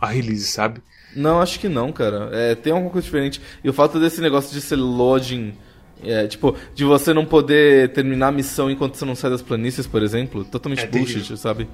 a 0.00 0.06
release, 0.06 0.46
sabe? 0.46 0.80
Não, 1.14 1.42
acho 1.42 1.60
que 1.60 1.68
não, 1.68 1.92
cara. 1.92 2.30
É, 2.32 2.54
tem 2.54 2.72
alguma 2.72 2.90
coisa 2.90 3.04
diferente. 3.04 3.38
E 3.62 3.68
o 3.68 3.72
fato 3.72 4.00
desse 4.00 4.18
negócio 4.22 4.50
de 4.50 4.62
ser 4.62 4.76
loading 4.76 5.54
é, 6.02 6.26
tipo, 6.26 6.56
de 6.74 6.84
você 6.84 7.12
não 7.12 7.26
poder 7.26 7.92
terminar 7.92 8.28
a 8.28 8.32
missão 8.32 8.70
enquanto 8.70 8.96
você 8.96 9.04
não 9.04 9.14
sai 9.14 9.30
das 9.30 9.42
planícies, 9.42 9.86
por 9.86 10.02
exemplo, 10.02 10.42
totalmente 10.42 10.84
é 10.84 10.86
bullshit, 10.86 11.36
sabe? 11.36 11.68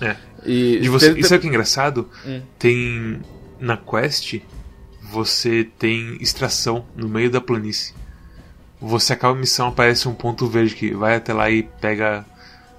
É. 0.00 0.16
E 0.44 0.78
de 0.78 0.88
você, 0.88 1.12
ter... 1.12 1.20
Isso 1.20 1.34
é 1.34 1.38
que 1.38 1.46
é 1.46 1.48
engraçado. 1.48 2.08
Hum. 2.24 2.40
Tem. 2.56 3.20
Na 3.58 3.76
quest, 3.76 4.38
você 5.02 5.66
tem 5.78 6.18
extração 6.20 6.84
no 6.94 7.08
meio 7.08 7.30
da 7.30 7.40
planície. 7.40 7.94
Você 8.80 9.12
acaba 9.12 9.34
a 9.34 9.40
missão, 9.40 9.68
aparece 9.68 10.08
um 10.08 10.14
ponto 10.14 10.46
verde 10.46 10.74
que 10.74 10.94
vai 10.94 11.16
até 11.16 11.32
lá 11.32 11.50
e 11.50 11.62
pega 11.62 12.24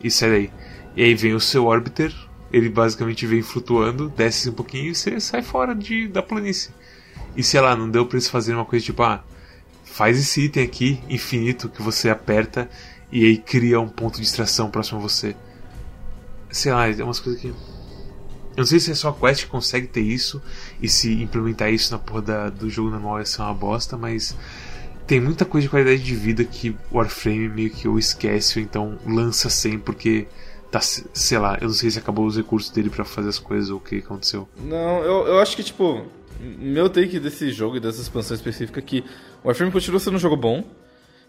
e 0.01 0.11
sai 0.11 0.29
daí. 0.29 0.51
E 0.95 1.03
aí 1.03 1.15
vem 1.15 1.33
o 1.33 1.39
seu 1.39 1.65
orbiter, 1.65 2.13
ele 2.51 2.69
basicamente 2.69 3.25
vem 3.25 3.41
flutuando, 3.41 4.09
desce 4.09 4.49
um 4.49 4.53
pouquinho 4.53 4.91
e 4.91 4.95
você 4.95 5.19
sai 5.19 5.41
fora 5.41 5.75
de, 5.75 6.07
da 6.07 6.21
planície. 6.21 6.71
E 7.35 7.43
sei 7.43 7.61
lá, 7.61 7.75
não 7.75 7.89
deu 7.89 8.05
pra 8.05 8.17
eles 8.17 8.29
fazerem 8.29 8.59
uma 8.59 8.65
coisa 8.65 8.85
tipo, 8.85 9.03
ah, 9.03 9.23
faz 9.83 10.17
esse 10.19 10.41
item 10.41 10.63
aqui, 10.63 11.01
infinito, 11.09 11.69
que 11.69 11.81
você 11.81 12.09
aperta 12.09 12.69
e 13.11 13.25
aí 13.25 13.37
cria 13.37 13.79
um 13.79 13.87
ponto 13.87 14.17
de 14.17 14.25
extração 14.25 14.69
próximo 14.69 14.99
a 14.99 15.01
você. 15.01 15.35
Sei 16.49 16.71
lá, 16.71 16.87
é 16.87 17.03
umas 17.03 17.19
coisas 17.19 17.41
que. 17.41 17.47
Eu 17.47 18.61
não 18.61 18.65
sei 18.65 18.79
se 18.79 18.91
é 18.91 18.95
só 18.95 19.09
a 19.09 19.13
Quest 19.13 19.43
que 19.43 19.49
consegue 19.49 19.85
ter 19.85 20.01
isso 20.01 20.41
e 20.81 20.89
se 20.89 21.21
implementar 21.21 21.71
isso 21.71 21.91
na 21.91 21.99
porra 21.99 22.21
da, 22.23 22.49
do 22.49 22.69
jogo 22.69 22.89
normal 22.89 23.19
ia 23.19 23.25
ser 23.25 23.41
uma 23.41 23.53
bosta, 23.53 23.95
mas 23.95 24.35
tem 25.07 25.21
muita 25.21 25.45
coisa 25.45 25.65
de 25.65 25.69
qualidade 25.69 26.03
de 26.03 26.15
vida 26.15 26.43
que 26.43 26.75
Warframe 26.91 27.47
meio 27.49 27.69
que 27.69 27.87
eu 27.87 27.97
esquece 27.97 28.59
ou 28.59 28.65
então 28.65 28.99
lança 29.05 29.49
sem 29.49 29.79
porque 29.79 30.27
tá, 30.69 30.81
sei 30.81 31.37
lá, 31.37 31.57
eu 31.61 31.67
não 31.67 31.73
sei 31.73 31.89
se 31.89 31.97
acabou 31.97 32.25
os 32.25 32.35
recursos 32.35 32.69
dele 32.69 32.89
para 32.89 33.05
fazer 33.05 33.29
as 33.29 33.39
coisas 33.39 33.69
ou 33.69 33.77
o 33.77 33.79
que 33.79 33.99
aconteceu. 33.99 34.47
Não, 34.61 35.01
eu, 35.03 35.27
eu 35.27 35.39
acho 35.39 35.55
que 35.55 35.63
tipo, 35.63 36.05
meu 36.39 36.89
take 36.89 37.19
desse 37.19 37.51
jogo 37.51 37.77
e 37.77 37.79
dessa 37.79 38.01
expansão 38.01 38.35
específica 38.35 38.79
é 38.79 38.83
que 38.83 39.03
Warframe 39.43 39.71
continua 39.71 39.99
sendo 39.99 40.15
um 40.15 40.19
jogo 40.19 40.35
bom. 40.35 40.63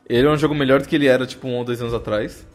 Ele 0.09 0.27
é 0.27 0.31
um 0.31 0.37
jogo 0.37 0.55
melhor 0.55 0.81
do 0.81 0.89
que 0.89 0.97
ele 0.97 1.07
era, 1.07 1.27
tipo, 1.27 1.47
um 1.47 1.57
ou 1.57 1.65
dois 1.65 1.81
anos 1.81 1.93
atrás. 1.93 2.47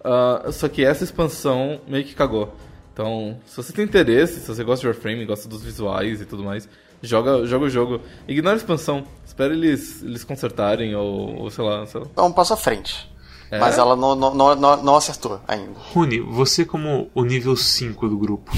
Uh, 0.00 0.50
só 0.50 0.68
que 0.68 0.84
essa 0.84 1.04
expansão 1.04 1.80
meio 1.86 2.04
que 2.04 2.14
cagou. 2.14 2.54
Então, 2.92 3.38
se 3.44 3.56
você 3.56 3.72
tem 3.72 3.84
interesse, 3.84 4.40
se 4.40 4.48
você 4.48 4.64
gosta 4.64 4.80
de 4.80 4.86
Warframe, 4.86 5.26
gosta 5.26 5.46
dos 5.46 5.62
visuais 5.62 6.22
e 6.22 6.24
tudo 6.24 6.42
mais, 6.42 6.66
joga, 7.02 7.44
joga 7.44 7.66
o 7.66 7.70
jogo. 7.70 8.00
Ignora 8.26 8.56
a 8.56 8.58
expansão. 8.58 9.06
Espera 9.36 9.52
eles, 9.52 10.02
eles 10.02 10.24
consertarem 10.24 10.96
ou, 10.96 11.42
ou 11.42 11.50
sei 11.50 11.62
lá. 11.62 11.84
Sei 11.84 12.00
lá. 12.00 12.06
É 12.16 12.22
um 12.22 12.32
passo 12.32 12.54
à 12.54 12.56
frente. 12.56 13.06
É? 13.50 13.58
Mas 13.58 13.76
ela 13.76 13.94
não, 13.94 14.14
não, 14.14 14.34
não, 14.34 14.82
não 14.82 14.96
acertou 14.96 15.38
ainda. 15.46 15.78
Rune, 15.92 16.20
você 16.20 16.64
como 16.64 17.10
o 17.14 17.22
nível 17.22 17.54
5 17.54 18.08
do 18.08 18.16
grupo, 18.16 18.50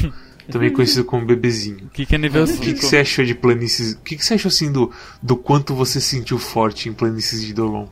também 0.49 0.73
conhecido 0.73 1.05
como 1.05 1.27
bebezinho. 1.27 1.87
O 1.87 1.91
que, 1.91 2.07
que 2.07 2.15
é 2.15 2.19
nível 2.19 2.47
5? 2.47 2.59
O 2.59 2.63
que, 2.65 2.75
que, 2.75 2.85
você 2.85 2.99
achou 2.99 3.25
de 3.25 3.35
planícies? 3.35 3.95
O 3.95 3.99
que, 4.03 4.17
que 4.17 4.25
você 4.25 4.35
achou 4.35 4.51
assim 4.51 4.71
do, 4.71 4.93
do 5.21 5.37
quanto 5.37 5.75
você 5.75 6.01
sentiu 6.01 6.39
forte 6.39 6.89
em 6.89 6.93
planícies 6.93 7.45
de 7.45 7.53
Dolon? 7.53 7.89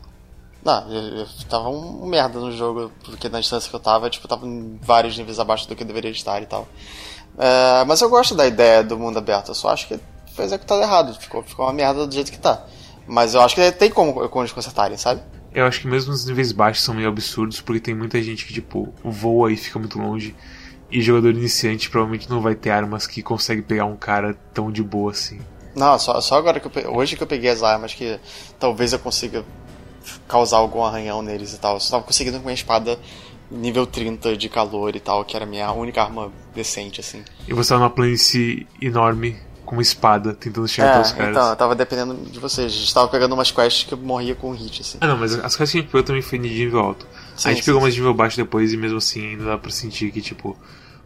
Não, 0.65 0.89
eu, 0.89 1.03
eu 1.19 1.27
tava 1.51 1.69
um 1.69 2.07
merda 2.07 2.39
no 2.39 2.53
jogo, 2.53 2.93
porque 3.05 3.29
na 3.29 3.41
distância 3.41 3.69
que 3.69 3.75
eu 3.75 3.81
tava, 3.81 4.09
tipo, 4.09 4.27
eu 4.27 4.29
tava 4.29 4.47
em 4.47 4.79
vários 4.81 5.19
níveis 5.19 5.41
abaixo 5.41 5.69
do 5.69 5.75
que 5.75 5.83
eu 5.83 5.87
deveria 5.89 6.13
estar 6.13 6.41
e 6.41 6.47
tal. 6.47 6.69
É, 7.37 7.85
mas 7.85 8.01
eu 8.01 8.09
gosto 8.09 8.37
da 8.37 8.47
ideia 8.47 8.85
do 8.85 8.97
mundo 8.97 9.19
aberto, 9.19 9.49
eu 9.49 9.55
só 9.57 9.71
acho 9.71 9.89
que 9.89 9.99
foi 10.37 10.45
executado 10.45 10.83
errado, 10.83 11.15
ficou, 11.15 11.43
ficou 11.43 11.67
uma 11.67 11.73
merda 11.73 12.07
do 12.07 12.15
jeito 12.15 12.31
que 12.31 12.39
tá. 12.39 12.65
Mas 13.07 13.35
eu 13.35 13.41
acho 13.41 13.55
que 13.55 13.73
tem 13.73 13.91
como, 13.91 14.29
como 14.29 14.43
eles 14.43 14.53
consertarem, 14.53 14.97
sabe? 14.97 15.23
Eu 15.53 15.65
acho 15.65 15.81
que 15.81 15.87
mesmo 15.87 16.13
os 16.13 16.27
níveis 16.27 16.53
baixos 16.53 16.85
são 16.85 16.95
meio 16.95 17.09
absurdos, 17.09 17.61
porque 17.61 17.81
tem 17.81 17.95
muita 17.95 18.21
gente 18.23 18.45
que, 18.45 18.53
tipo, 18.53 18.93
voa 19.03 19.53
e 19.53 19.57
fica 19.57 19.79
muito 19.79 19.99
longe. 19.99 20.35
E 20.91 21.01
jogador 21.01 21.31
iniciante 21.31 21.89
provavelmente 21.89 22.29
não 22.29 22.41
vai 22.41 22.55
ter 22.55 22.71
armas 22.71 23.07
que 23.07 23.23
consegue 23.23 23.63
pegar 23.63 23.87
um 23.87 23.97
cara 23.97 24.37
tão 24.53 24.71
de 24.71 24.83
boa 24.83 25.13
assim. 25.13 25.41
Não, 25.75 25.99
só, 25.99 26.21
só 26.21 26.37
agora 26.37 26.61
que 26.61 26.79
eu, 26.79 26.95
hoje 26.95 27.17
que 27.17 27.23
eu 27.23 27.27
peguei 27.27 27.51
as 27.51 27.63
armas 27.63 27.93
que 27.93 28.19
talvez 28.59 28.93
eu 28.93 28.99
consiga 28.99 29.45
causar 30.29 30.59
algum 30.59 30.83
arranhão 30.83 31.23
neles 31.23 31.53
e 31.53 31.59
tal. 31.59 31.75
Eu 31.75 31.81
só 31.81 31.97
tava 31.97 32.05
conseguindo 32.05 32.39
com 32.39 32.45
minha 32.45 32.55
espada 32.55 32.99
nível 33.51 33.87
30 33.87 34.37
de 34.37 34.49
calor 34.49 34.95
e 34.97 35.01
tal, 35.01 35.25
que 35.25 35.37
era 35.37 35.45
a 35.45 35.49
minha 35.49 35.71
única 35.73 36.03
arma 36.03 36.33
decente, 36.55 37.01
assim. 37.01 37.25
E 37.47 37.53
você 37.53 37.71
tava 37.71 37.81
numa 37.81 37.91
planície 37.91 38.67
enorme 38.81 39.37
com 39.67 39.75
uma 39.75 39.83
espada 39.83 40.33
tentando 40.33 40.67
chegar 40.69 40.89
é, 40.89 40.91
até 40.93 41.01
os 41.01 41.13
caras. 41.13 41.31
Então, 41.37 41.51
eu 41.51 41.57
tava 41.57 41.75
dependendo 41.75 42.15
de 42.15 42.39
vocês. 42.39 42.73
A 42.73 42.77
gente 42.77 42.95
tava 42.95 43.09
pegando 43.09 43.35
umas 43.35 43.51
quests 43.51 43.85
que 43.85 43.93
eu 43.93 43.99
morria 43.99 44.35
com 44.35 44.53
hit, 44.53 44.81
assim. 44.81 44.99
Ah, 45.01 45.09
não, 45.09 45.19
mas 45.19 45.35
as 45.35 45.57
quests 45.57 45.73
que 45.73 45.79
a 45.79 45.81
gente 45.83 45.91
pegou 45.91 46.03
também 46.05 46.23
foi 46.23 46.39
de 46.39 46.49
nível 46.49 46.79
alto. 46.79 47.07
Sim, 47.37 47.49
a 47.49 47.53
gente 47.53 47.65
sim, 47.65 47.67
pegou 47.67 47.81
sim. 47.81 47.85
umas 47.85 47.95
de 47.95 48.01
nível 48.01 48.15
baixo 48.15 48.37
depois 48.37 48.73
e 48.73 48.77
mesmo 48.77 48.99
assim 48.99 49.31
ainda 49.31 49.45
dá 49.45 49.59
pra 49.59 49.71
sentir 49.71 50.11
que, 50.13 50.23
tipo, 50.23 50.57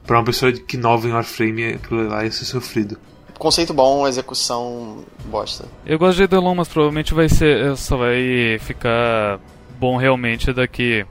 pra 0.07 0.19
uma 0.19 0.25
pessoa 0.25 0.53
que 0.53 0.77
nova 0.77 1.09
em 1.09 1.13
Warframe, 1.13 1.65
aquilo 1.75 2.07
lá 2.07 2.23
ia 2.23 2.31
ser 2.31 2.45
sofrido. 2.45 2.99
Conceito 3.39 3.73
bom, 3.73 4.07
execução 4.07 4.99
bosta. 5.25 5.65
Eu 5.87 5.99
gosto 5.99 6.19
de 6.19 6.25
Edelon, 6.25 6.55
mas 6.55 6.69
provavelmente 6.69 7.15
vai 7.15 7.29
ser. 7.29 7.75
Só 7.79 7.97
vai 7.97 8.59
ficar 8.61 9.41
bom 9.79 9.97
realmente 9.97 10.53
daqui 10.53 11.07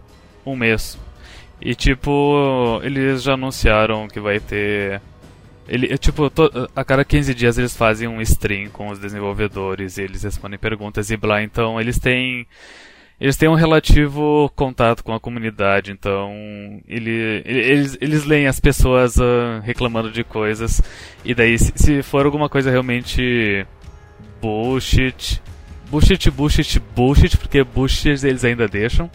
um 0.45 0.55
mês. 0.55 0.95
E 1.59 1.73
tipo, 1.73 2.79
eles 2.83 3.23
já 3.23 3.33
anunciaram 3.33 4.07
que 4.07 4.19
vai 4.19 4.39
ter 4.39 5.01
ele, 5.69 5.97
tipo, 5.97 6.29
to, 6.29 6.69
a 6.75 6.84
cada 6.84 7.05
15 7.05 7.34
dias 7.34 7.58
eles 7.58 7.75
fazem 7.75 8.08
um 8.08 8.21
stream 8.21 8.69
com 8.69 8.89
os 8.89 8.99
desenvolvedores 8.99 9.97
e 9.97 10.01
eles 10.01 10.23
respondem 10.23 10.58
perguntas 10.58 11.10
e 11.12 11.17
blá. 11.17 11.43
Então 11.43 11.79
eles 11.79 11.99
têm. 11.99 12.47
Eles 13.21 13.36
têm 13.36 13.49
um 13.49 13.53
relativo 13.53 14.49
contato 14.55 15.03
com 15.03 15.13
a 15.13 15.19
comunidade, 15.19 15.91
então 15.91 16.32
ele, 16.88 17.43
eles, 17.43 17.97
eles 17.99 18.23
leem 18.23 18.47
as 18.47 18.62
pessoas 18.62 19.17
uh, 19.17 19.60
reclamando 19.62 20.10
de 20.10 20.23
coisas, 20.23 20.82
e 21.25 21.36
daí 21.36 21.60
se, 21.60 21.73
se 21.75 22.01
for 22.01 22.25
alguma 22.25 22.47
coisa 22.47 22.71
realmente 22.71 23.65
bullshit, 24.41 25.41
bullshit, 25.91 26.32
bullshit, 26.32 26.79
bullshit, 26.95 27.36
porque 27.36 27.62
bullshit 27.62 28.25
eles 28.25 28.45
ainda 28.45 28.69
deixam, 28.69 29.12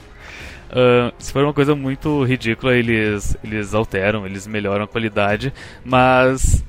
Uh, 0.74 1.14
se 1.18 1.32
for 1.32 1.44
uma 1.44 1.54
coisa 1.54 1.72
muito 1.76 2.24
ridícula, 2.24 2.74
eles, 2.74 3.36
eles 3.44 3.72
alteram, 3.74 4.26
eles 4.26 4.44
melhoram 4.44 4.84
a 4.84 4.88
qualidade, 4.88 5.52
mas 5.84 6.64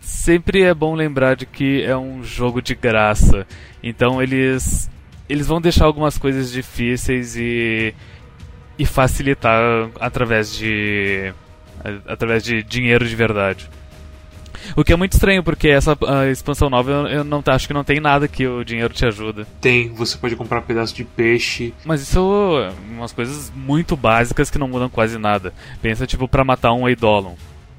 sempre 0.00 0.62
é 0.62 0.72
bom 0.72 0.94
lembrar 0.94 1.36
de 1.36 1.44
que 1.44 1.82
é 1.82 1.94
um 1.94 2.24
jogo 2.24 2.62
de 2.62 2.74
graça. 2.74 3.46
Então 3.82 4.22
eles 4.22 4.90
eles 5.28 5.46
vão 5.46 5.60
deixar 5.60 5.84
algumas 5.84 6.16
coisas 6.16 6.50
difíceis 6.50 7.36
e 7.36 7.94
e 8.78 8.86
facilitar 8.86 9.90
através 10.00 10.54
de 10.56 11.32
através 12.06 12.42
de 12.42 12.62
dinheiro 12.62 13.06
de 13.06 13.14
verdade. 13.14 13.68
O 14.76 14.84
que 14.84 14.92
é 14.92 14.96
muito 14.96 15.12
estranho, 15.12 15.42
porque 15.42 15.68
essa 15.68 15.96
expansão 16.30 16.70
nova 16.70 16.90
eu, 16.90 17.06
eu 17.06 17.24
não 17.24 17.42
acho 17.46 17.66
que 17.66 17.74
não 17.74 17.84
tem 17.84 18.00
nada 18.00 18.28
que 18.28 18.46
o 18.46 18.64
dinheiro 18.64 18.92
te 18.92 19.04
ajuda. 19.06 19.46
Tem, 19.60 19.88
você 19.92 20.16
pode 20.16 20.36
comprar 20.36 20.60
um 20.60 20.62
pedaço 20.62 20.94
de 20.94 21.04
peixe. 21.04 21.74
Mas 21.84 22.02
isso 22.02 22.18
é 22.58 22.72
umas 22.92 23.12
coisas 23.12 23.52
muito 23.54 23.96
básicas 23.96 24.50
que 24.50 24.58
não 24.58 24.68
mudam 24.68 24.88
quase 24.88 25.18
nada. 25.18 25.52
Pensa, 25.80 26.06
tipo, 26.06 26.28
para 26.28 26.44
matar 26.44 26.72
um 26.72 26.88
Eidolon. 26.88 27.34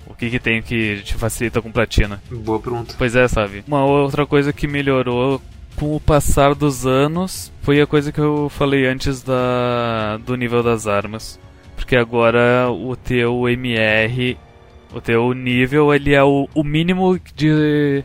O 0.07 0.13
que, 0.13 0.29
que 0.29 0.39
tem 0.39 0.61
que 0.61 1.01
te 1.03 1.15
facilita 1.15 1.61
com 1.61 1.71
platina? 1.71 2.21
Boa 2.31 2.59
pergunta. 2.59 2.95
Pois 2.97 3.15
é, 3.15 3.27
sabe? 3.27 3.63
Uma 3.67 3.83
outra 3.83 4.25
coisa 4.25 4.53
que 4.53 4.67
melhorou 4.67 5.41
com 5.75 5.95
o 5.95 5.99
passar 5.99 6.55
dos 6.55 6.85
anos 6.85 7.51
foi 7.61 7.81
a 7.81 7.87
coisa 7.87 8.11
que 8.11 8.19
eu 8.19 8.49
falei 8.49 8.87
antes 8.87 9.21
da, 9.21 10.17
do 10.25 10.35
nível 10.35 10.63
das 10.63 10.87
armas. 10.87 11.39
Porque 11.75 11.95
agora 11.95 12.69
o 12.71 12.95
teu 12.95 13.49
MR 13.49 14.37
o 14.95 15.01
teu 15.01 15.33
nível, 15.33 15.93
ele 15.93 16.13
é 16.13 16.23
o, 16.23 16.47
o 16.55 16.63
mínimo 16.63 17.19
de... 17.35 18.01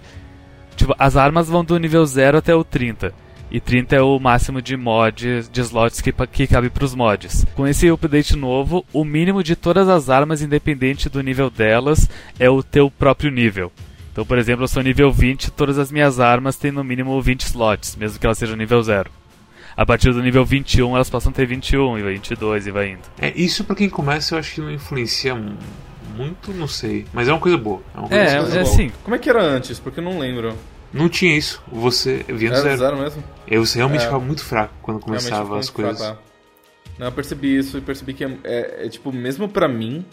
Tipo, 0.77 0.93
as 0.99 1.17
armas 1.17 1.49
vão 1.49 1.65
do 1.65 1.79
nível 1.79 2.05
0 2.05 2.39
até 2.39 2.53
o 2.53 2.65
30. 2.65 3.15
E 3.49 3.61
30 3.61 3.95
é 3.95 4.03
o 4.03 4.19
máximo 4.19 4.61
de 4.61 4.77
mods, 4.77 5.49
de 5.49 5.61
slots 5.61 6.01
que, 6.01 6.13
que 6.13 6.47
cabe 6.49 6.69
para 6.69 6.85
os 6.85 6.95
mods. 6.95 7.47
Com 7.55 7.67
esse 7.67 7.89
update 7.89 8.35
novo, 8.35 8.85
o 8.93 9.05
mínimo 9.05 9.43
de 9.43 9.55
todas 9.55 9.89
as 9.89 10.11
armas, 10.11 10.43
independente 10.43 11.09
do 11.09 11.23
nível 11.23 11.49
delas, 11.49 12.11
é 12.41 12.51
o 12.51 12.61
teu 12.61 12.91
próprio 12.91 13.31
nível. 13.31 13.71
Então, 14.11 14.27
por 14.27 14.39
exemplo, 14.39 14.65
eu 14.65 14.69
sou 14.69 14.83
nível 14.83 15.13
20, 15.13 15.53
todas 15.53 15.79
as 15.79 15.93
minhas 15.93 16.19
armas 16.19 16.57
têm 16.57 16.73
no 16.73 16.83
mínimo 16.83 17.21
20 17.23 17.43
slots, 17.43 17.95
mesmo 17.95 18.19
que 18.19 18.27
elas 18.27 18.39
sejam 18.39 18.57
nível 18.57 18.83
0. 18.83 19.09
A 19.77 19.87
partir 19.87 20.13
do 20.13 20.23
nível 20.23 20.45
21, 20.45 20.97
elas 20.97 21.09
passam 21.09 21.31
a 21.31 21.35
ter 21.35 21.47
21 21.47 21.99
e 21.99 22.03
22 22.03 22.67
e 22.67 22.71
vai 22.73 22.91
indo. 22.91 23.03
É, 23.21 23.33
isso 23.37 23.63
para 23.63 23.77
quem 23.77 23.89
começa 23.89 24.35
eu 24.35 24.41
acho 24.41 24.55
que 24.55 24.61
não 24.61 24.73
influencia 24.73 25.37
muito, 26.17 26.53
não 26.53 26.69
sei. 26.69 27.07
Mas 27.13 27.29
é 27.29 27.33
uma 27.33 27.41
coisa 27.41 27.57
boa. 27.57 27.81
É, 27.95 27.99
uma 27.99 28.09
coisa 28.09 28.57
é, 28.57 28.59
é 28.59 28.63
assim. 28.63 28.93
Como 29.03 29.15
é 29.15 29.19
que 29.19 29.31
era 29.31 29.43
antes? 29.43 29.79
Porque 29.79 30.01
eu 30.01 30.05
não 30.05 30.19
lembro. 30.19 30.55
Não 30.93 31.09
tinha 31.09 31.37
isso. 31.37 31.63
Você 31.71 32.25
vinha 32.29 32.51
do 32.51 32.57
era 32.57 32.63
zero. 32.63 32.79
zero 32.79 32.99
mesmo? 32.99 33.25
Eu, 33.47 33.65
você 33.65 33.79
realmente 33.79 34.03
é. 34.03 34.05
ficava 34.05 34.25
muito 34.25 34.45
fraco 34.45 34.75
quando 34.83 35.01
começava 35.01 35.59
as 35.59 35.71
coisas. 35.71 35.99
Fraco, 35.99 36.21
é. 36.27 36.31
Não, 36.99 37.07
eu 37.07 37.13
percebi 37.13 37.57
isso 37.57 37.79
e 37.79 37.81
percebi 37.81 38.13
que 38.13 38.25
é, 38.25 38.39
é, 38.45 38.87
é, 38.87 38.89
tipo, 38.89 39.13
mesmo 39.13 39.49
pra 39.49 39.67
mim, 39.67 40.05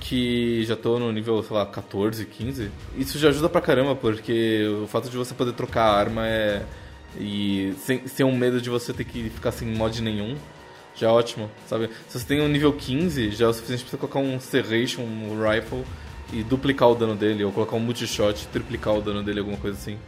que 0.00 0.64
já 0.64 0.74
tô 0.74 0.98
no 0.98 1.12
nível, 1.12 1.42
sei 1.42 1.56
lá, 1.56 1.66
14, 1.66 2.24
15, 2.26 2.70
isso 2.96 3.18
já 3.18 3.28
ajuda 3.28 3.48
pra 3.48 3.60
caramba, 3.60 3.94
porque 3.94 4.66
o 4.82 4.86
fato 4.86 5.08
de 5.08 5.16
você 5.16 5.34
poder 5.34 5.52
trocar 5.52 5.84
a 5.84 5.96
arma 5.96 6.26
é. 6.26 6.62
E 7.20 7.74
sem, 7.78 8.06
sem 8.06 8.24
um 8.24 8.34
medo 8.34 8.60
de 8.60 8.70
você 8.70 8.92
ter 8.92 9.04
que 9.04 9.28
ficar 9.28 9.52
sem 9.52 9.68
mod 9.68 10.00
nenhum, 10.00 10.34
já 10.94 11.08
é 11.08 11.10
ótimo, 11.10 11.50
sabe? 11.66 11.90
Se 12.08 12.18
você 12.18 12.26
tem 12.26 12.40
um 12.40 12.48
nível 12.48 12.72
15, 12.72 13.30
já 13.32 13.46
é 13.46 13.48
o 13.48 13.52
suficiente 13.52 13.82
pra 13.82 13.90
você 13.90 13.96
colocar 13.96 14.18
um 14.18 14.38
Serration, 14.38 15.02
um 15.02 15.36
Rifle 15.42 15.84
e 16.32 16.42
duplicar 16.42 16.88
o 16.90 16.94
dano 16.94 17.14
dele, 17.14 17.44
ou 17.44 17.52
colocar 17.52 17.76
um 17.76 17.80
multishot 17.80 18.46
triplicar 18.48 18.94
o 18.94 19.00
dano 19.00 19.22
dele, 19.22 19.40
alguma 19.40 19.58
coisa 19.58 19.76
assim. 19.76 19.98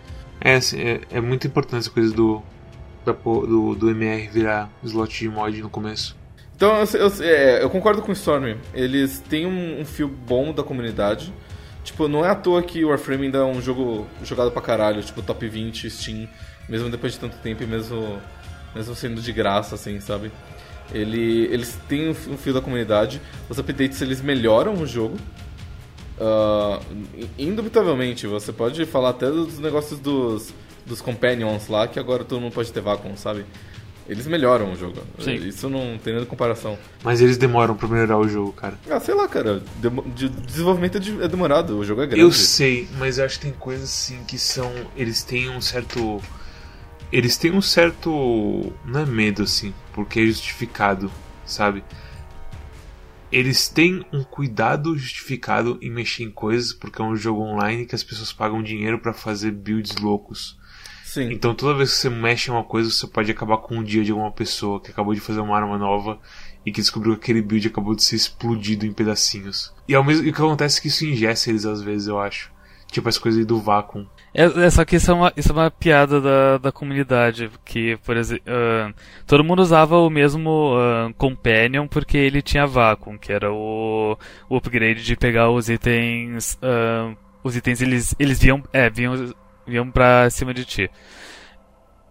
É, 0.41 0.55
assim, 0.55 0.81
é, 0.81 1.01
é 1.11 1.21
muito 1.21 1.47
importante 1.47 1.81
essa 1.81 1.91
coisa 1.91 2.15
do, 2.15 2.43
da, 3.05 3.13
do, 3.13 3.75
do 3.75 3.91
MR 3.91 4.29
virar 4.29 4.71
slot 4.83 5.19
de 5.19 5.29
mod 5.29 5.63
no 5.63 5.71
começo. 5.71 6.17
Então, 6.57 6.77
eu, 6.77 7.01
eu, 7.01 7.25
é, 7.25 7.63
eu 7.63 7.71
concordo 7.71 8.01
com 8.01 8.11
o 8.11 8.15
Storm. 8.15 8.57
Eles 8.73 9.21
têm 9.29 9.47
um, 9.47 9.81
um 9.81 9.85
fio 9.85 10.09
bom 10.09 10.53
da 10.53 10.63
comunidade. 10.63 11.33
Tipo, 11.83 12.09
não 12.09 12.25
é 12.25 12.31
à 12.31 12.35
toa 12.35 12.63
que 12.63 12.85
o 12.85 12.89
Warframe 12.89 13.27
ainda 13.27 13.39
é 13.39 13.45
um 13.45 13.61
jogo 13.61 14.07
jogado 14.23 14.51
pra 14.51 14.63
caralho, 14.63 15.03
tipo 15.03 15.21
top 15.21 15.47
20 15.47 15.91
Steam, 15.91 16.27
mesmo 16.67 16.89
depois 16.89 17.13
de 17.13 17.19
tanto 17.19 17.37
tempo 17.39 17.63
e 17.63 17.67
mesmo, 17.67 18.19
mesmo 18.75 18.95
sendo 18.95 19.21
de 19.21 19.33
graça, 19.33 19.75
assim, 19.75 20.01
sabe? 20.01 20.33
Ele, 20.93 21.49
eles 21.51 21.79
têm 21.89 22.11
um 22.11 22.37
fio 22.37 22.53
da 22.53 22.61
comunidade. 22.61 23.21
Os 23.49 23.59
updates 23.59 24.01
eles 24.03 24.21
melhoram 24.21 24.75
o 24.75 24.87
jogo. 24.87 25.17
Uh, 26.19 26.81
indubitavelmente, 27.39 28.27
você 28.27 28.53
pode 28.53 28.85
falar 28.87 29.11
até 29.11 29.29
dos 29.29 29.59
negócios 29.59 29.99
dos, 29.99 30.55
dos 30.87 31.01
companions 31.01 31.69
lá, 31.69 31.89
que 31.89 31.99
agora 31.99 32.25
todo 32.25 32.41
mundo 32.41 32.53
pode 32.53 32.73
ter 32.73 32.81
vácuo, 32.81 33.11
sabe? 33.17 33.45
Eles 34.07 34.27
melhoram 34.27 34.73
o 34.73 34.77
jogo. 34.77 35.01
Sim. 35.19 35.35
Isso 35.37 35.69
não 35.71 35.99
tem 35.99 36.15
nem 36.15 36.25
comparação. 36.27 36.79
Mas 37.03 37.23
eles 37.23 37.39
demoram 37.39 37.75
pra 37.75 37.89
melhorar 37.89 38.19
o 38.19 38.29
jogo, 38.29 38.53
cara. 38.53 38.79
Ah, 38.89 39.01
sei 39.01 39.15
lá, 39.15 39.27
cara. 39.27 39.63
De 40.15 40.29
desenvolvimento 40.29 40.99
é, 40.99 41.25
é 41.25 41.29
demorado, 41.29 41.79
o 41.79 41.85
jogo 41.85 42.03
é 42.03 42.07
grande. 42.07 42.21
Eu 42.21 42.31
sei, 42.31 42.87
mas 42.99 43.17
eu 43.17 43.25
acho 43.25 43.39
que 43.39 43.47
tem 43.47 43.55
coisas 43.55 43.89
assim 43.89 44.23
que 44.29 44.39
são. 44.39 44.71
Eles 44.95 45.23
têm 45.23 45.49
um 45.49 45.61
certo 45.61 46.21
eles 47.15 47.37
têm 47.37 47.53
um 47.53 47.63
certo. 47.63 48.73
Não 48.85 49.01
é 49.01 49.07
medo 49.07 49.45
assim, 49.45 49.73
porque 49.95 50.21
é 50.21 50.27
justificado, 50.27 51.11
sabe? 51.47 51.83
Eles 53.33 53.69
têm 53.69 54.05
um 54.13 54.23
cuidado 54.23 54.97
justificado 54.99 55.79
em 55.81 55.91
mexer 55.91 56.25
em 56.25 56.31
coisas, 56.31 56.73
porque 56.73 57.01
é 57.01 57.05
um 57.05 57.17
jogo 57.17 57.41
online 57.41 57.87
que 57.87 57.95
as 57.95 58.05
pessoas 58.05 58.33
pagam 58.33 58.63
dinheiro 58.63 58.99
para 58.99 59.13
fazer 59.13 59.53
builds 59.53 59.97
loucos. 59.97 60.59
Sim. 61.05 61.33
Então 61.33 61.55
toda 61.55 61.79
vez 61.79 61.93
que 61.93 61.97
você 61.97 62.11
mexe 62.11 62.51
em 62.51 62.55
uma 62.55 62.65
coisa, 62.65 62.91
você 62.91 63.07
pode 63.07 63.31
acabar 63.31 63.59
com 63.59 63.77
um 63.77 63.85
dia 63.85 64.05
de 64.05 64.11
alguma 64.11 64.33
pessoa 64.33 64.81
que 64.81 64.91
acabou 64.91 65.15
de 65.15 65.21
fazer 65.21 65.41
uma 65.41 65.57
arma 65.57 65.79
nova 65.79 66.19
e 66.67 66.73
que 66.73 66.81
descobriu 66.81 67.15
que 67.15 67.23
aquele 67.23 67.43
build 67.43 67.69
acabou 67.69 67.95
de 67.95 68.03
ser 68.03 68.17
explodido 68.17 68.85
em 68.85 68.93
pedacinhos. 68.93 69.73
E, 69.87 69.95
ao 69.95 70.03
mesmo, 70.03 70.27
e 70.27 70.31
o 70.31 70.33
que 70.33 70.41
acontece 70.41 70.79
é 70.79 70.83
que 70.83 70.89
isso 70.89 71.05
ingessa 71.05 71.51
eles 71.51 71.65
às 71.65 71.83
vezes, 71.83 72.09
eu 72.09 72.19
acho. 72.19 72.54
Tipo 72.95 73.09
as 73.09 73.19
coisas 73.19 73.45
do 73.45 73.59
vácuo. 73.59 74.07
É, 74.33 74.45
é, 74.45 74.71
só 74.71 74.85
que 74.85 74.95
isso 74.95 75.11
é 75.11 75.15
uma, 75.15 75.33
isso 75.37 75.51
é 75.51 75.53
uma 75.53 75.69
piada 75.69 76.21
da, 76.21 76.59
da 76.59 76.71
comunidade, 76.71 77.51
que, 77.65 77.97
por 78.05 78.17
exemplo, 78.17 78.45
uh, 78.47 78.95
todo 79.27 79.43
mundo 79.43 79.63
usava 79.63 79.99
o 79.99 80.09
mesmo 80.09 80.77
uh, 80.77 81.13
Companion 81.15 81.89
porque 81.89 82.17
ele 82.17 82.41
tinha 82.41 82.69
Vacuum, 82.69 83.19
que 83.19 83.33
era 83.33 83.53
o, 83.53 84.17
o 84.49 84.57
upgrade 84.57 85.03
de 85.03 85.17
pegar 85.17 85.51
os 85.51 85.69
itens, 85.69 86.57
uh, 86.63 87.17
os 87.43 87.57
itens 87.57 87.83
eles, 87.83 88.15
eles 88.17 88.39
vinham, 88.41 88.63
é, 88.73 88.89
vinham, 88.89 89.35
vinham 89.67 89.91
pra 89.91 90.31
cima 90.31 90.55
de 90.55 90.65
ti. 90.65 90.89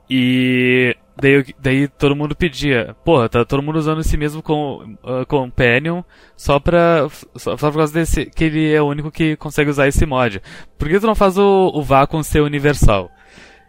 E 0.10 0.98
Daí, 1.16 1.46
daí 1.60 1.88
todo 1.88 2.16
mundo 2.16 2.36
pedia, 2.36 2.96
porra, 3.06 3.30
tá 3.30 3.46
todo 3.46 3.62
mundo 3.62 3.78
usando 3.78 4.02
esse 4.02 4.18
mesmo 4.18 4.42
com, 4.42 4.98
uh, 5.04 5.26
Companion 5.28 6.04
só 6.36 6.60
pra. 6.60 7.08
Só, 7.36 7.56
só 7.56 7.72
por 7.72 7.78
causa 7.78 7.94
desse. 7.94 8.26
que 8.26 8.46
ele 8.46 8.74
é 8.74 8.82
o 8.82 8.88
único 8.88 9.12
que 9.12 9.36
consegue 9.36 9.70
usar 9.70 9.88
esse 9.88 10.06
mod. 10.06 10.42
Por 10.78 10.90
que 10.90 11.00
tu 11.00 11.06
não 11.06 11.16
faz 11.16 11.38
o, 11.38 11.72
o 11.74 11.84
Vacuum 11.84 12.24
ser 12.24 12.42
universal? 12.42 13.12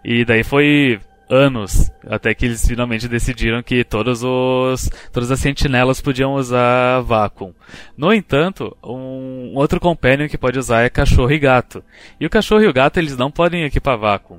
E 0.03 0.25
daí 0.25 0.43
foi 0.43 1.01
anos 1.29 1.91
até 2.07 2.35
que 2.35 2.45
eles 2.45 2.67
finalmente 2.67 3.09
decidiram 3.09 3.63
que 3.63 3.83
todos 3.83 4.23
os 4.23 4.91
todas 5.13 5.31
as 5.31 5.41
sentinelas 5.41 6.01
podiam 6.01 6.35
usar 6.35 7.01
Vacuum. 7.01 7.53
No 7.97 8.13
entanto, 8.13 8.77
um 8.83 9.53
outro 9.55 9.81
companion 9.81 10.29
que 10.29 10.39
pode 10.39 10.59
usar 10.59 10.83
é 10.83 10.91
cachorro 10.91 11.33
e 11.33 11.39
gato. 11.39 11.83
E 12.21 12.27
o 12.27 12.31
cachorro 12.31 12.63
e 12.63 12.69
o 12.69 12.73
gato 12.73 12.99
eles 12.99 13.17
não 13.17 13.31
podem 13.31 13.65
equipar 13.65 13.99
Vacuum. 13.99 14.39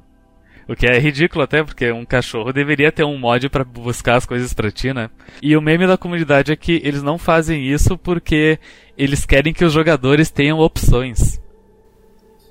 O 0.67 0.75
que 0.75 0.87
é 0.87 0.97
ridículo 0.97 1.43
até, 1.43 1.63
porque 1.63 1.91
um 1.91 2.03
cachorro 2.03 2.51
deveria 2.51 2.91
ter 2.91 3.03
um 3.03 3.17
mod 3.17 3.49
para 3.49 3.63
buscar 3.63 4.15
as 4.15 4.25
coisas 4.25 4.51
pra 4.53 4.71
ti, 4.71 4.93
né? 4.93 5.09
E 5.41 5.55
o 5.55 5.61
meme 5.61 5.85
da 5.85 5.97
comunidade 5.97 6.51
é 6.51 6.55
que 6.55 6.81
eles 6.83 7.03
não 7.03 7.19
fazem 7.19 7.63
isso 7.67 7.97
porque 7.97 8.57
eles 8.97 9.25
querem 9.25 9.53
que 9.53 9.63
os 9.63 9.73
jogadores 9.73 10.31
tenham 10.31 10.59
opções. 10.59 11.39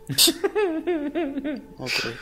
okay. 1.79 2.13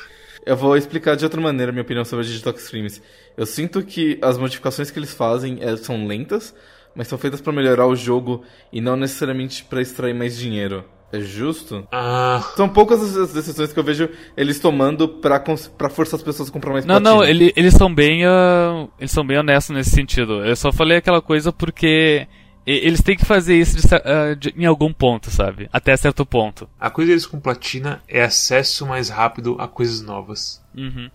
Eu 0.45 0.57
vou 0.57 0.76
explicar 0.76 1.14
de 1.14 1.24
outra 1.24 1.40
maneira 1.40 1.70
a 1.70 1.72
minha 1.72 1.82
opinião 1.82 2.05
sobre 2.05 2.24
a 2.24 2.28
Digital 2.28 2.55
Extremes. 2.55 3.03
Eu 3.36 3.47
sinto 3.47 3.82
que 3.82 4.18
as 4.22 4.38
modificações 4.38 4.90
que 4.90 4.99
eles 4.99 5.12
fazem 5.12 5.59
é, 5.61 5.76
são 5.76 6.07
lentas, 6.07 6.55
mas 6.97 7.07
são 7.07 7.18
feitas 7.18 7.40
para 7.40 7.53
melhorar 7.53 7.86
o 7.86 7.95
jogo 7.95 8.43
e 8.72 8.80
não 8.80 8.97
necessariamente 8.97 9.64
para 9.64 9.80
extrair 9.80 10.14
mais 10.14 10.36
dinheiro. 10.36 10.84
É 11.12 11.20
justo? 11.20 11.86
Ah. 11.92 12.42
São 12.56 12.68
poucas 12.68 13.16
as 13.16 13.32
decisões 13.34 13.72
que 13.72 13.78
eu 13.78 13.84
vejo 13.84 14.08
eles 14.34 14.58
tomando 14.58 15.06
pra, 15.06 15.38
pra 15.38 15.90
forçar 15.90 16.18
as 16.18 16.24
pessoas 16.24 16.48
a 16.48 16.52
comprar 16.52 16.72
mais 16.72 16.86
Não, 16.86 16.94
platina. 16.94 17.16
não, 17.16 17.22
ele, 17.24 17.52
eles 17.54 17.74
são 17.74 17.94
bem. 17.94 18.26
Uh, 18.26 18.90
eles 18.98 19.10
são 19.10 19.26
bem 19.26 19.38
honestos 19.38 19.76
nesse 19.76 19.90
sentido. 19.90 20.42
Eu 20.42 20.56
só 20.56 20.72
falei 20.72 20.96
aquela 20.96 21.20
coisa 21.20 21.52
porque. 21.52 22.26
Eles 22.64 23.02
têm 23.02 23.16
que 23.16 23.24
fazer 23.24 23.56
isso 23.56 23.76
de, 23.76 23.84
uh, 23.92 24.36
de, 24.36 24.54
em 24.56 24.64
algum 24.66 24.92
ponto, 24.92 25.28
sabe? 25.32 25.68
Até 25.72 25.96
certo 25.96 26.24
ponto. 26.24 26.68
A 26.78 26.90
coisa 26.90 27.08
deles 27.08 27.26
com 27.26 27.40
platina 27.40 28.00
é 28.06 28.22
acesso 28.22 28.86
mais 28.86 29.08
rápido 29.08 29.56
a 29.58 29.66
coisas 29.66 30.00
novas. 30.00 30.64
Uhum. 30.72 31.10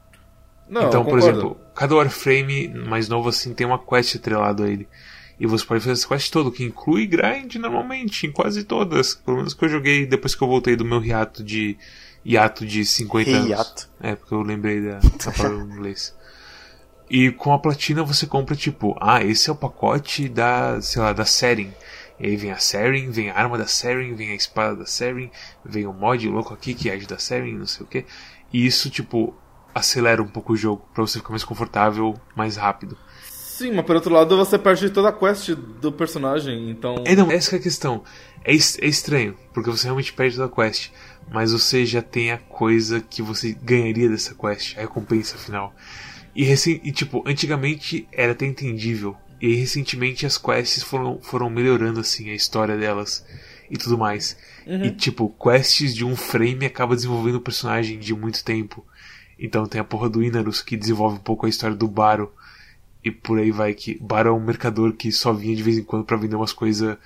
Não, 0.70 0.88
então, 0.90 1.06
por 1.06 1.18
exemplo, 1.18 1.58
cada 1.74 1.96
Warframe 1.96 2.68
mais 2.68 3.08
novo 3.08 3.30
assim 3.30 3.54
tem 3.54 3.66
uma 3.66 3.80
quest 3.80 4.18
atrelado 4.18 4.64
a 4.64 4.70
ele. 4.70 4.90
E 5.40 5.46
você 5.46 5.66
pode 5.66 5.84
fazer 5.84 6.08
quest 6.08 6.32
todo, 6.32 6.52
que 6.52 6.64
inclui 6.64 7.06
grind 7.06 7.56
normalmente, 7.56 8.26
em 8.26 8.32
quase 8.32 8.64
todas. 8.64 9.16
Pelo 9.16 9.38
menos 9.38 9.54
que 9.54 9.66
eu 9.66 9.70
joguei 9.70 10.06
depois 10.06 10.34
que 10.34 10.42
eu 10.42 10.48
voltei 10.48 10.76
do 10.76 10.84
meu 10.84 11.04
hiato 11.04 11.44
de. 11.44 11.78
hiato 12.26 12.66
de 12.66 12.84
50 12.84 13.30
anos. 13.30 13.50
Hiato. 13.50 13.90
É, 14.00 14.16
porque 14.16 14.34
eu 14.34 14.42
lembrei 14.42 14.82
da, 14.82 15.00
da 15.00 15.32
palavra 15.32 15.60
em 15.60 15.70
inglês. 15.76 16.16
E 17.10 17.32
com 17.32 17.54
a 17.54 17.60
platina 17.60 18.04
você 18.04 18.26
compra 18.26 18.56
tipo, 18.56 18.98
ah, 19.00 19.24
esse 19.24 19.50
é 19.50 19.54
o 19.54 19.56
pacote 19.56 20.28
da, 20.28 20.82
sei 20.82 21.02
lá, 21.02 21.14
da 21.14 21.24
Seren. 21.24 21.72
E 22.20 22.28
aí 22.28 22.36
vem 22.36 22.52
a 22.52 22.58
Seren, 22.58 23.12
vem 23.12 23.30
a 23.30 23.36
arma 23.36 23.58
da 23.58 23.68
Seren, 23.68 24.14
vem 24.16 24.32
a 24.32 24.36
espada 24.36 24.76
da 24.76 24.86
Seren, 24.86 25.32
vem 25.64 25.86
o 25.86 25.94
mod 25.94 26.28
louco 26.28 26.54
aqui 26.54 26.74
que 26.74 26.90
age 26.90 27.06
da 27.06 27.18
Seren, 27.18 27.54
não 27.54 27.68
sei 27.68 27.86
o 27.86 27.88
que. 27.88 28.06
E 28.52 28.66
isso, 28.66 28.90
tipo, 28.90 29.36
acelera 29.74 30.22
um 30.22 30.28
pouco 30.28 30.54
o 30.54 30.58
jogo 30.58 30.86
para 30.94 31.06
você 31.06 31.20
ficar 31.20 31.30
mais 31.30 31.44
confortável, 31.44 32.20
mais 32.36 32.58
rápido. 32.58 32.98
Sim, 33.58 33.72
mas 33.72 33.86
por 33.88 33.96
outro 33.96 34.14
lado 34.14 34.38
você 34.38 34.56
perde 34.56 34.88
toda 34.92 35.10
a 35.10 35.12
quest 35.12 35.56
do 35.82 35.92
personagem, 35.92 36.70
então. 36.70 37.04
É, 37.04 37.16
não, 37.16 37.32
essa 37.32 37.56
é 37.56 37.58
a 37.58 37.62
questão. 37.62 38.04
É, 38.46 38.52
é 38.52 38.88
estranho, 38.88 39.36
porque 39.52 39.72
você 39.72 39.86
realmente 39.86 40.14
perde 40.14 40.36
toda 40.36 40.48
a 40.48 40.56
quest, 40.56 40.92
mas 41.32 41.52
você 41.52 41.84
já 41.84 42.04
tem 42.04 42.32
a 42.32 42.38
coisa 42.38 43.02
que 43.02 43.20
você 43.20 43.58
ganharia 43.64 44.08
dessa 44.10 44.36
quest, 44.36 44.78
a 44.78 44.82
recompensa 44.82 45.40
final. 45.40 45.74
E, 46.36 46.44
e 46.44 46.92
tipo, 46.92 47.24
antigamente 47.28 48.08
era 48.12 48.34
até 48.34 48.46
entendível, 48.46 49.18
e 49.42 49.56
recentemente 49.56 50.24
as 50.24 50.38
quests 50.38 50.84
foram, 50.84 51.20
foram 51.20 51.50
melhorando 51.50 52.00
assim 52.00 52.30
a 52.30 52.36
história 52.36 52.78
delas 52.78 53.26
e 53.72 53.76
tudo 53.76 53.98
mais. 53.98 54.38
Uhum. 54.68 54.86
E 54.86 54.92
tipo, 54.92 55.30
quests 55.30 55.96
de 55.96 56.06
um 56.06 56.16
frame 56.16 56.68
acaba 56.68 56.96
desenvolvendo 56.96 57.38
o 57.38 57.42
personagem 57.42 57.98
de 57.98 58.14
muito 58.14 58.44
tempo. 58.44 58.86
Então 59.40 59.66
tem 59.66 59.82
a 59.82 59.84
porra 59.84 60.08
do 60.08 60.22
Inarus 60.22 60.62
que 60.62 60.78
desenvolve 60.78 61.16
um 61.16 61.24
pouco 61.24 61.48
a 61.48 61.50
história 61.50 61.76
do 61.76 61.88
Baro 61.88 62.32
e 63.04 63.12
por 63.12 63.40
aí 63.40 63.52
vai 63.52 63.74
que 63.74 63.98
Baro 64.02 64.30
é 64.30 64.32
um 64.32 64.40
mercador 64.40 64.94
que 64.94 65.12
só 65.12 65.32
vinha 65.32 65.56
de 65.56 65.64
vez 65.64 65.78
em 65.78 65.84
quando 65.84 66.04
para 66.04 66.18
vender 66.18 66.36
umas 66.36 66.54
coisas 66.54 66.98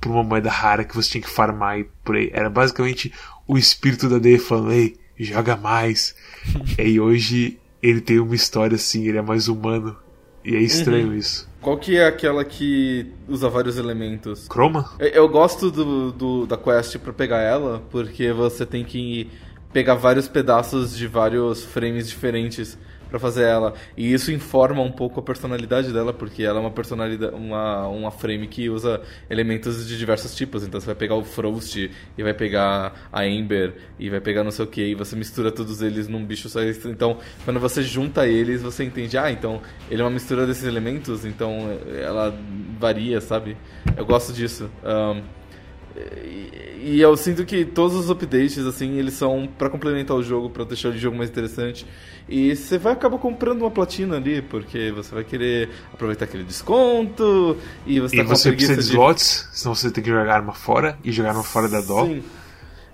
por 0.00 0.10
uma 0.10 0.24
moeda 0.24 0.50
rara 0.50 0.84
que 0.84 0.94
você 0.94 1.10
tinha 1.10 1.22
que 1.22 1.30
farmar 1.30 1.78
e 1.78 1.84
por 2.04 2.16
aí. 2.16 2.30
Era 2.32 2.48
basicamente 2.48 3.12
o 3.46 3.58
espírito 3.58 4.08
da 4.08 4.18
D 4.18 4.38
falando, 4.38 4.72
ei, 4.72 4.96
joga 5.18 5.56
mais. 5.56 6.14
e 6.78 6.98
hoje 6.98 7.58
ele 7.82 8.00
tem 8.00 8.18
uma 8.18 8.34
história 8.34 8.76
assim, 8.76 9.06
ele 9.06 9.18
é 9.18 9.22
mais 9.22 9.48
humano. 9.48 9.96
E 10.42 10.56
é 10.56 10.60
estranho 10.60 11.08
uhum. 11.08 11.14
isso. 11.14 11.48
Qual 11.60 11.76
que 11.76 11.98
é 11.98 12.06
aquela 12.06 12.42
que 12.42 13.06
usa 13.28 13.50
vários 13.50 13.76
elementos? 13.76 14.48
Chroma? 14.50 14.90
Eu 14.98 15.28
gosto 15.28 15.70
do, 15.70 16.10
do 16.10 16.46
da 16.46 16.56
quest 16.56 16.96
para 16.96 17.12
pegar 17.12 17.40
ela, 17.40 17.82
porque 17.90 18.32
você 18.32 18.64
tem 18.64 18.82
que 18.82 19.28
pegar 19.70 19.94
vários 19.94 20.26
pedaços 20.26 20.96
de 20.96 21.06
vários 21.06 21.62
frames 21.62 22.08
diferentes 22.08 22.78
para 23.10 23.18
fazer 23.18 23.42
ela. 23.42 23.74
E 23.96 24.12
isso 24.12 24.32
informa 24.32 24.80
um 24.80 24.92
pouco 24.92 25.20
a 25.20 25.22
personalidade 25.22 25.92
dela, 25.92 26.12
porque 26.12 26.42
ela 26.42 26.58
é 26.58 26.60
uma 26.60 26.70
personalidade, 26.70 27.34
uma, 27.34 27.88
uma 27.88 28.10
frame 28.10 28.46
que 28.46 28.70
usa 28.70 29.02
elementos 29.28 29.86
de 29.86 29.98
diversos 29.98 30.34
tipos. 30.34 30.64
Então 30.64 30.80
você 30.80 30.86
vai 30.86 30.94
pegar 30.94 31.16
o 31.16 31.24
Frost 31.24 31.76
e 31.76 32.22
vai 32.22 32.32
pegar 32.32 33.08
a 33.12 33.26
Ember 33.26 33.74
e 33.98 34.08
vai 34.08 34.20
pegar 34.20 34.44
não 34.44 34.50
sei 34.50 34.64
o 34.64 34.68
que, 34.68 34.82
e 34.82 34.94
você 34.94 35.16
mistura 35.16 35.50
todos 35.50 35.82
eles 35.82 36.08
num 36.08 36.24
bicho 36.24 36.48
só. 36.48 36.60
Então, 36.62 37.18
quando 37.44 37.58
você 37.58 37.82
junta 37.82 38.26
eles, 38.26 38.62
você 38.62 38.84
entende, 38.84 39.18
ah, 39.18 39.30
então 39.30 39.60
ele 39.90 40.00
é 40.00 40.04
uma 40.04 40.10
mistura 40.10 40.46
desses 40.46 40.64
elementos, 40.64 41.24
então 41.24 41.78
ela 42.00 42.34
varia, 42.78 43.20
sabe? 43.20 43.56
Eu 43.96 44.06
gosto 44.06 44.32
disso. 44.32 44.70
Um, 44.84 45.39
e, 46.24 46.96
e 46.96 47.00
eu 47.00 47.16
sinto 47.16 47.44
que 47.44 47.64
todos 47.64 47.96
os 47.96 48.10
updates, 48.10 48.58
assim, 48.58 48.98
eles 48.98 49.14
são 49.14 49.48
para 49.58 49.68
complementar 49.68 50.16
o 50.16 50.22
jogo, 50.22 50.50
para 50.50 50.64
deixar 50.64 50.88
o 50.88 50.96
jogo 50.96 51.16
mais 51.16 51.30
interessante. 51.30 51.86
E 52.28 52.54
você 52.54 52.78
vai 52.78 52.92
acabar 52.92 53.18
comprando 53.18 53.62
uma 53.62 53.70
platina 53.70 54.16
ali, 54.16 54.40
porque 54.40 54.90
você 54.92 55.14
vai 55.14 55.24
querer 55.24 55.68
aproveitar 55.92 56.24
aquele 56.24 56.44
desconto. 56.44 57.56
E 57.86 58.00
você, 58.00 58.16
e 58.16 58.18
tá 58.18 58.24
você 58.24 58.52
precisa 58.52 58.76
de 58.76 58.88
slots, 58.88 59.48
senão 59.52 59.74
você 59.74 59.90
tem 59.90 60.02
que 60.02 60.10
jogar 60.10 60.34
arma 60.34 60.52
fora 60.52 60.98
e 61.04 61.12
jogar 61.12 61.30
arma 61.30 61.42
fora 61.42 61.68
da 61.68 61.80
dó. 61.80 62.06
Sim. 62.06 62.22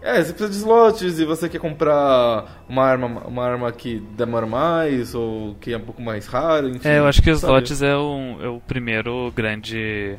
É, 0.02 0.22
você 0.22 0.32
precisa 0.32 0.50
de 0.50 0.56
slots 0.56 1.18
e 1.18 1.24
você 1.24 1.48
quer 1.48 1.58
comprar 1.58 2.64
uma 2.68 2.84
arma, 2.84 3.06
uma 3.26 3.44
arma 3.44 3.72
que 3.72 4.00
demora 4.16 4.46
mais 4.46 5.14
ou 5.14 5.56
que 5.60 5.72
é 5.72 5.76
um 5.76 5.80
pouco 5.80 6.00
mais 6.00 6.26
rara. 6.26 6.68
Enfim, 6.68 6.88
é, 6.88 6.98
eu 6.98 7.06
acho 7.06 7.20
que 7.20 7.30
os 7.30 7.42
slots 7.42 7.82
é, 7.82 7.96
um, 7.96 8.38
é 8.40 8.48
o 8.48 8.60
primeiro 8.60 9.32
grande 9.34 10.16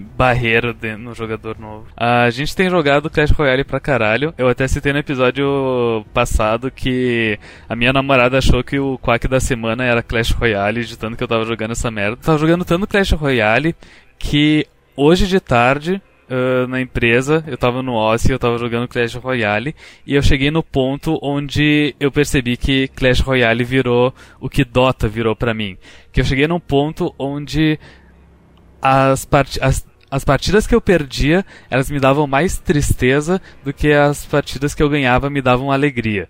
barreira 0.00 0.74
no 0.98 1.14
jogador 1.14 1.58
novo. 1.58 1.86
A 1.96 2.28
gente 2.30 2.54
tem 2.54 2.70
jogado 2.70 3.10
Clash 3.10 3.30
Royale 3.30 3.64
pra 3.64 3.80
caralho. 3.80 4.34
Eu 4.36 4.48
até 4.48 4.66
citei 4.66 4.92
no 4.92 4.98
episódio 4.98 6.04
passado 6.12 6.70
que 6.70 7.38
a 7.68 7.76
minha 7.76 7.92
namorada 7.92 8.38
achou 8.38 8.62
que 8.62 8.78
o 8.78 8.98
quack 8.98 9.28
da 9.28 9.40
semana 9.40 9.84
era 9.84 10.02
Clash 10.02 10.30
Royale, 10.30 10.84
de 10.84 10.96
tanto 10.96 11.16
que 11.16 11.24
eu 11.24 11.28
tava 11.28 11.44
jogando 11.44 11.72
essa 11.72 11.90
merda. 11.90 12.16
Eu 12.20 12.24
tava 12.24 12.38
jogando 12.38 12.64
tanto 12.64 12.86
Clash 12.86 13.12
Royale 13.12 13.74
que 14.18 14.66
hoje 14.96 15.26
de 15.26 15.40
tarde 15.40 16.00
Uh, 16.24 16.66
na 16.68 16.80
empresa, 16.80 17.44
eu 17.46 17.58
tava 17.58 17.82
no 17.82 17.92
Ossi, 17.92 18.32
eu 18.32 18.38
tava 18.38 18.56
jogando 18.56 18.88
Clash 18.88 19.14
Royale, 19.14 19.74
e 20.06 20.14
eu 20.14 20.22
cheguei 20.22 20.50
no 20.50 20.62
ponto 20.62 21.18
onde 21.22 21.94
eu 22.00 22.10
percebi 22.10 22.56
que 22.56 22.88
Clash 22.88 23.20
Royale 23.20 23.62
virou 23.62 24.12
o 24.40 24.48
que 24.48 24.64
Dota 24.64 25.06
virou 25.06 25.36
para 25.36 25.52
mim. 25.52 25.76
Que 26.10 26.22
eu 26.22 26.24
cheguei 26.24 26.48
num 26.48 26.58
ponto 26.58 27.14
onde 27.18 27.78
as, 28.84 29.24
part 29.24 29.58
as, 29.62 29.86
as 30.10 30.24
partidas 30.24 30.66
que 30.66 30.74
eu 30.74 30.80
perdia, 30.80 31.44
elas 31.70 31.90
me 31.90 31.98
davam 31.98 32.26
mais 32.26 32.58
tristeza 32.58 33.40
do 33.64 33.72
que 33.72 33.92
as 33.92 34.26
partidas 34.26 34.74
que 34.74 34.82
eu 34.82 34.90
ganhava 34.90 35.30
me 35.30 35.40
davam 35.40 35.72
alegria. 35.72 36.28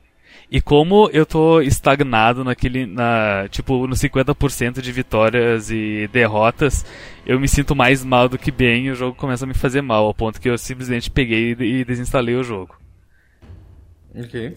E 0.50 0.60
como 0.60 1.10
eu 1.12 1.26
tô 1.26 1.60
estagnado 1.60 2.44
naquele, 2.44 2.86
na, 2.86 3.48
tipo, 3.50 3.88
no 3.88 3.96
50% 3.96 4.80
de 4.80 4.92
vitórias 4.92 5.70
e 5.70 6.08
derrotas, 6.12 6.86
eu 7.26 7.40
me 7.40 7.48
sinto 7.48 7.74
mais 7.74 8.04
mal 8.04 8.28
do 8.28 8.38
que 8.38 8.52
bem 8.52 8.86
e 8.86 8.90
o 8.90 8.94
jogo 8.94 9.16
começa 9.16 9.44
a 9.44 9.48
me 9.48 9.54
fazer 9.54 9.82
mal, 9.82 10.04
ao 10.04 10.14
ponto 10.14 10.40
que 10.40 10.48
eu 10.48 10.56
simplesmente 10.56 11.10
peguei 11.10 11.56
e 11.58 11.84
desinstalei 11.84 12.36
o 12.36 12.44
jogo. 12.44 12.76
Ok. 14.14 14.54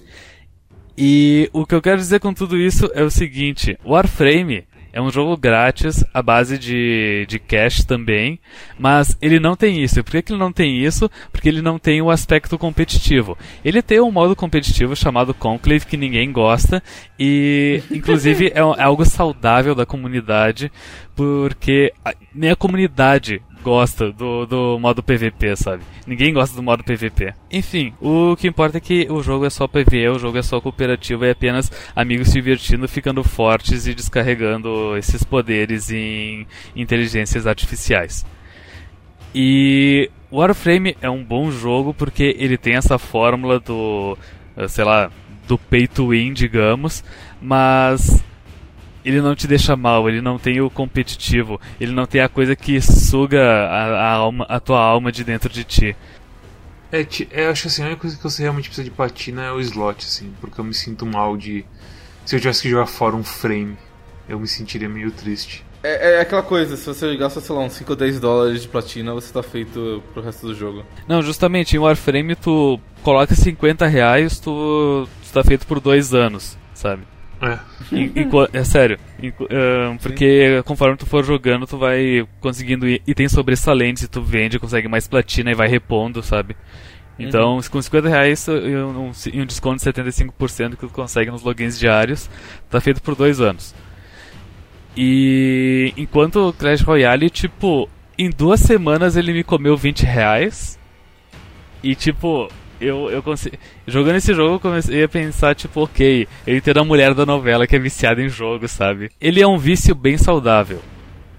E 0.95 1.49
o 1.51 1.65
que 1.65 1.73
eu 1.73 1.81
quero 1.81 1.97
dizer 1.97 2.19
com 2.19 2.33
tudo 2.33 2.57
isso 2.57 2.91
é 2.93 3.01
o 3.01 3.09
seguinte: 3.09 3.77
Warframe 3.83 4.65
é 4.97 5.01
um 5.01 5.11
jogo 5.11 5.37
grátis, 5.37 6.03
à 6.11 6.23
base 6.23 6.57
de, 6.57 7.23
de 7.29 7.37
cash 7.37 7.83
também, 7.83 8.39
mas 8.79 9.15
ele 9.21 9.39
não 9.39 9.55
tem 9.55 9.83
isso. 9.83 9.99
E 9.99 10.03
por 10.03 10.09
que, 10.09 10.33
ele 10.33 10.39
não 10.39 10.51
tem 10.51 10.83
isso? 10.83 11.07
Porque 11.31 11.47
ele 11.47 11.61
não 11.61 11.77
tem 11.77 12.01
o 12.01 12.09
aspecto 12.09 12.57
competitivo. 12.57 13.37
Ele 13.63 13.83
tem 13.83 14.01
um 14.01 14.11
modo 14.11 14.35
competitivo 14.35 14.95
chamado 14.95 15.35
Conclave 15.35 15.85
que 15.85 15.95
ninguém 15.97 16.31
gosta 16.31 16.81
e, 17.19 17.83
inclusive, 17.93 18.47
é, 18.47 18.57
é 18.57 18.83
algo 18.83 19.05
saudável 19.05 19.75
da 19.75 19.85
comunidade, 19.85 20.71
porque 21.15 21.93
nem 22.33 22.49
a 22.49 22.55
comunidade 22.55 23.39
gosta 23.63 24.11
do, 24.11 24.45
do 24.45 24.79
modo 24.79 25.03
PVP, 25.03 25.55
sabe? 25.55 25.83
Ninguém 26.05 26.33
gosta 26.33 26.55
do 26.55 26.63
modo 26.63 26.83
PVP. 26.83 27.33
Enfim, 27.51 27.93
o 28.01 28.35
que 28.35 28.47
importa 28.47 28.77
é 28.77 28.81
que 28.81 29.07
o 29.09 29.21
jogo 29.21 29.45
é 29.45 29.49
só 29.49 29.67
PVE, 29.67 30.09
o 30.09 30.19
jogo 30.19 30.37
é 30.37 30.41
só 30.41 30.59
cooperativo, 30.61 31.25
é 31.25 31.31
apenas 31.31 31.71
amigos 31.95 32.27
se 32.27 32.33
divertindo, 32.33 32.87
ficando 32.87 33.23
fortes 33.23 33.87
e 33.87 33.93
descarregando 33.93 34.95
esses 34.97 35.23
poderes 35.23 35.91
em 35.91 36.47
inteligências 36.75 37.45
artificiais. 37.45 38.25
E 39.33 40.09
Warframe 40.31 40.97
é 41.01 41.09
um 41.09 41.23
bom 41.23 41.51
jogo 41.51 41.93
porque 41.93 42.35
ele 42.39 42.57
tem 42.57 42.75
essa 42.75 42.97
fórmula 42.97 43.59
do, 43.59 44.17
sei 44.67 44.83
lá, 44.83 45.11
do 45.47 45.57
pay 45.57 45.87
to 45.87 46.09
win, 46.09 46.33
digamos, 46.33 47.03
mas 47.41 48.23
ele 49.07 49.21
não 49.21 49.33
te 49.33 49.47
deixa 49.47 49.73
mal, 49.77 50.09
ele 50.09 50.21
não 50.21 50.37
tem 50.37 50.59
o 50.59 50.69
competitivo, 50.69 51.61
ele 51.79 51.93
não 51.93 52.05
tem 52.05 52.19
a 52.19 52.27
coisa 52.27 52.57
que 52.57 52.81
suga 52.81 53.41
a, 53.41 53.85
a, 53.85 54.11
alma, 54.11 54.45
a 54.49 54.59
tua 54.59 54.81
alma 54.81 55.13
de 55.13 55.23
dentro 55.23 55.49
de 55.49 55.63
ti. 55.63 55.95
É, 56.91 57.07
eu 57.31 57.49
acho 57.51 57.67
assim, 57.67 57.83
a 57.83 57.85
única 57.85 58.01
coisa 58.01 58.17
que 58.17 58.23
você 58.23 58.41
realmente 58.41 58.67
precisa 58.67 58.83
de 58.83 58.91
platina 58.91 59.45
é 59.45 59.51
o 59.51 59.61
slot, 59.61 60.05
assim, 60.05 60.33
porque 60.41 60.59
eu 60.59 60.65
me 60.65 60.73
sinto 60.73 61.05
mal 61.05 61.37
de. 61.37 61.65
Se 62.25 62.35
eu 62.35 62.39
tivesse 62.41 62.61
que 62.61 62.69
jogar 62.69 62.85
fora 62.85 63.15
um 63.15 63.23
frame, 63.23 63.77
eu 64.27 64.37
me 64.37 64.47
sentiria 64.47 64.89
meio 64.89 65.09
triste. 65.09 65.65
É, 65.81 66.15
é 66.15 66.19
aquela 66.19 66.43
coisa, 66.43 66.75
se 66.75 66.85
você 66.85 67.15
gasta, 67.15 67.39
sei 67.39 67.55
lá, 67.55 67.61
uns 67.61 67.73
5 67.73 67.89
ou 67.89 67.95
10 67.95 68.19
dólares 68.19 68.61
de 68.61 68.67
platina, 68.67 69.13
você 69.13 69.31
tá 69.31 69.41
feito 69.41 70.03
pro 70.13 70.21
resto 70.21 70.47
do 70.47 70.53
jogo. 70.53 70.85
Não, 71.07 71.21
justamente, 71.21 71.77
em 71.77 71.79
Warframe 71.79 72.35
tu 72.35 72.77
coloca 73.03 73.33
50 73.33 73.87
reais, 73.87 74.37
tu, 74.37 75.07
tu 75.23 75.33
tá 75.33 75.45
feito 75.45 75.65
por 75.65 75.79
dois 75.79 76.13
anos, 76.13 76.57
sabe? 76.73 77.03
É. 77.41 77.59
é 78.59 78.63
sério. 78.63 78.99
porque 80.01 80.61
conforme 80.65 80.97
tu 80.97 81.05
for 81.05 81.23
jogando, 81.23 81.67
tu 81.67 81.77
vai 81.77 82.27
conseguindo 82.39 82.87
itens 82.87 83.31
sobressalentes 83.31 84.03
e 84.03 84.07
tu 84.07 84.21
vende, 84.21 84.59
consegue 84.59 84.87
mais 84.87 85.07
platina 85.07 85.51
e 85.51 85.55
vai 85.55 85.67
repondo, 85.67 86.23
sabe? 86.23 86.55
Então, 87.19 87.55
uhum. 87.55 87.61
com 87.71 87.81
50 87.81 88.09
reais 88.09 88.47
e 88.47 88.75
um, 88.75 89.11
um, 89.33 89.45
desconto 89.45 89.83
de 89.83 89.91
75% 89.91 90.71
que 90.71 90.77
tu 90.77 90.89
consegue 90.89 91.31
nos 91.31 91.41
logins 91.41 91.79
diários, 91.79 92.29
tá 92.69 92.79
feito 92.79 93.01
por 93.01 93.15
dois 93.15 93.41
anos. 93.41 93.73
E 94.95 95.93
enquanto 95.97 96.49
o 96.49 96.53
Clash 96.53 96.81
Royale, 96.81 97.29
tipo, 97.29 97.89
em 98.17 98.29
duas 98.29 98.59
semanas 98.59 99.15
ele 99.15 99.33
me 99.33 99.43
comeu 99.43 99.75
20 99.75 100.03
reais. 100.03 100.77
E 101.83 101.95
tipo, 101.95 102.49
eu, 102.79 103.09
eu 103.09 103.23
consegui. 103.23 103.57
Jogando 103.85 104.17
esse 104.17 104.33
jogo, 104.33 104.55
eu 104.55 104.59
comecei 104.59 105.03
a 105.03 105.09
pensar, 105.09 105.55
tipo, 105.55 105.81
ok, 105.81 106.27
eu 106.45 106.57
entendo 106.57 106.79
a 106.79 106.83
mulher 106.83 107.13
da 107.13 107.25
novela 107.25 107.67
que 107.67 107.75
é 107.75 107.79
viciada 107.79 108.21
em 108.21 108.29
jogo, 108.29 108.67
sabe? 108.67 109.11
Ele 109.19 109.41
é 109.41 109.47
um 109.47 109.57
vício 109.57 109.93
bem 109.95 110.17
saudável. 110.17 110.81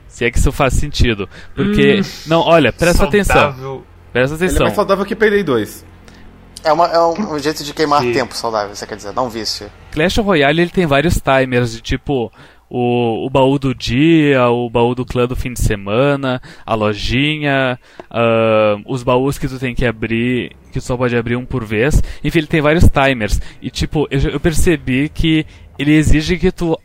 Se 0.09 0.25
é 0.25 0.31
que 0.31 0.39
isso 0.39 0.51
faz 0.51 0.75
sentido. 0.75 1.29
Porque. 1.55 2.01
Hum, 2.01 2.05
não, 2.27 2.41
olha, 2.41 2.73
presta 2.73 3.05
saudável. 3.05 3.21
atenção. 3.21 3.85
Presta 4.13 4.37
atenção. 4.37 4.57
Ele 4.57 4.63
é 4.63 4.67
mais 4.67 4.75
saudável 4.75 5.05
que 5.05 5.15
Payday 5.15 5.43
2. 5.43 5.85
É, 6.65 6.73
uma, 6.73 6.87
é 6.87 6.99
um, 6.99 7.35
um 7.35 7.39
jeito 7.39 7.63
de 7.63 7.73
queimar 7.73 8.03
que... 8.03 8.13
tempo 8.13 8.35
saudável, 8.35 8.75
você 8.75 8.87
quer 8.87 8.97
dizer, 8.97 9.13
não 9.13 9.27
um 9.27 9.29
vício. 9.29 9.71
Clash 9.93 10.19
Royale 10.19 10.63
ele 10.63 10.71
tem 10.71 10.87
vários 10.87 11.21
timers 11.21 11.73
de 11.73 11.81
tipo 11.81 12.33
o, 12.71 13.27
o 13.27 13.31
baú 13.31 13.59
do 13.59 13.75
dia, 13.75 14.47
o 14.49 14.69
baú 14.69 14.95
do 14.95 15.05
clã 15.05 15.27
do 15.27 15.37
fim 15.37 15.53
de 15.53 15.61
semana, 15.61 16.41
a 16.65 16.75
lojinha, 16.75 17.79
uh, 18.11 18.83
os 18.87 19.03
baús 19.03 19.39
que 19.39 19.49
tu 19.49 19.59
tem 19.59 19.75
que 19.75 19.87
abrir, 19.87 20.55
que 20.73 20.79
tu 20.79 20.83
só 20.83 20.97
pode 20.97 21.17
abrir 21.17 21.37
um 21.37 21.47
por 21.47 21.65
vez. 21.65 22.03
Enfim, 22.23 22.39
ele 22.39 22.47
tem 22.47 22.61
vários 22.61 22.89
timers. 22.89 23.41
E 23.63 23.71
tipo, 23.71 24.07
eu, 24.11 24.21
eu 24.33 24.41
percebi 24.41 25.09
que 25.09 25.47
ele 25.79 25.95
exige 25.95 26.39
que 26.39 26.53
tu, 26.53 26.79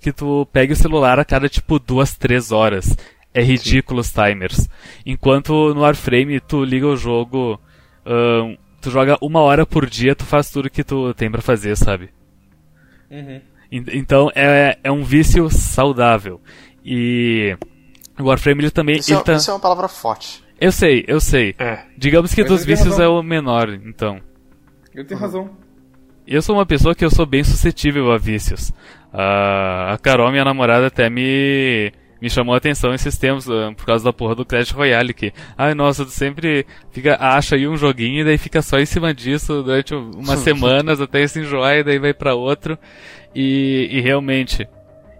que 0.00 0.12
tu 0.12 0.46
pegue 0.52 0.72
o 0.72 0.76
celular 0.76 1.18
a 1.18 1.24
cada 1.24 1.48
tipo 1.48 1.78
duas, 1.78 2.16
três 2.16 2.52
horas. 2.52 2.96
É 3.34 3.42
ridículo 3.42 4.00
os 4.00 4.12
timers. 4.12 4.68
Enquanto 5.06 5.72
no 5.74 5.80
Warframe 5.80 6.38
tu 6.40 6.62
liga 6.64 6.86
o 6.86 6.96
jogo, 6.96 7.58
uh, 8.04 8.58
tu 8.80 8.90
joga 8.90 9.16
uma 9.22 9.40
hora 9.40 9.64
por 9.64 9.88
dia, 9.88 10.14
tu 10.14 10.24
faz 10.24 10.50
tudo 10.50 10.68
que 10.68 10.84
tu 10.84 11.14
tem 11.14 11.30
para 11.30 11.40
fazer, 11.40 11.74
sabe? 11.76 12.10
Uhum. 13.10 13.40
Então 13.72 14.30
é, 14.34 14.78
é 14.84 14.92
um 14.92 15.02
vício 15.02 15.48
saudável. 15.48 16.40
E 16.84 17.56
o 18.18 18.24
Warframe 18.24 18.62
ele 18.62 18.70
também. 18.70 18.96
Isso, 18.96 19.12
ele 19.12 19.20
é, 19.20 19.24
tá... 19.24 19.32
isso 19.34 19.50
é 19.50 19.54
uma 19.54 19.60
palavra 19.60 19.88
forte. 19.88 20.44
Eu 20.60 20.70
sei, 20.70 21.04
eu 21.08 21.20
sei. 21.20 21.54
É. 21.58 21.80
Digamos 21.96 22.34
que 22.34 22.44
dos 22.44 22.64
vícios 22.64 22.98
é 23.00 23.08
o 23.08 23.22
menor, 23.22 23.68
então. 23.70 24.20
Eu 24.94 25.04
tenho 25.04 25.18
razão. 25.18 25.50
Eu 26.26 26.40
sou 26.40 26.54
uma 26.54 26.66
pessoa 26.66 26.94
que 26.94 27.04
eu 27.04 27.10
sou 27.10 27.26
bem 27.26 27.42
suscetível 27.42 28.12
a 28.12 28.18
vícios. 28.18 28.68
Uh, 29.12 29.92
a 29.92 29.98
Carol, 30.00 30.30
minha 30.30 30.44
namorada, 30.44 30.86
até 30.86 31.10
me 31.10 31.92
me 32.22 32.30
chamou 32.30 32.54
a 32.54 32.58
atenção 32.58 32.94
esses 32.94 33.18
tempos 33.18 33.48
uh, 33.48 33.74
por 33.76 33.84
causa 33.84 34.04
da 34.04 34.12
porra 34.12 34.36
do 34.36 34.44
Clash 34.44 34.70
Royale 34.70 35.12
que, 35.12 35.32
ai 35.58 35.74
nossa, 35.74 36.04
tu 36.04 36.12
sempre 36.12 36.64
fica 36.92 37.16
acha 37.18 37.56
aí 37.56 37.66
um 37.66 37.76
joguinho 37.76 38.20
e 38.20 38.24
daí 38.24 38.38
fica 38.38 38.62
só 38.62 38.78
em 38.78 38.86
cima 38.86 39.12
disso 39.12 39.60
durante 39.64 39.92
umas 40.14 40.38
semanas 40.38 41.00
até 41.00 41.26
se 41.26 41.40
enjoar 41.40 41.78
e 41.78 41.82
daí 41.82 41.98
vai 41.98 42.14
para 42.14 42.36
outro. 42.36 42.78
E, 43.34 43.88
e 43.90 44.00
realmente. 44.00 44.68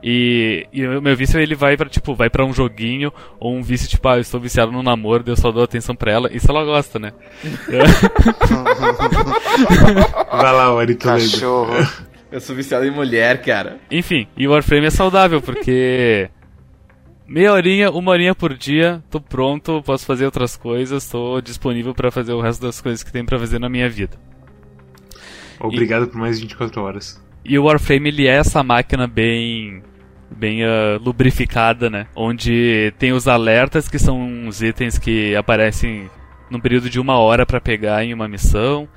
E, 0.02 0.66
e 0.72 0.84
o 0.84 1.00
meu 1.00 1.16
vício 1.16 1.38
ele 1.38 1.54
vai 1.54 1.76
para 1.76 1.88
tipo, 1.88 2.14
vai 2.14 2.28
para 2.28 2.44
um 2.44 2.52
joguinho 2.52 3.12
ou 3.38 3.54
um 3.54 3.62
vício 3.62 3.88
tipo, 3.88 4.08
ah, 4.08 4.16
eu 4.16 4.20
estou 4.20 4.40
viciado 4.40 4.72
no 4.72 4.82
namoro, 4.82 5.22
eu 5.24 5.36
só 5.36 5.52
dou 5.52 5.62
atenção 5.62 5.94
pra 5.94 6.10
ela. 6.10 6.34
Isso 6.34 6.50
ela 6.50 6.64
gosta, 6.64 6.98
né? 6.98 7.12
vai 10.28 10.52
lá, 10.52 10.74
Ori 10.74 10.96
Cachorro. 10.96 11.72
Eu 12.32 12.40
sou 12.40 12.56
viciado 12.56 12.84
em 12.84 12.90
mulher, 12.90 13.42
cara. 13.42 13.78
Enfim, 13.90 14.26
e 14.36 14.48
o 14.48 14.50
Warframe 14.50 14.86
é 14.86 14.90
saudável 14.90 15.40
porque 15.40 16.28
meia 17.28 17.52
horinha, 17.52 17.90
uma 17.90 18.10
horinha 18.10 18.34
por 18.34 18.54
dia, 18.54 19.02
tô 19.08 19.20
pronto, 19.20 19.82
posso 19.82 20.04
fazer 20.04 20.24
outras 20.24 20.56
coisas, 20.56 21.08
tô 21.08 21.40
disponível 21.40 21.94
para 21.94 22.10
fazer 22.10 22.32
o 22.32 22.40
resto 22.40 22.62
das 22.62 22.80
coisas 22.80 23.02
que 23.02 23.12
tem 23.12 23.24
para 23.24 23.38
fazer 23.38 23.60
na 23.60 23.68
minha 23.68 23.88
vida. 23.88 24.18
Obrigado 25.60 26.04
e... 26.04 26.06
por 26.08 26.18
mais 26.18 26.40
24 26.40 26.82
horas. 26.82 27.22
E 27.44 27.58
o 27.58 27.64
Warframe 27.64 28.08
ele 28.08 28.26
é 28.26 28.36
essa 28.36 28.62
máquina 28.62 29.06
bem 29.06 29.82
bem 30.30 30.64
uh, 30.64 30.98
lubrificada, 31.00 31.90
né? 31.90 32.06
Onde 32.16 32.92
tem 32.98 33.12
os 33.12 33.28
alertas 33.28 33.88
que 33.88 33.98
são 33.98 34.48
os 34.48 34.62
itens 34.62 34.98
que 34.98 35.36
aparecem 35.36 36.10
num 36.50 36.60
período 36.60 36.88
de 36.88 36.98
uma 36.98 37.18
hora 37.18 37.44
para 37.44 37.60
pegar 37.60 38.04
em 38.04 38.14
uma 38.14 38.28
missão. 38.28 38.88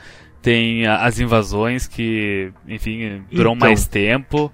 Tem 0.41 0.86
as 0.86 1.20
invasões 1.20 1.88
que, 1.88 2.52
enfim, 2.68 3.24
duram 3.32 3.54
então, 3.54 3.68
mais 3.68 3.88
tempo. 3.88 4.52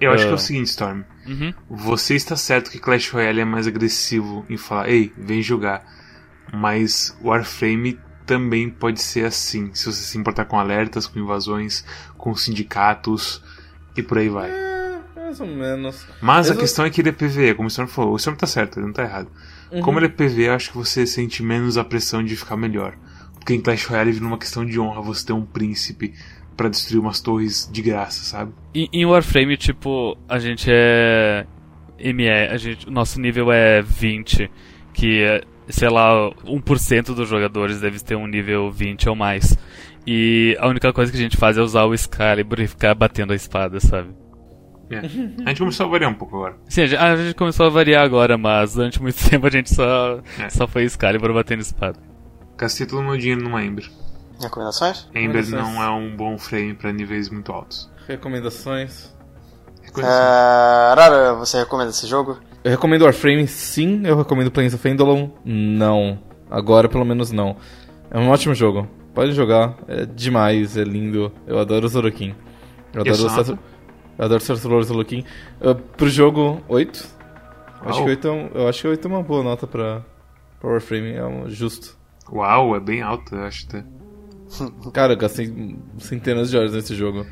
Eu 0.00 0.10
uh... 0.10 0.14
acho 0.14 0.24
que 0.24 0.30
é 0.30 0.32
o 0.32 0.34
ah, 0.34 0.38
seguinte, 0.38 0.66
Storm. 0.68 1.02
Uhum. 1.26 1.52
Você 1.68 2.14
está 2.14 2.36
certo 2.36 2.70
que 2.70 2.78
Clash 2.78 3.10
Royale 3.10 3.40
é 3.40 3.44
mais 3.44 3.66
agressivo 3.66 4.46
em 4.48 4.56
falar, 4.56 4.88
ei, 4.88 5.12
vem 5.16 5.42
jogar. 5.42 5.84
Mas 6.52 7.16
Warframe 7.22 7.98
também 8.26 8.68
pode 8.68 9.00
ser 9.00 9.24
assim, 9.24 9.70
se 9.72 9.86
você 9.86 10.02
se 10.02 10.18
importar 10.18 10.44
com 10.44 10.58
alertas, 10.58 11.06
com 11.06 11.18
invasões, 11.18 11.84
com 12.18 12.34
sindicatos 12.34 13.42
e 13.96 14.02
por 14.02 14.18
aí 14.18 14.28
vai. 14.28 14.50
É, 14.50 15.00
mais 15.16 15.40
ou 15.40 15.46
menos. 15.46 16.06
Mas 16.20 16.50
a 16.50 16.56
questão 16.56 16.84
é 16.84 16.90
que 16.90 17.00
ele 17.00 17.10
é 17.10 17.12
PVE, 17.12 17.54
como 17.54 17.66
o 17.66 17.70
Storm 17.70 17.88
falou. 17.88 18.12
O 18.12 18.16
Storm 18.16 18.36
tá 18.36 18.46
certo, 18.46 18.78
ele 18.78 18.86
não 18.86 18.92
tá 18.92 19.04
errado. 19.04 19.30
Uhum. 19.70 19.80
Como 19.80 19.98
ele 19.98 20.06
é 20.06 20.08
PVE, 20.08 20.48
acho 20.48 20.70
que 20.70 20.76
você 20.76 21.06
sente 21.06 21.42
menos 21.42 21.78
a 21.78 21.84
pressão 21.84 22.22
de 22.22 22.36
ficar 22.36 22.56
melhor. 22.56 22.96
Porque 23.34 23.54
em 23.54 23.60
Clash 23.60 23.84
Royale 23.86 24.12
vira 24.12 24.26
uma 24.26 24.38
questão 24.38 24.66
de 24.66 24.78
honra 24.78 25.00
você 25.00 25.26
ter 25.26 25.32
um 25.32 25.46
príncipe 25.46 26.12
para 26.56 26.68
destruir 26.68 26.98
umas 27.00 27.20
torres 27.20 27.68
de 27.70 27.82
graça, 27.82 28.24
sabe? 28.24 28.52
E, 28.74 28.88
em 28.92 29.04
Warframe, 29.04 29.56
tipo, 29.56 30.16
a 30.28 30.38
gente 30.38 30.68
é. 30.70 31.46
ME, 31.98 32.28
a 32.28 32.56
gente, 32.56 32.88
o 32.88 32.90
nosso 32.90 33.20
nível 33.20 33.50
é 33.52 33.80
20, 33.82 34.50
que 34.92 35.22
é 35.22 35.42
sei 35.68 35.88
lá, 35.88 36.30
1% 36.44 37.14
dos 37.14 37.28
jogadores 37.28 37.80
deve 37.80 37.98
ter 38.00 38.16
um 38.16 38.26
nível 38.26 38.70
20 38.70 39.08
ou 39.08 39.16
mais. 39.16 39.56
E 40.06 40.56
a 40.60 40.68
única 40.68 40.92
coisa 40.92 41.10
que 41.10 41.18
a 41.18 41.20
gente 41.20 41.36
faz 41.36 41.58
é 41.58 41.60
usar 41.60 41.84
o 41.84 41.94
Excalibur 41.94 42.60
e 42.60 42.68
ficar 42.68 42.94
batendo 42.94 43.32
a 43.32 43.36
espada, 43.36 43.80
sabe? 43.80 44.14
É. 44.88 44.98
A 44.98 45.48
gente 45.48 45.58
começou 45.58 45.86
a 45.86 45.88
variar 45.88 46.10
um 46.10 46.14
pouco 46.14 46.36
agora. 46.36 46.56
Sim, 46.68 46.82
a 46.82 46.86
gente, 46.86 46.98
a 47.00 47.16
gente, 47.16 47.34
começou 47.34 47.66
a 47.66 47.70
variar 47.70 48.04
agora, 48.04 48.38
mas 48.38 48.74
durante 48.74 49.02
muito 49.02 49.16
tempo 49.28 49.46
a 49.46 49.50
gente 49.50 49.74
só, 49.74 50.20
é. 50.38 50.48
só 50.48 50.68
foi 50.68 50.84
Excalibur 50.84 51.32
batendo 51.34 51.60
espada. 51.60 51.98
Gastei 52.56 52.86
todo 52.86 53.00
o 53.00 53.02
meu 53.02 53.16
dinheiro 53.16 53.42
numa 53.42 53.64
Ember. 53.64 53.90
Recomendações? 54.40 55.08
Ember 55.14 55.48
não 55.48 55.82
é 55.82 55.90
um 55.90 56.14
bom 56.14 56.38
frame 56.38 56.74
para 56.74 56.92
níveis 56.92 57.28
muito 57.28 57.50
altos. 57.50 57.90
Recomendações? 58.06 59.14
Uh, 59.96 60.94
Rara, 60.94 61.34
você 61.34 61.58
recomenda 61.58 61.90
esse 61.90 62.06
jogo? 62.06 62.38
Eu 62.66 62.72
recomendo 62.72 63.02
Warframe, 63.02 63.46
sim. 63.46 64.04
Eu 64.04 64.18
recomendo 64.18 64.50
Planes 64.50 64.74
of 64.74 64.88
Endolon, 64.88 65.28
não. 65.44 66.18
Agora, 66.50 66.88
pelo 66.88 67.04
menos, 67.04 67.30
não. 67.30 67.56
É 68.10 68.18
um 68.18 68.28
ótimo 68.28 68.56
jogo. 68.56 68.88
Pode 69.14 69.30
jogar. 69.34 69.78
É 69.86 70.04
demais, 70.04 70.76
é 70.76 70.82
lindo. 70.82 71.30
Eu 71.46 71.60
adoro 71.60 71.86
Zorokin. 71.86 72.34
Eu 72.92 73.02
adoro 73.02 73.24
o 73.24 73.30
Seth... 73.30 73.58
Eu 74.18 74.24
adoro 74.24 74.42
o 74.42 74.82
Zorokin. 74.82 75.24
Uh, 75.60 75.76
pro 75.76 76.08
jogo, 76.08 76.60
8. 76.66 77.08
Acho 77.82 78.02
que 78.02 78.10
8 78.10 78.26
é 78.26 78.32
um... 78.32 78.50
Eu 78.52 78.68
acho 78.68 78.82
que 78.82 78.88
8 78.88 79.06
é 79.06 79.10
uma 79.12 79.22
boa 79.22 79.44
nota 79.44 79.68
pra, 79.68 80.04
pra 80.58 80.68
Warframe. 80.68 81.12
É 81.12 81.24
um... 81.24 81.48
justo. 81.48 81.96
Uau, 82.32 82.74
é 82.74 82.80
bem 82.80 83.00
alto, 83.00 83.32
eu 83.36 83.44
acho 83.44 83.64
até. 83.68 83.84
Cara, 84.92 85.12
eu 85.12 85.16
gastei 85.16 85.78
centenas 85.98 86.50
de 86.50 86.58
horas 86.58 86.72
nesse 86.72 86.96
jogo. 86.96 87.24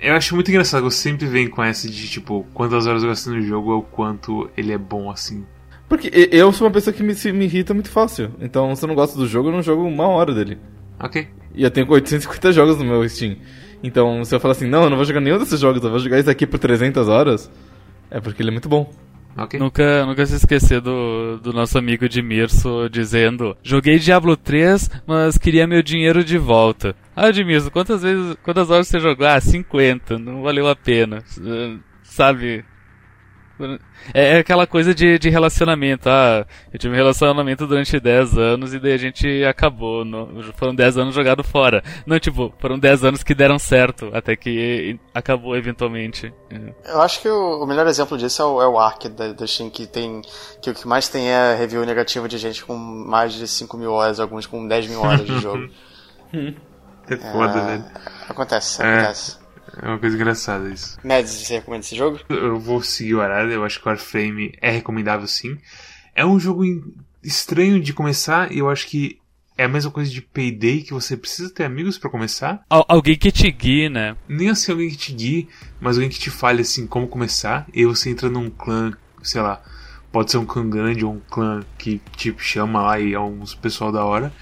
Eu 0.00 0.14
acho 0.14 0.34
muito 0.34 0.50
engraçado, 0.50 0.86
eu 0.86 0.90
sempre 0.90 1.26
venho 1.26 1.50
com 1.50 1.62
essa 1.62 1.88
de 1.88 2.08
tipo, 2.08 2.46
quantas 2.54 2.86
horas 2.86 3.02
eu 3.02 3.08
gastei 3.10 3.34
no 3.34 3.42
jogo 3.42 3.72
é 3.72 3.74
o 3.76 3.82
quanto 3.82 4.50
ele 4.56 4.72
é 4.72 4.78
bom 4.78 5.10
assim. 5.10 5.44
Porque 5.88 6.10
eu 6.32 6.52
sou 6.52 6.66
uma 6.66 6.72
pessoa 6.72 6.94
que 6.94 7.02
me, 7.02 7.14
se- 7.14 7.32
me 7.32 7.44
irrita 7.44 7.74
muito 7.74 7.90
fácil. 7.90 8.30
Então, 8.40 8.74
se 8.76 8.84
eu 8.84 8.88
não 8.88 8.94
gosto 8.94 9.18
do 9.18 9.26
jogo, 9.26 9.48
eu 9.48 9.52
não 9.52 9.62
jogo 9.62 9.82
uma 9.82 10.06
hora 10.08 10.32
dele. 10.32 10.56
Ok. 10.98 11.26
E 11.54 11.64
eu 11.64 11.70
tenho 11.70 11.90
850 11.90 12.52
jogos 12.52 12.78
no 12.78 12.84
meu 12.84 13.06
Steam. 13.08 13.36
Então, 13.82 14.24
se 14.24 14.34
eu 14.34 14.38
falar 14.40 14.52
assim, 14.52 14.68
não, 14.68 14.84
eu 14.84 14.90
não 14.90 14.96
vou 14.96 15.04
jogar 15.04 15.20
nenhum 15.20 15.38
desses 15.38 15.58
jogos, 15.58 15.82
eu 15.82 15.90
vou 15.90 15.98
jogar 15.98 16.18
esse 16.18 16.30
aqui 16.30 16.46
por 16.46 16.58
300 16.58 17.08
horas, 17.08 17.50
é 18.10 18.20
porque 18.20 18.42
ele 18.42 18.50
é 18.50 18.52
muito 18.52 18.68
bom. 18.68 18.90
Ok. 19.36 19.58
Nunca, 19.58 20.04
nunca 20.06 20.26
se 20.26 20.34
esquecer 20.34 20.80
do, 20.80 21.38
do 21.38 21.52
nosso 21.52 21.78
amigo 21.78 22.04
Edmirso 22.04 22.88
dizendo: 22.90 23.56
Joguei 23.62 23.98
Diablo 23.98 24.36
3, 24.36 24.90
mas 25.06 25.38
queria 25.38 25.66
meu 25.68 25.82
dinheiro 25.82 26.22
de 26.24 26.36
volta. 26.36 26.94
Ah, 27.22 27.28
Edmirso, 27.28 27.70
quantas 27.70 28.00
vezes, 28.00 28.34
quantas 28.42 28.70
horas 28.70 28.88
você 28.88 28.98
jogou? 28.98 29.26
Ah, 29.26 29.38
50, 29.38 30.18
não 30.18 30.40
valeu 30.40 30.66
a 30.66 30.74
pena. 30.74 31.22
Eh, 31.38 31.76
Sabe? 32.02 32.64
É 34.14 34.38
aquela 34.38 34.66
coisa 34.66 34.94
de, 34.94 35.18
de 35.18 35.28
relacionamento. 35.28 36.08
Ah, 36.08 36.46
eu 36.72 36.78
tive 36.78 36.94
um 36.94 36.96
relacionamento 36.96 37.66
durante 37.66 38.00
10 38.00 38.38
anos 38.38 38.72
e 38.72 38.80
daí 38.80 38.94
a 38.94 38.96
gente 38.96 39.44
acabou. 39.44 40.02
No, 40.02 40.42
foram 40.54 40.74
10 40.74 40.96
anos 40.96 41.14
jogados 41.14 41.46
fora. 41.46 41.84
Não, 42.06 42.18
tipo, 42.18 42.54
foram 42.58 42.78
10 42.78 43.04
anos 43.04 43.22
que 43.22 43.34
deram 43.34 43.58
certo, 43.58 44.10
até 44.14 44.34
que 44.34 44.98
acabou 45.12 45.54
eventualmente. 45.54 46.32
É. 46.50 46.92
Eu 46.92 47.02
acho 47.02 47.20
que 47.20 47.28
o, 47.28 47.62
o 47.62 47.66
melhor 47.66 47.86
exemplo 47.86 48.16
disso 48.16 48.40
é 48.40 48.44
o, 48.46 48.62
é 48.62 48.66
o 48.66 48.78
Ark 48.78 49.10
da, 49.10 49.34
da 49.34 49.46
Steam, 49.46 49.68
que 49.68 49.86
tem. 49.86 50.22
que 50.62 50.70
o 50.70 50.74
que 50.74 50.88
mais 50.88 51.08
tem 51.08 51.28
é 51.28 51.54
review 51.54 51.84
negativo 51.84 52.26
de 52.26 52.38
gente 52.38 52.64
com 52.64 52.74
mais 52.74 53.34
de 53.34 53.46
5 53.46 53.76
mil 53.76 53.92
horas, 53.92 54.18
alguns 54.18 54.46
com 54.46 54.66
10 54.66 54.88
mil 54.88 55.02
horas 55.02 55.26
de 55.26 55.38
jogo. 55.38 55.68
É 57.10 57.16
foda, 57.32 57.58
É, 57.58 57.66
velho. 57.66 57.84
Acontece, 58.28 58.82
É. 58.82 58.98
acontece. 59.00 59.38
É 59.82 59.86
uma 59.88 59.98
coisa 59.98 60.16
engraçada 60.16 60.68
isso. 60.68 60.98
Mads, 61.04 61.30
você 61.32 61.54
recomenda 61.54 61.84
esse 61.84 61.94
jogo? 61.96 62.18
Eu 62.28 62.58
vou 62.58 62.82
seguir 62.82 63.14
o 63.14 63.20
Arara, 63.20 63.50
eu 63.52 63.64
acho 63.64 63.78
que 63.80 63.86
o 63.86 63.88
Warframe 63.88 64.52
é 64.60 64.70
recomendável 64.70 65.26
sim. 65.28 65.56
É 66.14 66.26
um 66.26 66.40
jogo 66.40 66.64
estranho 67.22 67.80
de 67.80 67.92
começar 67.92 68.50
e 68.52 68.58
eu 68.58 68.68
acho 68.68 68.86
que 68.88 69.18
é 69.56 69.64
a 69.64 69.68
mesma 69.68 69.90
coisa 69.90 70.10
de 70.10 70.22
Payday, 70.22 70.82
que 70.82 70.92
você 70.92 71.16
precisa 71.16 71.52
ter 71.52 71.64
amigos 71.64 71.98
pra 71.98 72.10
começar. 72.10 72.64
Al- 72.68 72.84
alguém 72.88 73.16
que 73.16 73.30
te 73.30 73.50
guie, 73.50 73.88
né? 73.88 74.16
Nem 74.26 74.48
assim 74.48 74.72
alguém 74.72 74.88
que 74.88 74.96
te 74.96 75.12
guie, 75.12 75.48
mas 75.80 75.96
alguém 75.96 76.08
que 76.10 76.18
te 76.18 76.30
fale 76.30 76.62
assim 76.62 76.86
como 76.86 77.06
começar. 77.06 77.66
E 77.74 77.80
aí 77.80 77.86
você 77.86 78.10
entra 78.10 78.28
num 78.30 78.48
clã, 78.50 78.92
sei 79.22 79.40
lá, 79.42 79.62
pode 80.10 80.30
ser 80.30 80.38
um 80.38 80.46
clã 80.46 80.68
grande 80.68 81.04
ou 81.04 81.12
um 81.12 81.20
clã 81.30 81.62
que 81.78 82.00
tipo 82.16 82.42
chama 82.42 82.82
lá 82.82 82.98
e 82.98 83.12
é 83.12 83.20
uns 83.20 83.54
pessoal 83.54 83.92
da 83.92 84.02
hora. 84.04 84.32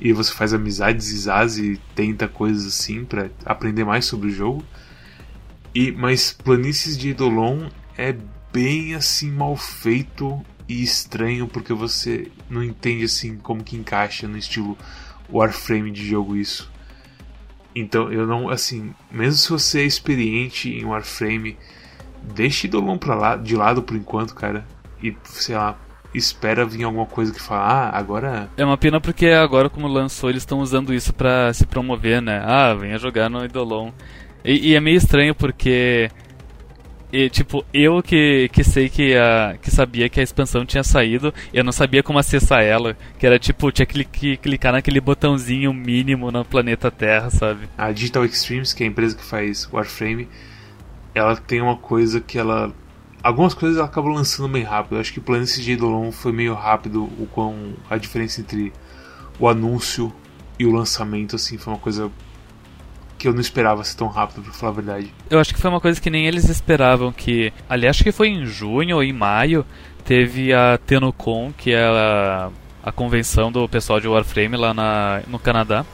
E 0.00 0.12
você 0.12 0.32
faz 0.32 0.54
amizades 0.54 1.06
zaz 1.06 1.58
e 1.58 1.80
tenta 1.94 2.28
coisas 2.28 2.66
assim 2.66 3.04
pra 3.04 3.28
aprender 3.44 3.84
mais 3.84 4.04
sobre 4.04 4.28
o 4.28 4.32
jogo. 4.32 4.64
E 5.74 5.92
mas 5.92 6.32
Planícies 6.32 6.96
de 6.96 7.08
Eidolon 7.08 7.68
é 7.96 8.16
bem 8.52 8.94
assim 8.94 9.30
mal 9.30 9.56
feito 9.56 10.40
e 10.68 10.82
estranho 10.82 11.48
porque 11.48 11.72
você 11.72 12.30
não 12.48 12.62
entende 12.62 13.04
assim 13.04 13.36
como 13.36 13.64
que 13.64 13.76
encaixa 13.76 14.28
no 14.28 14.38
estilo 14.38 14.76
Warframe 15.30 15.90
de 15.90 16.06
jogo 16.06 16.36
isso. 16.36 16.70
Então 17.74 18.12
eu 18.12 18.26
não 18.26 18.48
assim, 18.48 18.94
mesmo 19.10 19.34
se 19.34 19.50
você 19.50 19.80
é 19.80 19.84
experiente 19.84 20.70
em 20.70 20.84
Warframe, 20.84 21.56
deixe 22.34 22.66
Eidolon 22.66 22.98
pra 22.98 23.14
lá, 23.14 23.36
de 23.36 23.54
lado 23.56 23.82
por 23.82 23.96
enquanto, 23.96 24.34
cara. 24.34 24.66
E 25.02 25.16
sei 25.24 25.56
lá, 25.56 25.78
espera 26.14 26.64
vir 26.64 26.84
alguma 26.84 27.06
coisa 27.06 27.32
que 27.32 27.40
fala, 27.40 27.62
ah, 27.90 27.98
agora 27.98 28.48
É 28.56 28.64
uma 28.64 28.76
pena 28.78 29.00
porque 29.00 29.26
agora, 29.28 29.68
como 29.68 29.86
lançou, 29.86 30.30
eles 30.30 30.42
estão 30.42 30.60
usando 30.60 30.92
isso 30.94 31.12
pra 31.12 31.52
se 31.52 31.66
promover, 31.66 32.20
né? 32.22 32.42
Ah, 32.44 32.74
venha 32.74 32.98
jogar 32.98 33.28
no 33.28 33.44
Idolon. 33.44 33.90
E, 34.44 34.70
e 34.70 34.74
é 34.74 34.80
meio 34.80 34.96
estranho 34.96 35.34
porque. 35.34 36.10
e, 37.12 37.28
tipo, 37.30 37.64
eu 37.72 38.02
que, 38.02 38.48
que 38.52 38.62
sei 38.64 38.88
que, 38.88 39.14
a, 39.16 39.56
que 39.60 39.70
sabia 39.70 40.08
que 40.08 40.20
a 40.20 40.22
expansão 40.22 40.64
tinha 40.64 40.84
saído, 40.84 41.32
eu 41.52 41.64
não 41.64 41.72
sabia 41.72 42.02
como 42.02 42.18
acessar 42.18 42.62
ela. 42.62 42.96
Que 43.18 43.26
era 43.26 43.38
tipo, 43.38 43.70
tinha 43.72 43.86
que 43.86 44.04
cli- 44.04 44.36
clicar 44.36 44.72
naquele 44.72 45.00
botãozinho 45.00 45.72
mínimo 45.74 46.30
no 46.30 46.44
planeta 46.44 46.90
Terra, 46.90 47.30
sabe? 47.30 47.68
A 47.76 47.90
Digital 47.92 48.24
Extremes, 48.24 48.72
que 48.72 48.82
é 48.82 48.86
a 48.86 48.90
empresa 48.90 49.16
que 49.16 49.24
faz 49.24 49.68
Warframe, 49.72 50.28
ela 51.14 51.36
tem 51.36 51.60
uma 51.60 51.76
coisa 51.76 52.20
que 52.20 52.38
ela. 52.38 52.72
Algumas 53.22 53.54
coisas 53.54 53.78
ela 53.78 53.86
acaba 53.86 54.08
lançando 54.08 54.48
bem 54.48 54.62
rápido. 54.62 54.96
Eu 54.96 55.00
acho 55.00 55.12
que 55.12 55.20
Planet 55.20 55.48
de 55.48 55.70
Eidolon 55.70 56.12
foi 56.12 56.32
meio 56.32 56.54
rápido 56.54 57.04
o 57.04 57.28
quão 57.30 57.74
a 57.90 57.96
diferença 57.96 58.40
entre 58.40 58.72
o 59.38 59.48
anúncio 59.48 60.12
e 60.58 60.66
o 60.66 60.72
lançamento 60.72 61.36
assim 61.36 61.56
foi 61.58 61.72
uma 61.72 61.78
coisa 61.78 62.10
que 63.18 63.26
eu 63.26 63.32
não 63.32 63.40
esperava 63.40 63.82
ser 63.82 63.96
tão 63.96 64.06
rápido, 64.06 64.42
pra 64.42 64.52
falar 64.52 64.72
a 64.72 64.74
verdade. 64.76 65.12
Eu 65.28 65.40
acho 65.40 65.52
que 65.52 65.60
foi 65.60 65.68
uma 65.68 65.80
coisa 65.80 66.00
que 66.00 66.08
nem 66.08 66.26
eles 66.26 66.48
esperavam 66.48 67.12
que. 67.12 67.52
Aliás, 67.68 67.96
acho 67.96 68.04
que 68.04 68.12
foi 68.12 68.28
em 68.28 68.46
junho 68.46 68.96
ou 68.96 69.02
em 69.02 69.12
maio. 69.12 69.66
Teve 70.04 70.54
a 70.54 70.78
Tenocon, 70.78 71.52
que 71.56 71.72
é 71.72 71.84
a, 71.84 72.50
a 72.82 72.92
convenção 72.92 73.50
do 73.50 73.68
pessoal 73.68 74.00
de 74.00 74.06
Warframe 74.06 74.56
lá 74.56 74.72
na, 74.72 75.20
no 75.26 75.38
Canadá. 75.38 75.84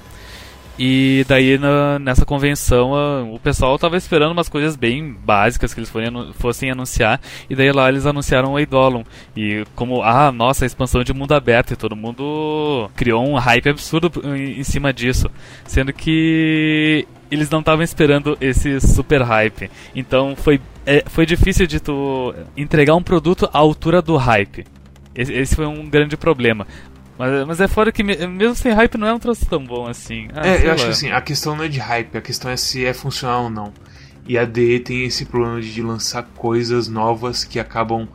E 0.76 1.24
daí 1.28 1.56
na- 1.56 1.98
nessa 2.00 2.24
convenção 2.26 2.94
a- 2.94 3.22
o 3.22 3.38
pessoal 3.38 3.78
tava 3.78 3.96
esperando 3.96 4.32
umas 4.32 4.48
coisas 4.48 4.74
bem 4.74 5.12
básicas 5.12 5.72
que 5.72 5.78
eles 5.78 5.88
forem 5.88 6.10
fossem 6.32 6.70
anunciar. 6.70 7.20
E 7.48 7.54
daí 7.54 7.70
lá 7.70 7.88
eles 7.88 8.06
anunciaram 8.06 8.52
o 8.54 8.58
Eidolon. 8.58 9.04
E 9.36 9.64
como, 9.76 10.02
ah, 10.02 10.32
nossa, 10.32 10.66
expansão 10.66 11.04
de 11.04 11.12
mundo 11.14 11.32
aberto. 11.32 11.72
E 11.72 11.76
todo 11.76 11.94
mundo 11.94 12.90
criou 12.96 13.24
um 13.24 13.34
hype 13.36 13.68
absurdo 13.68 14.10
em, 14.36 14.58
em 14.58 14.64
cima 14.64 14.92
disso. 14.92 15.30
Sendo 15.64 15.92
que 15.92 17.06
eles 17.30 17.48
não 17.50 17.60
estavam 17.60 17.82
esperando 17.84 18.36
esse 18.40 18.80
super 18.80 19.22
hype. 19.22 19.70
Então 19.94 20.34
foi, 20.36 20.60
é, 20.84 21.04
foi 21.06 21.24
difícil 21.24 21.66
de 21.68 21.78
tu 21.78 22.34
entregar 22.56 22.96
um 22.96 23.02
produto 23.02 23.48
à 23.52 23.58
altura 23.58 24.02
do 24.02 24.16
hype. 24.16 24.64
Esse 25.14 25.54
foi 25.54 25.66
um 25.66 25.88
grande 25.88 26.16
problema. 26.16 26.66
Mas, 27.18 27.46
mas 27.46 27.60
é 27.60 27.68
fora 27.68 27.92
que 27.92 28.02
me- 28.02 28.26
mesmo 28.26 28.54
sem 28.56 28.72
hype 28.72 28.96
não 28.98 29.06
é 29.06 29.14
um 29.14 29.18
troço 29.18 29.46
tão 29.46 29.64
bom 29.64 29.86
assim. 29.86 30.28
Ah, 30.34 30.46
é, 30.46 30.66
eu 30.66 30.72
acho 30.72 30.82
lá. 30.82 30.88
que 30.88 30.92
assim, 30.96 31.10
a 31.10 31.20
questão 31.20 31.54
não 31.56 31.64
é 31.64 31.68
de 31.68 31.78
hype, 31.78 32.16
a 32.16 32.20
questão 32.20 32.50
é 32.50 32.56
se 32.56 32.84
é 32.84 32.92
funcional 32.92 33.44
ou 33.44 33.50
não. 33.50 33.72
E 34.26 34.36
a 34.38 34.44
DE 34.44 34.80
tem 34.80 35.04
esse 35.04 35.24
problema 35.26 35.60
de 35.60 35.82
lançar 35.82 36.22
coisas 36.34 36.88
novas 36.88 37.44
que 37.44 37.60
acabam 37.60 38.08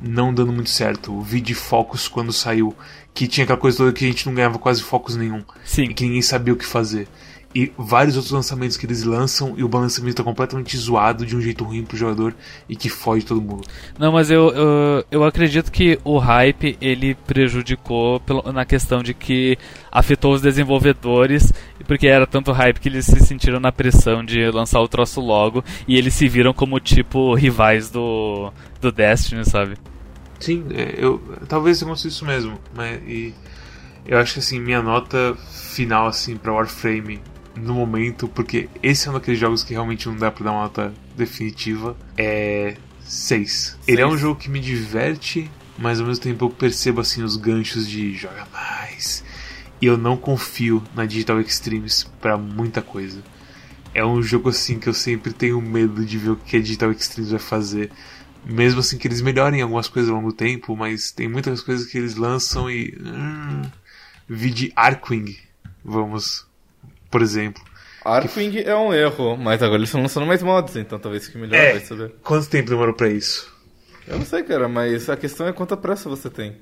não 0.00 0.32
dando 0.32 0.52
muito 0.52 0.70
certo. 0.70 1.12
O 1.12 1.22
vídeo 1.22 1.56
Focus 1.56 2.06
quando 2.06 2.32
saiu, 2.32 2.74
que 3.14 3.26
tinha 3.26 3.44
aquela 3.44 3.58
coisa 3.58 3.78
toda 3.78 3.92
que 3.92 4.04
a 4.04 4.08
gente 4.08 4.26
não 4.26 4.34
ganhava 4.34 4.58
quase 4.58 4.82
focus 4.82 5.16
nenhum. 5.16 5.42
Sim. 5.64 5.84
E 5.84 5.94
que 5.94 6.04
ninguém 6.04 6.20
sabia 6.22 6.52
o 6.52 6.56
que 6.56 6.66
fazer. 6.66 7.08
E 7.54 7.72
vários 7.78 8.16
outros 8.16 8.32
lançamentos 8.32 8.76
que 8.76 8.84
eles 8.84 9.04
lançam 9.04 9.54
e 9.56 9.62
o 9.62 9.68
balanceamento 9.68 10.16
tá 10.16 10.24
completamente 10.24 10.76
zoado 10.76 11.24
de 11.24 11.36
um 11.36 11.40
jeito 11.40 11.62
ruim 11.62 11.84
pro 11.84 11.96
jogador 11.96 12.34
e 12.68 12.74
que 12.74 12.88
foge 12.88 13.24
todo 13.24 13.40
mundo. 13.40 13.62
Não, 13.96 14.10
mas 14.10 14.28
eu, 14.28 14.48
eu, 14.52 15.04
eu 15.08 15.24
acredito 15.24 15.70
que 15.70 15.96
o 16.02 16.18
hype 16.18 16.76
ele 16.80 17.14
prejudicou 17.14 18.18
pelo- 18.18 18.52
na 18.52 18.64
questão 18.64 19.04
de 19.04 19.14
que 19.14 19.56
afetou 19.92 20.34
os 20.34 20.40
desenvolvedores, 20.42 21.52
porque 21.86 22.08
era 22.08 22.26
tanto 22.26 22.50
hype 22.50 22.80
que 22.80 22.88
eles 22.88 23.06
se 23.06 23.20
sentiram 23.20 23.60
na 23.60 23.70
pressão 23.70 24.24
de 24.24 24.50
lançar 24.50 24.80
o 24.80 24.88
troço 24.88 25.20
logo 25.20 25.62
e 25.86 25.96
eles 25.96 26.12
se 26.14 26.26
viram 26.28 26.52
como 26.52 26.80
tipo 26.80 27.34
rivais 27.36 27.88
do, 27.88 28.52
do 28.80 28.90
Destiny, 28.90 29.44
sabe? 29.44 29.76
Sim, 30.40 30.64
é, 30.74 30.94
eu 30.98 31.22
talvez 31.48 31.80
aconteça 31.80 32.08
isso 32.08 32.24
mesmo, 32.26 32.58
mas 32.74 33.00
e 33.06 33.32
eu 34.04 34.18
acho 34.18 34.34
que 34.34 34.38
assim 34.40 34.58
minha 34.58 34.82
nota 34.82 35.36
final 35.50 36.08
assim 36.08 36.36
para 36.36 36.52
Warframe 36.52 37.20
no 37.56 37.74
momento, 37.74 38.28
porque 38.28 38.68
esse 38.82 39.06
é 39.06 39.10
um 39.10 39.14
daqueles 39.14 39.38
jogos 39.38 39.62
que 39.62 39.72
realmente 39.72 40.08
não 40.08 40.16
dá 40.16 40.30
pra 40.30 40.44
dar 40.44 40.52
uma 40.52 40.62
nota 40.62 40.92
definitiva, 41.16 41.96
é 42.16 42.76
6. 43.00 43.78
Ele 43.86 44.00
é 44.00 44.06
um 44.06 44.16
jogo 44.16 44.38
que 44.38 44.48
me 44.48 44.60
diverte, 44.60 45.50
mas 45.78 46.00
ao 46.00 46.06
mesmo 46.06 46.22
tempo 46.22 46.46
eu 46.46 46.50
percebo 46.50 47.00
assim 47.00 47.22
os 47.22 47.36
ganchos 47.36 47.88
de 47.88 48.14
joga 48.14 48.46
mais. 48.52 49.24
E 49.80 49.86
eu 49.86 49.98
não 49.98 50.16
confio 50.16 50.82
na 50.94 51.04
Digital 51.04 51.40
Extremes 51.40 52.04
pra 52.20 52.36
muita 52.36 52.80
coisa. 52.80 53.22
É 53.92 54.04
um 54.04 54.22
jogo 54.22 54.48
assim 54.48 54.78
que 54.78 54.88
eu 54.88 54.94
sempre 54.94 55.32
tenho 55.32 55.60
medo 55.60 56.04
de 56.04 56.18
ver 56.18 56.30
o 56.30 56.36
que 56.36 56.56
a 56.56 56.60
Digital 56.60 56.90
Extremes 56.90 57.30
vai 57.30 57.40
fazer. 57.40 57.90
Mesmo 58.44 58.80
assim 58.80 58.98
que 58.98 59.06
eles 59.06 59.20
melhorem 59.20 59.62
algumas 59.62 59.88
coisas 59.88 60.10
ao 60.10 60.16
longo 60.16 60.30
do 60.30 60.36
tempo, 60.36 60.76
mas 60.76 61.12
tem 61.12 61.28
muitas 61.28 61.60
coisas 61.60 61.86
que 61.86 61.98
eles 61.98 62.16
lançam 62.16 62.70
e. 62.70 62.96
Hum, 63.00 63.62
vi 64.28 64.50
de 64.50 64.72
Arkwing, 64.74 65.36
vamos, 65.84 66.46
por 67.14 67.22
exemplo. 67.22 67.62
Arkwing 68.04 68.58
é 68.58 68.74
um 68.74 68.92
erro, 68.92 69.36
mas 69.36 69.62
agora 69.62 69.78
eles 69.78 69.88
estão 69.88 70.02
lançando 70.02 70.26
mais 70.26 70.42
mods, 70.42 70.74
então 70.74 70.98
talvez 70.98 71.26
fique 71.26 71.38
melhor, 71.38 71.54
É. 71.56 71.70
vai 71.74 71.80
saber. 71.80 72.12
Quanto 72.24 72.48
tempo 72.50 72.68
demorou 72.68 72.92
pra 72.92 73.08
isso? 73.08 73.54
Eu 74.08 74.18
não 74.18 74.26
sei, 74.26 74.42
cara, 74.42 74.68
mas 74.68 75.08
a 75.08 75.16
questão 75.16 75.46
é 75.46 75.52
quanta 75.52 75.76
pressa 75.76 76.08
você 76.08 76.28
tem. 76.28 76.56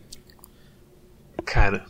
Cara, 1.45 1.85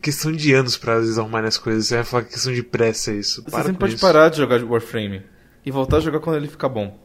questão 0.00 0.32
de 0.32 0.54
anos 0.54 0.78
pra 0.78 0.96
eles 0.96 1.18
arrumarem 1.18 1.48
as 1.48 1.58
coisas. 1.58 1.86
Você 1.86 1.96
vai 1.96 2.04
falar 2.04 2.22
que 2.22 2.30
é 2.30 2.32
questão 2.32 2.52
de 2.54 2.62
pressa 2.62 3.12
isso. 3.12 3.42
Você 3.44 3.50
Para 3.50 3.58
sempre 3.60 3.74
com 3.74 3.78
pode 3.80 3.94
isso. 3.94 4.00
parar 4.06 4.28
de 4.30 4.38
jogar 4.38 4.64
Warframe 4.64 5.22
e 5.64 5.70
voltar 5.70 5.98
a 5.98 6.00
jogar 6.00 6.20
quando 6.20 6.36
ele 6.36 6.48
ficar 6.48 6.70
bom. 6.70 6.98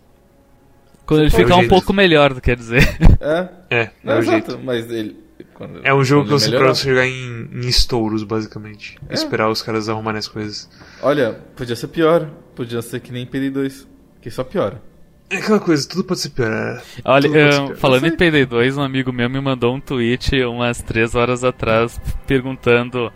Quando 1.06 1.20
ele 1.20 1.28
É 1.28 1.32
ficar 1.38 1.56
um 1.56 1.60
jeito. 1.60 1.70
pouco 1.70 1.92
melhor, 1.94 2.40
quer 2.40 2.56
dizer. 2.56 2.82
É, 3.20 3.50
É, 3.70 3.82
é 3.82 3.92
não, 4.04 4.16
o 4.16 4.20
exato, 4.20 4.52
jeito. 4.52 4.64
mas 4.64 4.90
ele... 4.90 5.25
quando- 5.56 5.82
É 5.84 5.92
um 5.94 6.04
jogo 6.04 6.26
que 6.26 6.32
você 6.32 6.52
pra 6.56 6.68
você 6.68 6.90
jogar 6.90 7.08
em, 7.08 7.50
em 7.52 7.68
estouros, 7.68 8.24
basicamente. 8.24 8.98
É. 9.10 9.14
Esperar 9.16 9.50
os 9.50 9.62
caras 9.64 9.90
arrumarem 9.90 10.20
as 10.20 10.28
coisas. 10.28 10.70
Olha, 11.02 11.34
podia 11.56 11.76
ser 11.76 11.88
pior. 11.88 12.30
Podia 12.56 12.82
ser 12.84 13.00
que 13.00 13.12
nem 13.12 13.26
PD2, 13.26 13.88
que 14.22 14.30
só 14.30 14.44
piora. 14.44 14.82
É 15.30 15.38
aquela 15.38 15.60
coisa, 15.60 15.88
tudo 15.90 16.04
pode 16.04 16.20
ser 16.20 16.30
pior. 16.30 16.82
Olha, 17.04 17.24
Tudo 17.24 17.34
pode 17.34 17.54
ser 17.54 17.60
eu- 17.62 17.66
pior. 17.68 17.78
falando 17.78 18.02
Não 18.04 18.10
em 18.10 18.16
Payday 18.18 18.46
2, 18.46 18.78
um 18.78 18.82
amigo 18.84 19.12
meu 19.12 19.28
me 19.30 19.42
mandou 19.42 19.74
um 19.76 19.80
tweet 19.82 20.40
umas 20.44 20.82
três 20.84 21.16
horas 21.16 21.44
atrás 21.44 22.00
perguntando. 22.28 23.12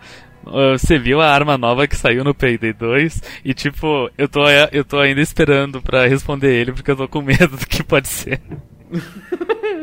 "Ah, 0.46 0.72
Você 0.76 0.98
viu 0.98 1.20
a 1.20 1.30
arma 1.30 1.56
nova 1.56 1.86
que 1.86 1.94
saiu 1.94 2.24
no 2.24 2.34
Payday 2.34 2.72
2? 2.72 3.22
E 3.44 3.54
tipo, 3.54 4.10
eu 4.18 4.28
tô, 4.28 4.42
eu 4.72 4.84
tô 4.84 4.98
ainda 4.98 5.20
esperando 5.20 5.80
pra 5.80 6.06
responder 6.06 6.52
ele 6.52 6.72
porque 6.72 6.90
eu 6.90 6.96
tô 6.96 7.06
com 7.06 7.22
medo 7.22 7.56
do 7.56 7.66
que 7.66 7.82
pode 7.84 8.08
ser. 8.08 8.40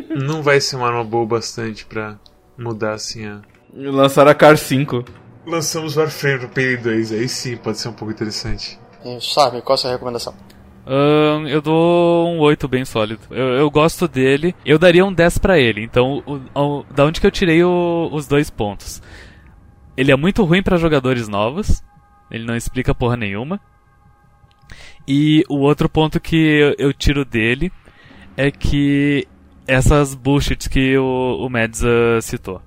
Não 0.10 0.42
vai 0.44 0.60
ser 0.60 0.76
uma 0.76 0.88
arma 0.88 1.04
boa 1.04 1.24
o 1.24 1.28
bastante 1.28 1.86
pra 1.86 2.18
mudar 2.58 2.94
assim 2.94 3.26
a. 3.26 3.42
Lançaram 3.74 4.32
a 4.32 4.36
Car 4.36 4.58
5. 4.58 5.04
Lançamos 5.46 5.96
Warframe 5.96 6.40
pro 6.40 6.50
PD2, 6.50 7.14
aí 7.18 7.30
sim 7.30 7.56
pode 7.58 7.78
ser 7.78 7.90
um 7.90 7.94
pouco 7.94 8.14
interessante. 8.14 8.78
Sabe, 9.22 9.62
qual 9.62 9.76
a 9.76 9.78
sua 9.78 9.92
recomendação? 9.92 10.34
Ahn, 10.86 11.48
eu 11.48 11.62
dou 11.62 12.28
um 12.30 12.40
8 12.40 12.68
bem 12.68 12.84
sólido. 12.86 13.22
Eu, 13.30 13.48
eu 13.54 13.70
gosto 13.70 14.08
dele. 14.08 14.56
Eu 14.66 14.80
daria 14.80 15.06
um 15.06 15.14
10 15.14 15.38
pra 15.38 15.60
ele. 15.60 15.82
Então, 15.84 16.24
o, 16.26 16.60
o- 16.60 16.86
da 16.94 17.06
onde 17.06 17.20
que 17.22 17.28
eu 17.28 17.32
tirei 17.32 17.64
o- 17.64 18.10
os 18.12 18.28
dois 18.28 18.50
pontos? 18.50 19.02
Ele 19.96 20.12
é 20.12 20.16
muito 20.16 20.44
ruim 20.44 20.64
pra 20.64 20.78
jogadores 20.78 21.28
novos. 21.28 21.84
Ele 22.32 22.46
não 22.46 22.56
explica 22.56 22.96
porra 22.96 23.16
nenhuma. 23.18 23.60
E 25.08 25.44
o 25.50 25.60
outro 25.60 25.88
ponto 25.88 26.20
que 26.20 26.36
eu, 26.36 26.76
eu 26.78 26.94
tiro 26.94 27.24
dele 27.24 27.72
é 28.36 28.52
que 28.52 29.26
essas 29.68 30.16
bullshits 30.16 30.68
que 30.68 30.98
o, 30.98 31.46
o 31.46 31.50
Mads 31.50 31.84
ah, 31.84 32.22
citou. 32.22 32.62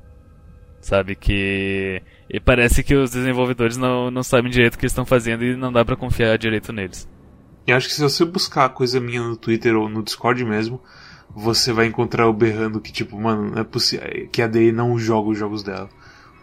Sabe? 0.80 1.14
Que 1.14 2.02
e 2.32 2.38
parece 2.38 2.84
que 2.84 2.94
os 2.94 3.10
desenvolvedores 3.10 3.76
não, 3.76 4.10
não 4.10 4.22
sabem 4.22 4.50
direito 4.50 4.76
o 4.76 4.78
que 4.78 4.86
estão 4.86 5.04
fazendo 5.04 5.44
e 5.44 5.56
não 5.56 5.72
dá 5.72 5.84
pra 5.84 5.96
confiar 5.96 6.38
direito 6.38 6.72
neles. 6.72 7.08
E 7.66 7.72
acho 7.72 7.88
que 7.88 7.94
se 7.94 8.00
você 8.00 8.24
buscar 8.24 8.68
coisa 8.68 9.00
minha 9.00 9.20
no 9.20 9.36
Twitter 9.36 9.76
ou 9.76 9.88
no 9.88 10.02
Discord 10.02 10.44
mesmo, 10.44 10.80
você 11.34 11.72
vai 11.72 11.86
encontrar 11.86 12.24
eu 12.24 12.32
berrando 12.32 12.80
que, 12.80 12.92
tipo, 12.92 13.20
mano, 13.20 13.58
é 13.58 13.64
possível. 13.64 14.28
Que 14.30 14.42
a 14.42 14.46
DE 14.46 14.70
não 14.70 14.98
joga 14.98 15.30
os 15.30 15.38
jogos 15.38 15.62
dela. 15.62 15.88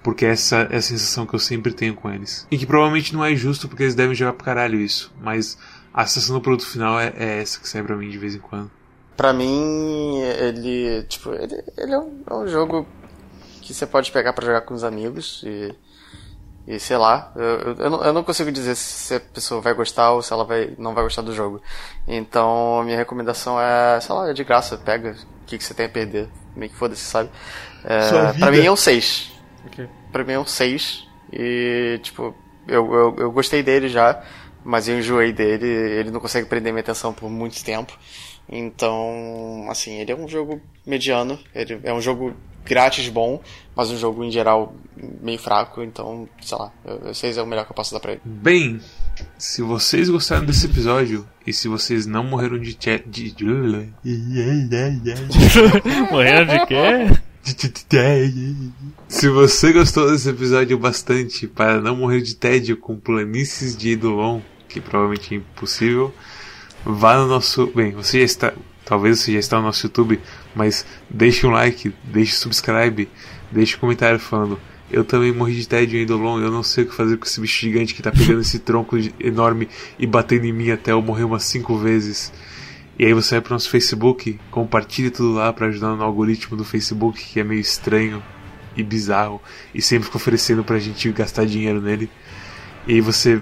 Porque 0.03 0.25
essa 0.25 0.67
é 0.69 0.77
a 0.77 0.81
sensação 0.81 1.25
que 1.25 1.33
eu 1.33 1.39
sempre 1.39 1.73
tenho 1.73 1.93
com 1.93 2.09
eles. 2.09 2.45
E 2.51 2.57
que 2.57 2.65
provavelmente 2.65 3.13
não 3.13 3.23
é 3.23 3.35
justo 3.35 3.67
porque 3.67 3.83
eles 3.83 3.95
devem 3.95 4.15
jogar 4.15 4.33
pro 4.33 4.45
caralho 4.45 4.79
isso. 4.79 5.13
Mas 5.21 5.57
a 5.93 6.05
sensação 6.05 6.35
do 6.35 6.41
produto 6.41 6.67
final 6.67 6.99
é, 6.99 7.13
é 7.17 7.41
essa 7.41 7.59
que 7.59 7.67
sai 7.67 7.81
pra 7.81 7.95
mim 7.95 8.09
de 8.09 8.17
vez 8.17 8.35
em 8.35 8.39
quando. 8.39 8.69
Pra 9.17 9.33
mim, 9.33 10.19
ele. 10.19 11.03
Tipo, 11.09 11.33
ele, 11.33 11.63
ele 11.75 11.93
é, 11.93 11.97
um, 11.97 12.23
é 12.29 12.33
um 12.35 12.47
jogo 12.47 12.87
que 13.61 13.73
você 13.73 13.87
pode 13.87 14.11
pegar 14.11 14.31
pra 14.31 14.45
jogar 14.45 14.61
com 14.61 14.75
os 14.75 14.83
amigos 14.83 15.43
e. 15.43 15.75
E 16.67 16.81
sei 16.81 16.97
lá, 16.97 17.31
eu, 17.33 17.43
eu, 17.43 17.75
eu 17.75 17.89
não, 17.89 18.03
eu 18.03 18.11
não 18.13 18.23
consigo 18.25 18.51
dizer 18.51 18.75
se 18.75 19.15
a 19.15 19.21
pessoa 19.21 19.61
vai 19.61 19.73
gostar 19.73 20.11
ou 20.11 20.21
se 20.21 20.33
ela 20.33 20.43
vai, 20.43 20.75
não 20.77 20.93
vai 20.93 21.05
gostar 21.05 21.21
do 21.21 21.33
jogo. 21.33 21.61
Então, 22.05 22.81
a 22.81 22.83
minha 22.83 22.97
recomendação 22.97 23.57
é, 23.57 24.01
sei 24.01 24.13
lá, 24.13 24.29
é 24.29 24.33
de 24.33 24.43
graça, 24.43 24.77
pega 24.77 25.11
o 25.11 25.45
que, 25.45 25.57
que 25.57 25.63
você 25.63 25.73
tem 25.73 25.85
a 25.85 25.89
perder. 25.89 26.27
Meio 26.57 26.69
que 26.69 26.77
foda-se, 26.77 27.05
sabe? 27.05 27.29
É, 27.85 28.33
pra 28.37 28.51
mim 28.51 28.65
é 28.65 28.69
um 28.69 28.75
6. 28.75 29.31
Ok. 29.65 29.87
Pra 30.11 30.25
mim 30.25 30.33
é 30.33 30.39
um 30.39 30.45
6. 30.45 31.07
E, 31.31 32.01
tipo, 32.03 32.35
eu, 32.67 32.93
eu, 32.93 33.15
eu 33.17 33.31
gostei 33.31 33.63
dele 33.63 33.87
já, 33.87 34.21
mas 34.61 34.89
eu 34.89 34.99
enjoei 34.99 35.31
dele. 35.31 35.65
Ele 35.65 36.11
não 36.11 36.19
consegue 36.19 36.49
prender 36.49 36.73
minha 36.73 36.81
atenção 36.81 37.13
por 37.13 37.29
muito 37.29 37.63
tempo. 37.63 37.97
Então, 38.49 39.65
assim, 39.69 39.99
ele 39.99 40.11
é 40.11 40.15
um 40.15 40.27
jogo 40.27 40.61
mediano. 40.85 41.39
Ele 41.53 41.79
é 41.83 41.93
um 41.93 42.01
jogo 42.01 42.33
grátis 42.65 43.07
bom, 43.09 43.41
mas 43.75 43.89
um 43.89 43.97
jogo 43.97 44.23
em 44.23 44.31
geral 44.31 44.73
meio 45.21 45.39
fraco. 45.39 45.81
Então, 45.81 46.27
sei 46.41 46.57
lá, 46.57 46.71
6 47.13 47.37
é 47.37 47.41
o 47.41 47.47
melhor 47.47 47.65
que 47.65 47.71
eu 47.71 47.75
posso 47.75 47.93
dar 47.93 47.99
pra 47.99 48.13
ele. 48.13 48.21
Bem, 48.23 48.79
se 49.37 49.61
vocês 49.61 50.09
gostaram 50.09 50.45
desse 50.45 50.65
episódio 50.65 51.27
e 51.45 51.53
se 51.53 51.67
vocês 51.67 52.05
não 52.05 52.23
morreram 52.23 52.59
de. 52.59 52.77
Che 52.79 53.03
de... 53.05 53.33
Morrendo 56.11 56.51
de 56.51 56.65
quê? 56.65 57.07
Se 59.07 59.29
você 59.29 59.71
gostou 59.71 60.11
desse 60.11 60.29
episódio 60.29 60.77
bastante 60.77 61.47
para 61.47 61.79
não 61.79 61.95
morrer 61.95 62.21
de 62.21 62.35
tédio 62.35 62.75
com 62.75 62.97
planícies 62.97 63.77
de 63.77 63.91
Idolon, 63.91 64.41
que 64.67 64.81
provavelmente 64.81 65.33
é 65.33 65.37
impossível, 65.37 66.13
vá 66.85 67.17
no 67.17 67.27
nosso. 67.27 67.67
Bem, 67.75 67.91
você 67.91 68.19
já 68.19 68.25
está. 68.25 68.53
Talvez 68.85 69.19
você 69.19 69.33
já 69.33 69.39
está 69.39 69.57
no 69.57 69.63
nosso 69.63 69.85
YouTube, 69.85 70.19
mas 70.55 70.85
deixe 71.09 71.45
um 71.45 71.51
like, 71.51 71.93
deixe 72.05 72.33
um 72.33 72.39
subscribe, 72.39 73.09
deixe 73.51 73.75
um 73.75 73.79
comentário 73.79 74.17
falando. 74.17 74.57
Eu 74.89 75.03
também 75.03 75.33
morri 75.33 75.55
de 75.55 75.67
tédio 75.67 75.99
em 75.99 76.03
Idolon, 76.03 76.39
eu 76.39 76.49
não 76.49 76.63
sei 76.63 76.85
o 76.85 76.87
que 76.87 76.95
fazer 76.95 77.17
com 77.17 77.25
esse 77.25 77.41
bicho 77.41 77.59
gigante 77.59 77.93
que 77.93 78.01
tá 78.01 78.09
pegando 78.09 78.39
esse 78.39 78.59
tronco 78.59 78.95
enorme 79.19 79.67
e 79.99 80.07
batendo 80.07 80.45
em 80.45 80.53
mim 80.53 80.71
até 80.71 80.93
eu 80.93 81.01
morrer 81.01 81.25
umas 81.25 81.43
5 81.43 81.77
vezes. 81.77 82.31
E 82.97 83.05
aí 83.05 83.13
você 83.13 83.35
vai 83.35 83.41
pro 83.41 83.53
nosso 83.53 83.69
Facebook, 83.69 84.39
compartilha 84.49 85.11
tudo 85.11 85.33
lá 85.33 85.51
pra 85.51 85.67
ajudar 85.67 85.93
no 85.93 86.03
algoritmo 86.03 86.55
do 86.55 86.63
Facebook, 86.63 87.21
que 87.21 87.41
é 87.41 87.43
meio 87.43 87.59
estranho 87.59 88.23
e 88.77 88.81
bizarro, 88.81 89.41
e 89.75 89.81
sempre 89.81 90.05
fica 90.05 90.15
oferecendo 90.15 90.63
pra 90.63 90.79
gente 90.79 91.11
gastar 91.11 91.45
dinheiro 91.45 91.81
nele. 91.81 92.09
E 92.87 92.93
aí 92.93 93.01
você 93.01 93.41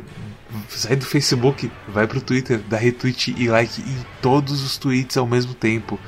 sai 0.69 0.95
do 0.95 1.05
Facebook, 1.05 1.71
vai 1.87 2.07
pro 2.07 2.21
Twitter, 2.21 2.59
dá 2.69 2.77
retweet 2.77 3.35
e 3.37 3.47
like 3.47 3.81
em 3.81 4.05
todos 4.21 4.63
os 4.63 4.77
tweets 4.77 5.17
ao 5.17 5.27
mesmo 5.27 5.53
tempo. 5.53 5.99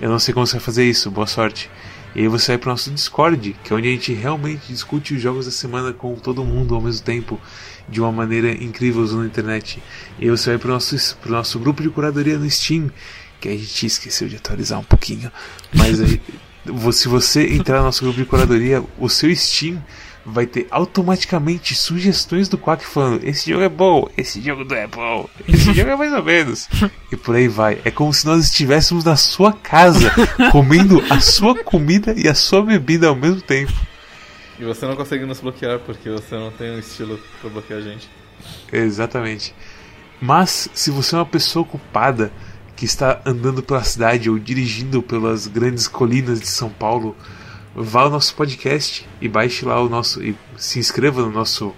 Eu 0.00 0.10
não 0.10 0.18
sei 0.18 0.34
como 0.34 0.46
você 0.46 0.54
vai 0.54 0.64
fazer 0.64 0.84
isso, 0.84 1.10
boa 1.10 1.26
sorte. 1.26 1.70
E 2.14 2.20
aí 2.20 2.28
você 2.28 2.52
vai 2.52 2.58
pro 2.58 2.70
nosso 2.70 2.90
Discord, 2.90 3.54
que 3.62 3.72
é 3.72 3.76
onde 3.76 3.88
a 3.88 3.90
gente 3.90 4.12
realmente 4.12 4.68
discute 4.68 5.14
os 5.14 5.20
jogos 5.20 5.44
da 5.44 5.50
semana 5.50 5.92
com 5.92 6.14
todo 6.14 6.42
mundo 6.44 6.74
ao 6.74 6.80
mesmo 6.80 7.04
tempo, 7.04 7.38
de 7.88 8.00
uma 8.00 8.10
maneira 8.10 8.52
incrível 8.52 9.02
usando 9.02 9.22
a 9.22 9.26
internet. 9.26 9.82
E 10.18 10.24
aí 10.24 10.30
você 10.30 10.50
vai 10.50 10.58
pro 10.58 10.72
nosso, 10.72 11.16
pro 11.18 11.30
nosso 11.30 11.58
grupo 11.58 11.82
de 11.82 11.90
curadoria 11.90 12.38
no 12.38 12.48
Steam, 12.50 12.90
que 13.38 13.48
a 13.48 13.52
gente 13.52 13.86
esqueceu 13.86 14.28
de 14.28 14.36
atualizar 14.36 14.80
um 14.80 14.84
pouquinho. 14.84 15.30
Mas 15.74 16.00
aí, 16.00 16.20
se 16.92 17.06
você 17.06 17.54
entrar 17.54 17.78
no 17.78 17.84
nosso 17.84 18.02
grupo 18.02 18.18
de 18.18 18.24
curadoria, 18.24 18.82
o 18.98 19.08
seu 19.10 19.34
Steam 19.36 19.82
vai 20.26 20.44
ter 20.44 20.66
automaticamente 20.70 21.74
sugestões 21.74 22.48
do 22.48 22.58
Quack 22.58 22.84
falando: 22.84 23.22
esse 23.22 23.48
jogo 23.48 23.62
é 23.62 23.68
bom, 23.68 24.08
esse 24.16 24.40
jogo 24.40 24.64
não 24.64 24.76
é 24.76 24.86
bom, 24.86 25.28
esse 25.46 25.72
jogo 25.72 25.90
é 25.90 25.96
mais 25.96 26.12
ou 26.12 26.22
menos. 26.22 26.68
E 27.12 27.16
por 27.16 27.36
aí 27.36 27.46
vai. 27.46 27.80
É 27.84 27.90
como 27.90 28.12
se 28.12 28.26
nós 28.26 28.44
estivéssemos 28.44 29.04
na 29.04 29.14
sua 29.14 29.52
casa, 29.52 30.10
comendo 30.50 31.00
a 31.08 31.20
sua 31.20 31.54
comida 31.62 32.12
e 32.16 32.26
a 32.26 32.34
sua 32.34 32.60
bebida 32.62 33.06
ao 33.06 33.14
mesmo 33.14 33.40
tempo. 33.40 33.72
E 34.58 34.64
você 34.64 34.84
não 34.86 34.96
consegue 34.96 35.24
nos 35.24 35.40
bloquear 35.40 35.78
porque 35.78 36.10
você 36.10 36.34
não 36.34 36.50
tem 36.50 36.72
um 36.72 36.80
estilo 36.80 37.20
pra 37.40 37.48
bloquear 37.48 37.78
a 37.78 37.82
gente. 37.82 38.10
Exatamente. 38.72 39.54
Mas 40.20 40.68
se 40.74 40.90
você 40.90 41.14
é 41.14 41.18
uma 41.18 41.26
pessoa 41.26 41.62
ocupada 41.62 42.32
que 42.74 42.84
está 42.84 43.20
andando 43.24 43.62
pela 43.62 43.84
cidade 43.84 44.28
ou 44.28 44.36
dirigindo 44.36 45.00
pelas 45.00 45.46
grandes 45.46 45.86
colinas 45.86 46.40
de 46.40 46.48
São 46.48 46.70
Paulo, 46.70 47.14
vá 47.76 48.02
ao 48.02 48.10
nosso 48.10 48.34
podcast 48.34 49.06
e 49.20 49.28
baixe 49.28 49.64
lá 49.64 49.80
o 49.82 49.88
nosso 49.88 50.22
e 50.22 50.34
se 50.56 50.78
inscreva 50.78 51.20
no 51.22 51.30
nosso 51.30 51.74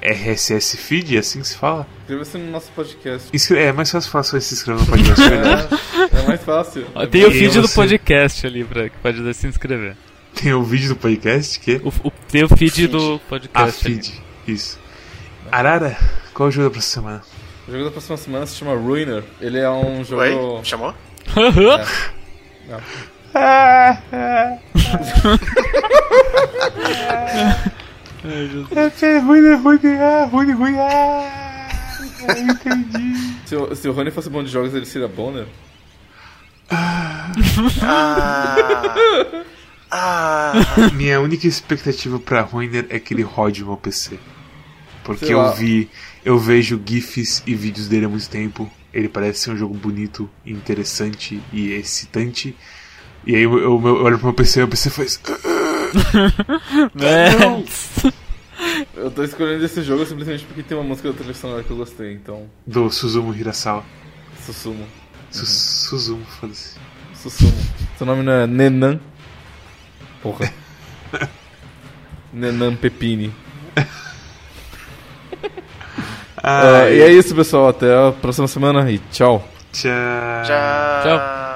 RSS 0.00 0.76
feed, 0.76 1.16
é 1.16 1.20
assim 1.20 1.40
que 1.40 1.48
se 1.48 1.56
fala. 1.56 1.86
Inscreva-se 2.02 2.38
no 2.38 2.50
nosso 2.50 2.70
podcast. 2.72 3.28
Inscre- 3.32 3.58
é 3.58 3.72
mais 3.72 3.90
fácil 3.90 4.10
falar 4.10 4.24
só 4.24 4.38
se 4.38 4.54
inscreva 4.54 4.80
no 4.80 4.86
podcast, 4.86 5.22
é. 5.22 5.84
É, 6.14 6.20
é 6.20 6.26
mais 6.26 6.42
fácil. 6.42 6.86
Ó, 6.94 7.06
Tem 7.06 7.24
o 7.24 7.30
feed 7.30 7.60
do 7.60 7.68
podcast 7.68 8.46
ali 8.46 8.62
pra, 8.64 8.88
que 8.88 8.96
pode 8.98 9.34
se 9.34 9.46
inscrever. 9.46 9.96
Tem 10.34 10.52
o 10.52 10.62
vídeo 10.62 10.90
do 10.90 10.96
podcast 10.96 11.58
que 11.60 11.80
O, 11.82 11.88
o- 12.08 12.12
tem 12.30 12.44
o 12.44 12.48
feed, 12.48 12.70
Feed. 12.72 12.88
do 12.88 13.14
a 13.14 13.18
podcast. 13.28 13.86
ali. 13.86 13.94
feed. 13.96 14.22
Isso. 14.46 14.78
Arara, 15.50 15.96
qual 16.34 16.48
ajuda 16.48 16.68
pra 16.70 16.78
essa 16.80 16.88
semana? 16.88 17.22
O 17.66 17.72
jogo 17.72 17.84
da 17.84 17.90
próxima 17.90 18.16
semana 18.18 18.46
se 18.46 18.56
chama 18.56 18.74
Ruiner. 18.74 19.24
Ele 19.40 19.58
é 19.58 19.70
um 19.70 20.04
jogo. 20.04 20.20
Oi? 20.22 20.64
Chamou? 20.64 20.94
Não. 22.68 22.80
É 28.24 29.18
ruim, 29.18 29.44
é 29.46 29.54
ruim, 29.54 29.78
ah, 30.00 30.24
ruim, 30.24 30.52
ruim, 30.52 30.74
ah. 30.78 31.68
Entendi. 32.38 33.34
Se, 33.44 33.54
o- 33.56 33.74
se 33.74 33.86
o 33.88 33.92
Rony 33.92 34.10
fosse 34.10 34.30
bom 34.30 34.42
de 34.42 34.50
jogos, 34.50 34.74
ele 34.74 34.86
seria 34.86 35.08
Boner. 35.08 35.46
Ah. 36.70 37.30
Ah. 39.90 40.52
Minha 40.94 41.20
única 41.20 41.46
expectativa 41.46 42.18
pra 42.18 42.40
Ruiner 42.40 42.86
é 42.88 42.98
que 42.98 43.12
ele 43.14 43.22
rode 43.22 43.62
o 43.62 43.66
meu 43.66 43.76
PC. 43.76 44.18
Porque 45.04 45.26
eu 45.32 45.52
vi, 45.54 45.90
eu 46.24 46.38
vejo 46.38 46.80
GIFs 46.84 47.42
e 47.46 47.54
vídeos 47.54 47.86
dele 47.88 48.06
há 48.06 48.08
muito 48.08 48.28
tempo. 48.28 48.70
Ele 48.92 49.08
parece 49.08 49.40
ser 49.40 49.50
um 49.50 49.56
jogo 49.56 49.74
bonito, 49.74 50.28
interessante 50.46 51.40
e 51.52 51.72
excitante. 51.72 52.56
E 53.26 53.34
aí 53.34 53.42
eu, 53.42 53.58
eu- 53.58 53.86
eu 53.86 54.04
olho 54.04 54.18
pro 54.18 54.26
meu 54.26 54.34
PC 54.34 54.60
e 54.60 54.62
o 54.64 54.68
PC 54.68 54.90
faz. 54.90 55.20
Né? 56.94 57.30
Eu 58.96 59.10
tô 59.10 59.22
escolhendo 59.24 59.64
esse 59.64 59.82
jogo 59.82 60.06
simplesmente 60.06 60.44
porque 60.44 60.62
tem 60.62 60.76
uma 60.76 60.82
música 60.84 61.10
da 61.10 61.18
trilha 61.18 61.34
sonora 61.34 61.62
que 61.62 61.70
eu 61.70 61.76
gostei, 61.76 62.12
então. 62.14 62.46
Do 62.66 62.90
Suzumu 62.90 63.34
Hirasawa. 63.34 63.84
Susumo. 64.44 64.86
Su 65.30 65.44
Suzumu, 65.44 66.24
foda-se. 66.40 66.76
Susumo. 67.14 67.52
Seu 67.98 68.06
nome 68.06 68.22
não 68.22 68.32
é 68.32 68.46
Nenan? 68.46 68.98
Porra. 70.22 70.50
Nenan 72.32 72.74
Pepini. 72.76 73.32
Ah, 76.42 76.84
É, 76.86 76.94
e 76.96 77.00
é 77.02 77.12
isso, 77.12 77.34
pessoal. 77.34 77.68
Até 77.68 77.92
a 77.92 78.12
próxima 78.12 78.46
semana 78.48 78.90
e 78.90 78.98
tchau. 79.10 79.46
Tchau. 79.72 79.90
Tchau. 80.46 81.02
Tchau. 81.02 81.53